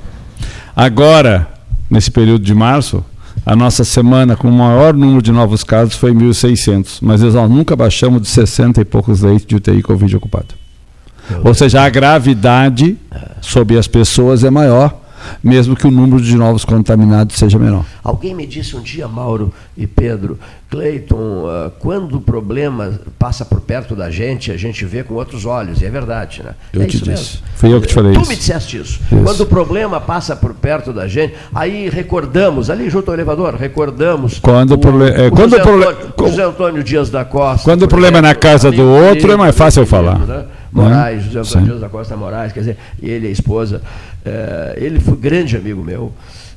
[0.75, 1.47] Agora,
[1.91, 3.05] nesse período de março,
[3.47, 7.77] a nossa semana com o maior número de novos casos foi 1.600, mas nós nunca
[7.77, 10.55] baixamos de 60 e poucos leitos de UTI Covid ocupado.
[11.45, 12.97] Ou seja, a gravidade
[13.41, 14.99] sobre as pessoas é maior
[15.43, 17.85] mesmo que o número de novos contaminados seja menor.
[18.03, 20.39] Alguém me disse um dia, Mauro e Pedro,
[20.71, 25.47] Cleiton, uh, quando o problema passa por perto da gente, a gente vê com outros
[25.47, 26.51] olhos, e é verdade, né?
[26.73, 27.09] Eu é te disse.
[27.09, 27.39] Mesmo.
[27.55, 28.25] Fui eu que te falei tu isso.
[28.27, 29.01] Tu me disseste isso.
[29.11, 29.25] isso.
[29.25, 34.39] Quando o problema passa por perto da gente, aí recordamos, ali junto ao elevador, recordamos.
[34.41, 35.17] Quando o, problema.
[35.17, 37.65] É, quando José, Antônio, José Antônio Dias da Costa.
[37.65, 40.19] Quando o problema é na casa do outro, é mais fácil eu falar.
[40.19, 40.45] Né?
[40.71, 43.81] Moraes, José Antônio Dias da Costa Moraes, quer dizer, ele e a esposa.
[44.29, 46.13] É, ele foi grande amigo meu.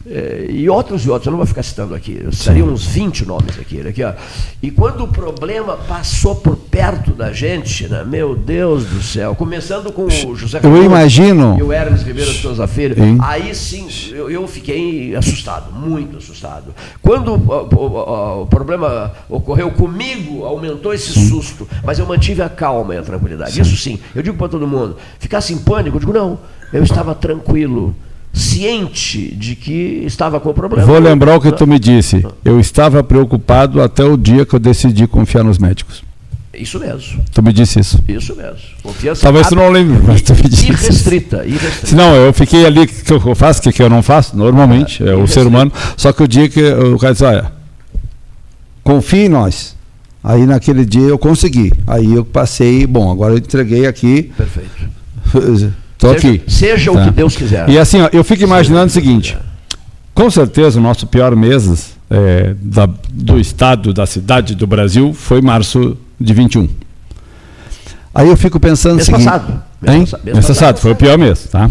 [0.09, 3.25] É, e outros e outros, eu não vou ficar citando aqui, eu citaria uns 20
[3.25, 4.13] nomes aqui, aqui ó.
[4.61, 9.91] E quando o problema passou por perto da gente, né, meu Deus do céu, começando
[9.91, 11.55] com o José eu imagino.
[11.57, 16.73] e o Hermes Ribeiro de Souza Filho, aí sim eu, eu, fiquei assustado, muito assustado.
[17.01, 22.95] Quando o, o, o, problema ocorreu comigo, aumentou esse susto, mas eu mantive a calma
[22.95, 23.53] e a tranquilidade.
[23.53, 23.61] Sim.
[23.61, 26.39] Isso sim, eu digo para todo mundo, ficasse em pânico, eu digo, não,
[26.73, 27.95] eu estava tranquilo
[28.33, 30.85] ciente de que estava com problema.
[30.85, 32.25] Vou lembrar o que tu me disse.
[32.43, 36.03] Eu estava preocupado até o dia que eu decidi confiar nos médicos.
[36.53, 37.23] Isso mesmo.
[37.31, 37.99] Tu me disse isso.
[38.07, 38.59] Isso mesmo.
[38.83, 40.67] Confiança Talvez tu não lembre, mas tu me disse.
[40.67, 41.95] Irrestrita, irrestrita.
[41.95, 45.11] Não, eu fiquei ali, que eu faço, o que, que eu não faço, normalmente, é,
[45.11, 45.71] é o ser humano.
[45.95, 47.51] Só que o dia que o cara disse, olha,
[48.83, 49.77] confie em nós.
[50.23, 51.71] Aí naquele dia eu consegui.
[51.87, 54.31] Aí eu passei, bom, agora eu entreguei aqui.
[54.37, 55.73] Perfeito.
[56.01, 56.43] Estou Seja- aqui.
[56.51, 57.03] Seja o Tá.
[57.05, 57.69] que Deus quiser.
[57.69, 59.37] E assim, ó, eu fico imaginando o seguinte:
[60.15, 65.41] com certeza o nosso pior mês é, da- do estado, da cidade, do Brasil foi
[65.41, 66.67] março de 21.
[68.15, 69.25] Aí eu fico pensando Mês o seguinte.
[69.25, 69.63] passado.
[69.79, 69.99] Mês Hein?
[70.23, 70.47] Mês passado.
[70.47, 71.69] passado, foi o pior mês, tá?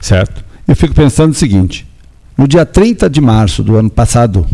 [0.00, 0.42] Certo.
[0.66, 1.86] Eu fico pensando o seguinte:
[2.38, 4.46] no dia 30 de março do ano passado,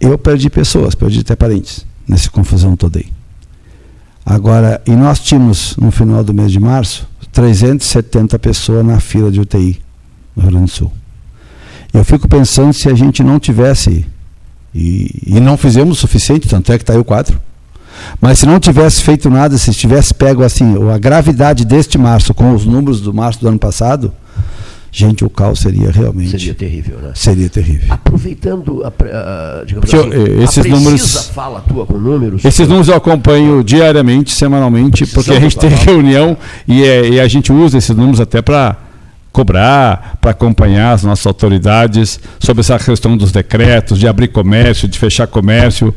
[0.01, 3.07] Eu perdi pessoas, perdi até parentes nessa confusão toda aí.
[4.27, 9.41] Agora, e nós tínhamos no final do mês de março 370 pessoas na fila de
[9.41, 9.81] UTI
[10.35, 10.93] no Rio Grande do Sul.
[11.93, 14.05] Eu fico pensando se a gente não tivesse,
[14.75, 17.39] e, e não fizemos o suficiente, tanto é que está aí o quadro,
[18.21, 22.53] mas se não tivesse feito nada, se tivesse pego assim a gravidade deste março com
[22.55, 24.13] os números do março do ano passado,
[24.91, 27.11] gente, o caos seria realmente Seria terrível, né?
[27.15, 27.87] seria terrível.
[27.93, 32.45] Aproveitando, a, a- digamos Porque, assim, eh, esses números- fala tua com números.
[32.45, 36.37] Esses números eu acompanho diariamente, semanalmente, porque a gente tem reunião
[36.67, 38.77] e, é- e a gente usa esses números até para
[39.35, 44.97] cobrar, para acompanhar as nossas autoridades sobre essa questão dos decretos, de abrir comércio, de
[44.97, 45.93] fechar comércio.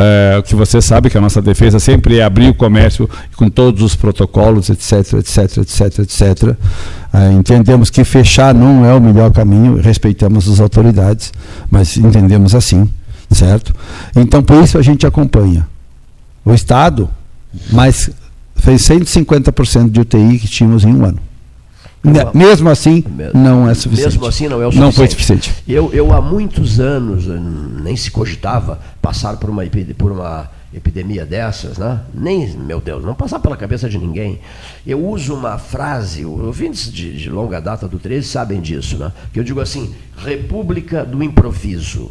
[0.00, 3.82] É, que você sabe que a nossa defesa sempre é abrir o comércio com todos
[3.82, 6.56] os protocolos, etc, etc, etc, etc.
[7.12, 11.32] É, entendemos que fechar não é o melhor caminho, respeitamos as autoridades,
[11.68, 12.88] mas entendemos assim,
[13.28, 13.74] certo?
[14.14, 15.66] Então, por isso a gente acompanha.
[16.44, 17.10] O Estado,
[17.72, 18.08] mas
[18.54, 21.18] fez 150% de UTI que tínhamos em um ano.
[22.02, 24.12] Ne- Mesmo assim, Mesmo- não é suficiente.
[24.12, 24.84] Mesmo assim não é o suficiente.
[24.84, 25.54] Não foi suficiente.
[25.66, 27.26] Eu, eu há muitos anos
[27.82, 29.62] nem se cogitava passar por uma,
[29.96, 32.00] por uma epidemia dessas, né?
[32.14, 34.38] Nem, meu Deus, não passar pela cabeça de ninguém.
[34.86, 39.10] Eu uso uma frase, ouvintes de, de longa data do 13 sabem disso, né?
[39.32, 42.10] Que eu digo assim, República do Improviso.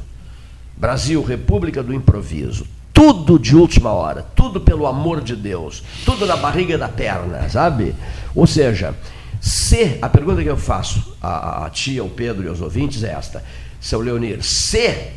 [0.75, 2.65] Brasil, República do Improviso.
[2.93, 7.93] Tudo de última hora, tudo pelo amor de Deus, tudo na barriga da perna, sabe?
[8.33, 8.95] Ou seja,
[9.39, 13.43] se, a pergunta que eu faço a, a ao Pedro e aos ouvintes é esta,
[13.79, 15.11] seu Leonir, se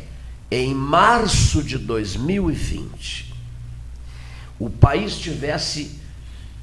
[0.49, 3.33] em março de 2020
[4.59, 5.99] o país tivesse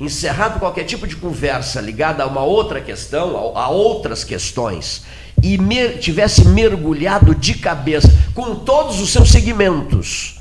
[0.00, 5.02] encerrado qualquer tipo de conversa ligada a uma outra questão, a, a outras questões,
[5.42, 10.37] e mer- tivesse mergulhado de cabeça com todos os seus segmentos.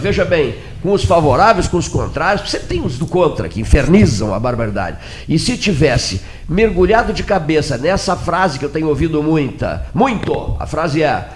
[0.00, 4.32] Veja bem, com os favoráveis, com os contrários, você tem os do contra que infernizam
[4.32, 4.98] a barbaridade.
[5.28, 10.66] E se tivesse mergulhado de cabeça nessa frase que eu tenho ouvido muita, muito, a
[10.66, 11.28] frase é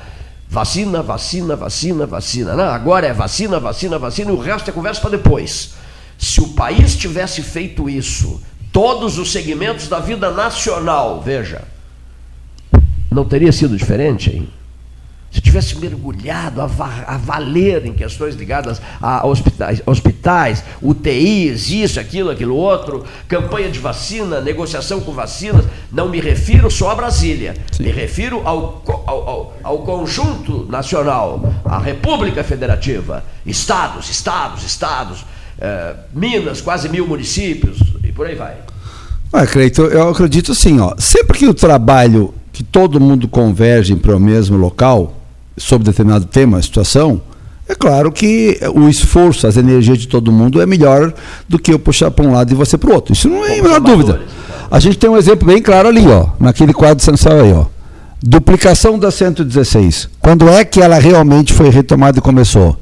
[0.48, 2.54] vacina, vacina, vacina, vacina.
[2.54, 5.74] Não, agora é vacina, vacina, vacina e o resto é conversa para depois.
[6.16, 11.62] Se o país tivesse feito isso, todos os segmentos da vida nacional, veja,
[13.10, 14.48] não teria sido diferente, hein?
[15.36, 22.00] Se tivesse mergulhado a, va- a valer em questões ligadas a hospitais, hospitais, UTIs, isso,
[22.00, 27.54] aquilo, aquilo outro, campanha de vacina, negociação com vacinas, não me refiro só a Brasília,
[27.78, 35.22] me refiro ao, ao, ao- ao conjunto nacional, à República Federativa, estados, estados, estados,
[35.60, 38.54] eh, Minas, quase mil municípios, e por aí vai.
[39.30, 40.94] Ah, Cleito, eu acredito assim, ó.
[40.96, 45.12] Sempre que o trabalho, que todo mundo converge para o mesmo local,
[45.56, 47.20] sobre determinado tema, situação,
[47.68, 51.12] é claro que o esforço, as energias de todo mundo é melhor
[51.48, 53.12] do que eu puxar para um lado e você para o outro.
[53.12, 54.20] Isso não é a menor dúvida.
[54.22, 54.36] então.
[54.70, 57.64] A gente tem um exemplo bem claro ali, ó, naquele quadro central aí, ó.
[58.22, 60.08] Duplicação da 116.
[60.20, 62.76] Quando é que ela realmente foi retomada e começou?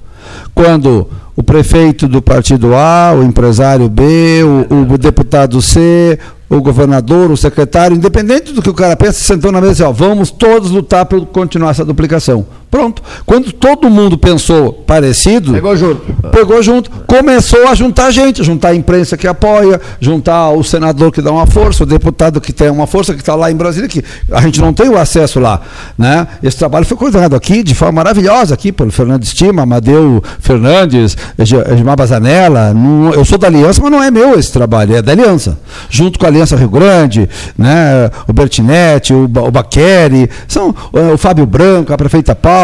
[0.54, 6.18] Quando o prefeito do partido A, o empresário B, o, o deputado C,
[6.48, 9.82] o governador, o secretário, independente do que o cara pensa, sentou na mesa e disse,
[9.82, 12.46] ó, vamos todos lutar por continuar essa duplicação.
[12.74, 13.00] Pronto.
[13.24, 16.02] Quando todo mundo pensou parecido, Pegou junto.
[16.32, 21.22] pegou junto, começou a juntar gente, juntar a imprensa que apoia, juntar o senador que
[21.22, 24.02] dá uma força, o deputado que tem uma força, que está lá em Brasília, que
[24.28, 25.60] a gente não tem o acesso lá.
[25.96, 26.26] Né?
[26.42, 31.94] Esse trabalho foi coordenado aqui de forma maravilhosa, aqui pelo Fernando Estima, Amadeu Fernandes, Edmar
[31.96, 32.74] Bazanella.
[33.14, 35.56] Eu sou da Aliança, mas não é meu esse trabalho, é da Aliança.
[35.88, 38.10] Junto com a Aliança Rio Grande, né?
[38.26, 42.63] o Bertinetti, o, Ba- o Baqueri, são, eh, o Fábio Branco, a prefeita Paula,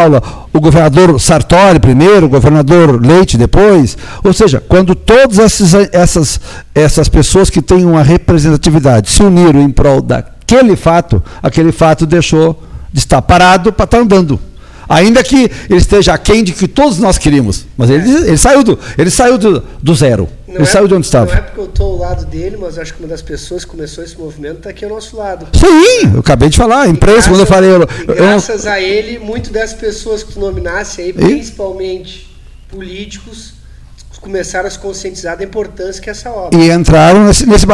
[0.53, 3.97] o governador Sartori primeiro, o governador Leite depois.
[4.23, 6.39] Ou seja, quando todas essas, essas,
[6.73, 12.05] essas pessoas que têm uma representatividade se uniram em prol daquele aquele fato, aquele fato
[12.05, 12.61] deixou
[12.91, 14.39] de estar parado para estar andando.
[14.89, 17.65] Ainda que ele esteja aquém de que todos nós queríamos.
[17.77, 20.27] Mas ele, ele saiu, do, ele saiu do, do zero.
[20.51, 21.31] Não ele é- saiu de onde estava.
[21.31, 23.71] Não é porque eu estou ao lado dele, mas acho que uma das pessoas que
[23.71, 25.47] começou esse movimento está aqui ao nosso lado.
[25.57, 26.81] Sim, eu acabei de falar.
[26.81, 27.69] A imprensa, quando eu falei.
[27.71, 32.29] Eu, e eu- graças a ele, muito das pessoas que tu nominasse aí, principalmente
[32.69, 33.53] políticos,
[34.21, 36.59] começaram a se conscientizar da importância que é essa obra.
[36.59, 37.65] e entraram nesse, nesse,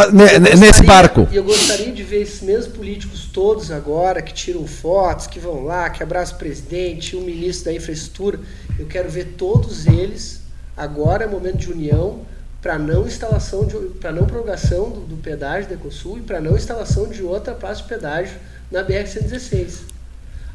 [0.58, 1.28] nesse barco.
[1.30, 5.66] E eu gostaria de ver esses mesmos políticos todos agora, que tiram fotos, que vão
[5.66, 8.40] lá, que abraçam o presidente, o ministro da infraestrutura.
[8.80, 10.40] Eu quero ver todos eles,
[10.76, 12.22] agora é momento de união,
[12.62, 16.56] para não instalação de para não prorrogação do, do pedágio da Ecosul e para não
[16.56, 18.38] instalação de outra praça de pedágio
[18.72, 19.80] na BR-116.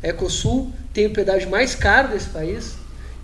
[0.03, 2.75] A Ecosul tem o pedágio mais caro desse país,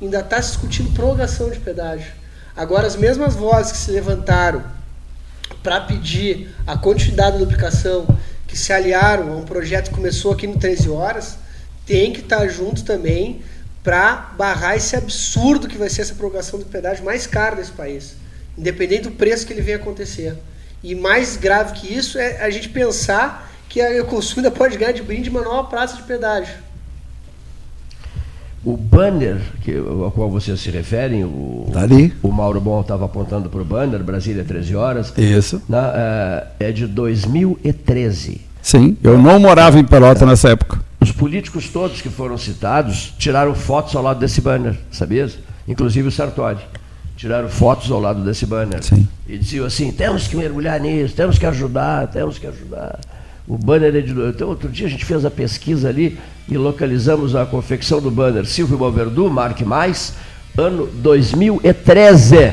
[0.01, 2.13] ainda está se discutindo prorrogação de pedágio.
[2.57, 4.65] Agora, as mesmas vozes que se levantaram
[5.63, 8.07] para pedir a continuidade da duplicação,
[8.47, 11.37] que se aliaram a um projeto que começou aqui no 13 Horas,
[11.85, 13.43] tem que estar junto também
[13.83, 18.15] para barrar esse absurdo que vai ser essa prorrogação do pedágio mais caro desse país,
[18.59, 20.35] independente do preço que ele venha acontecer.
[20.83, 24.93] E mais grave que isso é a gente pensar que a Ecosul ainda pode ganhar
[24.93, 26.55] de brinde uma nova praça de pedágio.
[28.65, 32.13] O banner que, ao qual vocês se referem, o, Tá ali.
[32.23, 35.63] o Mauro Bom estava apontando para o banner, Brasília 13 horas, Isso.
[35.69, 38.41] na, eh, é de 2013.
[38.61, 40.81] Sim, eu não morava em Pelota nessa época.
[41.01, 45.39] Os políticos todos que foram citados tiraram fotos ao lado desse banner, sabias?
[45.67, 46.59] Inclusive o Sartori.
[47.19, 48.83] Tiraram fotos ao lado desse banner.
[48.83, 49.07] Sim.
[49.29, 52.99] E diziam assim: temos que mergulhar nisso, temos que ajudar, temos que ajudar.
[53.47, 54.13] O banner é de.
[54.13, 56.17] Então, outro dia a gente fez a pesquisa ali
[56.49, 58.47] e localizamos a confecção do banner.
[58.47, 60.15] Silvio Boverdu, marque mais,
[60.57, 62.53] ano 2013.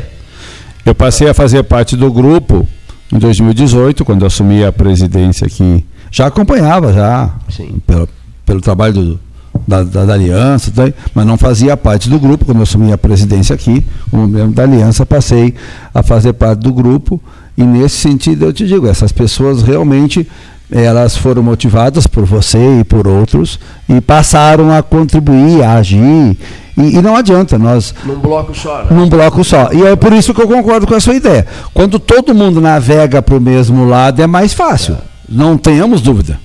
[0.85, 2.67] Eu passei a fazer parte do grupo
[3.13, 5.85] em 2018, quando eu assumi a presidência aqui.
[6.09, 7.79] Já acompanhava, já, Sim.
[7.85, 8.09] pelo,
[8.45, 9.19] pelo trabalho do-
[9.67, 12.45] da, da- da Aliança, daí, mas não fazia parte do grupo.
[12.45, 15.53] Quando eu assumi a presidência aqui, como membro da Aliança, passei
[15.93, 17.21] a fazer parte do grupo.
[17.57, 20.27] E nesse sentido, eu te digo, essas pessoas realmente
[20.71, 26.35] elas foram motivadas por você e por outros e passaram a contribuir, a agir.
[26.75, 28.87] E, e não adianta, nós Num bloco só, né?
[28.89, 29.69] num bloco só.
[29.71, 31.45] E é por isso que eu concordo com a sua ideia.
[31.73, 34.97] Quando todo mundo navega para o mesmo lado, é mais fácil.
[35.29, 36.39] Não tenhamos dúvida.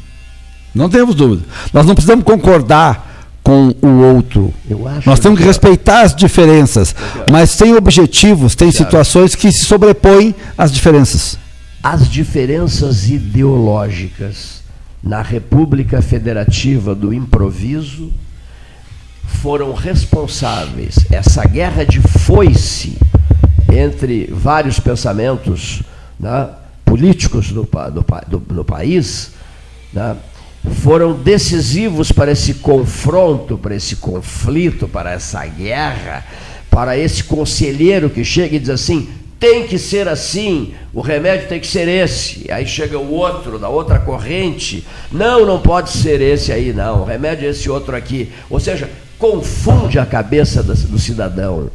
[0.75, 1.43] Não tenhamos dúvida.
[1.73, 3.09] Nós não precisamos concordar
[3.43, 4.53] com o outro.
[5.07, 6.95] Nós temos que que- respeitar as diferenças,
[7.31, 11.39] mas tem objetivos, tem situações que se sobrepõem às diferenças.
[11.83, 14.61] as diferenças ideológicas
[15.03, 18.13] na República Federativa do Improviso
[19.43, 20.97] foram responsáveis.
[21.11, 22.99] Essa guerra de foice
[23.73, 25.83] entre vários pensamentos
[26.19, 26.49] né,
[26.85, 29.31] políticos do, do do- no país
[29.93, 30.17] né,
[30.83, 36.25] foram decisivos para esse confronto, para esse conflito, para essa guerra,
[36.71, 39.09] para esse conselheiro que chega e diz assim:
[39.39, 42.45] tem que ser assim, o remédio tem que ser esse.
[42.53, 47.05] Aí chega o outro, da outra corrente: não, não pode ser esse aí, não, o
[47.05, 48.31] remédio é esse outro aqui.
[48.51, 48.89] Ou seja,
[49.19, 51.71] confunde a cabeça do, cidadão.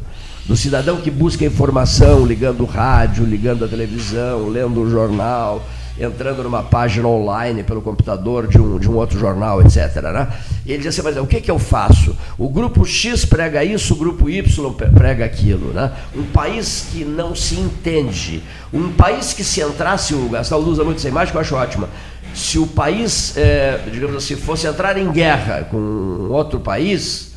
[0.46, 5.66] Do cidadão que busca informação ligando o rádio, ligando a televisão, lendo o jornal,
[5.98, 10.02] entrando numa página online pelo computador de um, de um outro jornal, etc.
[10.02, 10.28] Né?
[10.64, 12.16] E ele diz assim, mas o que, que eu faço?
[12.36, 14.42] O grupo X prega isso, o grupo Y
[14.72, 15.72] pre- prega aquilo.
[15.72, 15.92] Né?
[16.14, 18.42] Um país que não se entende,
[18.72, 21.88] um país que se entrasse, o Gastão usa muito essa imagem que eu acho ótima,
[22.34, 27.32] se o país, eh, digamos assim, fosse entrar em guerra com outro país,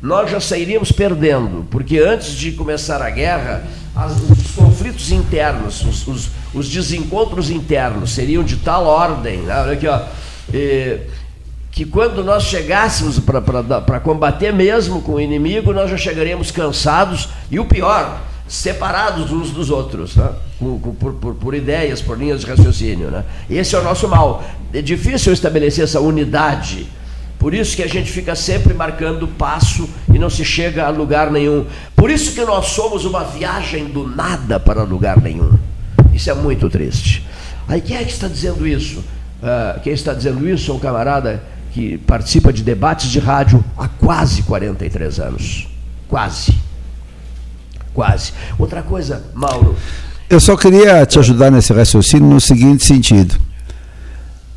[0.00, 3.64] nós já sairíamos perdendo, porque antes de começar a guerra,
[3.96, 9.60] as- os conflitos internos, os, os- os desencontros internos seriam de tal ordem, né?
[9.60, 10.00] olha aqui, ó,
[10.54, 11.00] eh,
[11.72, 17.58] que quando nós chegássemos para combater mesmo com o inimigo, nós já chegaríamos cansados e
[17.60, 20.30] o pior, separados uns dos outros, né?
[20.58, 23.10] Por, por- por ideias, por linhas de raciocínio.
[23.10, 23.22] Né?
[23.48, 24.42] Esse é o nosso mal.
[24.72, 26.88] É difícil estabelecer essa unidade.
[27.38, 31.30] Por isso que a gente fica sempre marcando passo e não se chega a lugar
[31.30, 31.66] nenhum.
[31.94, 35.56] Por isso que nós somos uma viagem do nada para lugar nenhum.
[36.12, 37.24] Isso é muito triste.
[37.68, 39.04] Aí quem é que está dizendo isso?
[39.42, 41.42] Ah, quem está dizendo isso é um camarada
[41.72, 45.68] que participa de debates de rádio há quase 43 anos.
[46.08, 46.52] Quase.
[47.94, 48.32] Quase.
[48.58, 49.76] Outra coisa, Mauro,
[50.28, 53.36] Eu só queria te ajudar nesse raciocínio no seguinte sentido.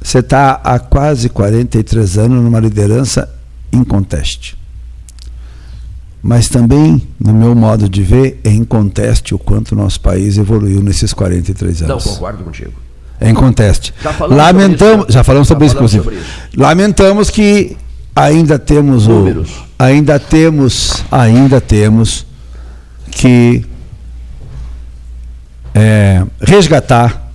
[0.02, 3.30] Você está há quase 43 anos numa liderança
[3.72, 4.58] inconteste.
[6.24, 10.82] Mas também, no meu modo de ver, é inconteste o quanto o nosso país evoluiu
[10.82, 12.04] nesses 43 não anos.
[12.04, 12.74] concordo contigo.
[13.20, 13.94] é em conteste.
[14.04, 16.04] Já falamos Lamentamos, sobre isso, já falamos já sobre isso, falamos inclusive.
[16.04, 16.16] sobre
[16.50, 16.60] isso.
[16.60, 17.78] Lamentamos que
[18.16, 19.52] ainda temos o, Números.
[19.80, 22.26] ainda temos, ainda temos
[23.10, 23.66] que
[25.74, 27.31] é, resgatar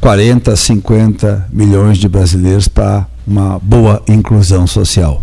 [0.00, 5.22] 40, 50 milhões de brasileiros para uma boa inclusão social.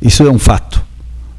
[0.00, 0.82] Isso é um fato,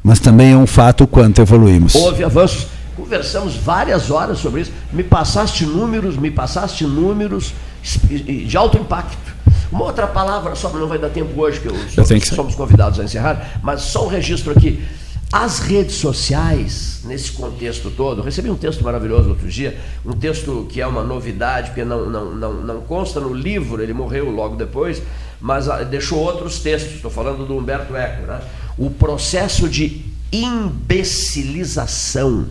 [0.02, 1.94] mas também é um fato o quanto evoluímos.
[1.94, 2.68] Houve avanços.
[2.96, 4.72] Conversamos várias horas sobre isso.
[4.90, 7.52] Me passaste números, me passaste números
[7.82, 9.34] de alto impacto.
[9.70, 12.36] Uma outra palavra, só não vai dar tempo hoje, que eu, tenho que sair.
[12.36, 14.82] somos convidados a encerrar, mas só um registro aqui.
[15.32, 20.80] As redes sociais, nesse contexto todo, recebi um texto maravilhoso outro dia, um texto que
[20.80, 25.02] é uma novidade, porque não, não, não, não consta no livro, ele morreu logo depois,
[25.40, 28.40] mas ah, deixou outros textos, estou falando do Humberto Eco, né?
[28.78, 32.46] o processo de imbecilização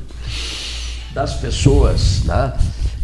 [1.13, 2.53] das pessoas, né?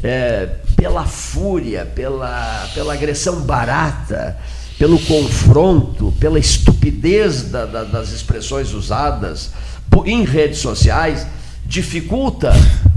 [0.03, 4.35] É, pela fúria, pela, pela agressão barata,
[4.81, 9.51] pelo confronto, pela estupidez da- da- das expressões usadas
[10.07, 11.27] em redes sociais,
[11.63, 12.51] dificulta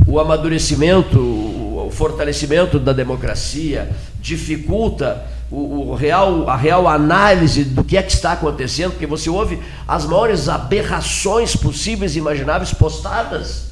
[0.06, 7.98] o amadurecimento, o fortalecimento da democracia, dificulta o, o real, a real análise do que
[7.98, 13.66] é que está acontecendo, porque você ouve as maiores aberrações possíveis e imagináveis postadas.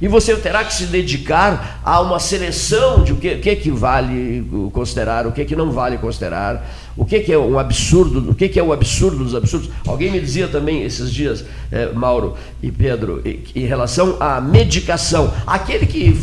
[0.00, 3.70] E você terá que se dedicar a uma seleção de o que, o que, que
[3.70, 6.64] vale considerar, o que, que não vale considerar,
[6.98, 9.70] o que, que é um absurdo, o que, que é o absurdo dos absurdos.
[9.86, 15.32] Alguém me dizia também esses dias, eh, Mauro e Pedro, em, em relação à medicação.
[15.46, 16.20] Aquele que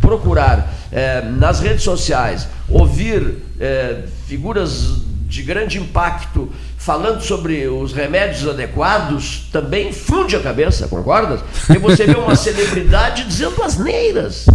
[0.00, 4.96] procurar eh, nas redes sociais ouvir eh, figuras
[5.28, 11.40] de grande impacto falando sobre os remédios adequados, também funde a cabeça, concordas?
[11.66, 14.46] Porque você vê uma celebridade dizendo asneiras,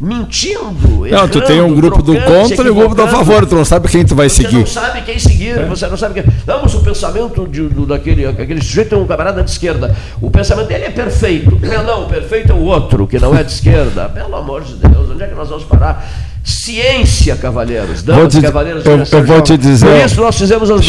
[0.00, 1.06] mentindo.
[1.10, 3.64] Não, tu tem um errando, grupo do contra e um grupo do favor, tu não
[3.64, 4.58] sabe quem tu vai Você seguir.
[4.58, 6.32] não sabe quem seguir, você não sabe quem.
[6.46, 9.94] Mas o pensamento de, do, daquele aquele sujeito é um camarada de esquerda.
[10.20, 11.58] O pensamento dele é perfeito.
[11.86, 14.08] Não, perfeito é o outro, que não é de esquerda.
[14.14, 16.08] Pelo amor de Deus, onde é que nós vamos parar?
[16.44, 18.84] Ciência, cavalheiros, damas te- cavaleiros.
[18.86, 20.80] eu- eu vou te dizer- Por isso nós fizemos as,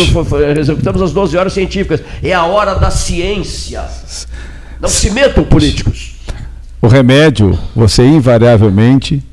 [0.57, 2.01] executamos as 12 horas científicas.
[2.23, 3.83] É a hora da ciência.
[4.79, 6.15] Não se metam políticos.
[6.81, 9.23] O remédio, você invariavelmente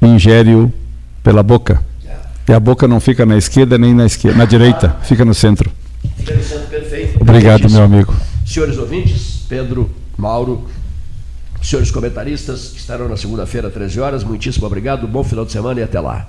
[0.00, 0.72] ingere-o
[1.22, 1.84] pela boca.
[2.48, 5.70] E a boca não fica na esquerda nem na esquerda, na direita, fica no centro.
[6.16, 7.20] Fica no centro perfeito.
[7.20, 8.14] Obrigado, meu amigo.
[8.46, 10.66] Senhores ouvintes, Pedro, Mauro,
[11.62, 15.82] senhores comentaristas que estarão na segunda-feira, 13 horas, muitíssimo obrigado, bom final de semana e
[15.82, 16.26] até lá.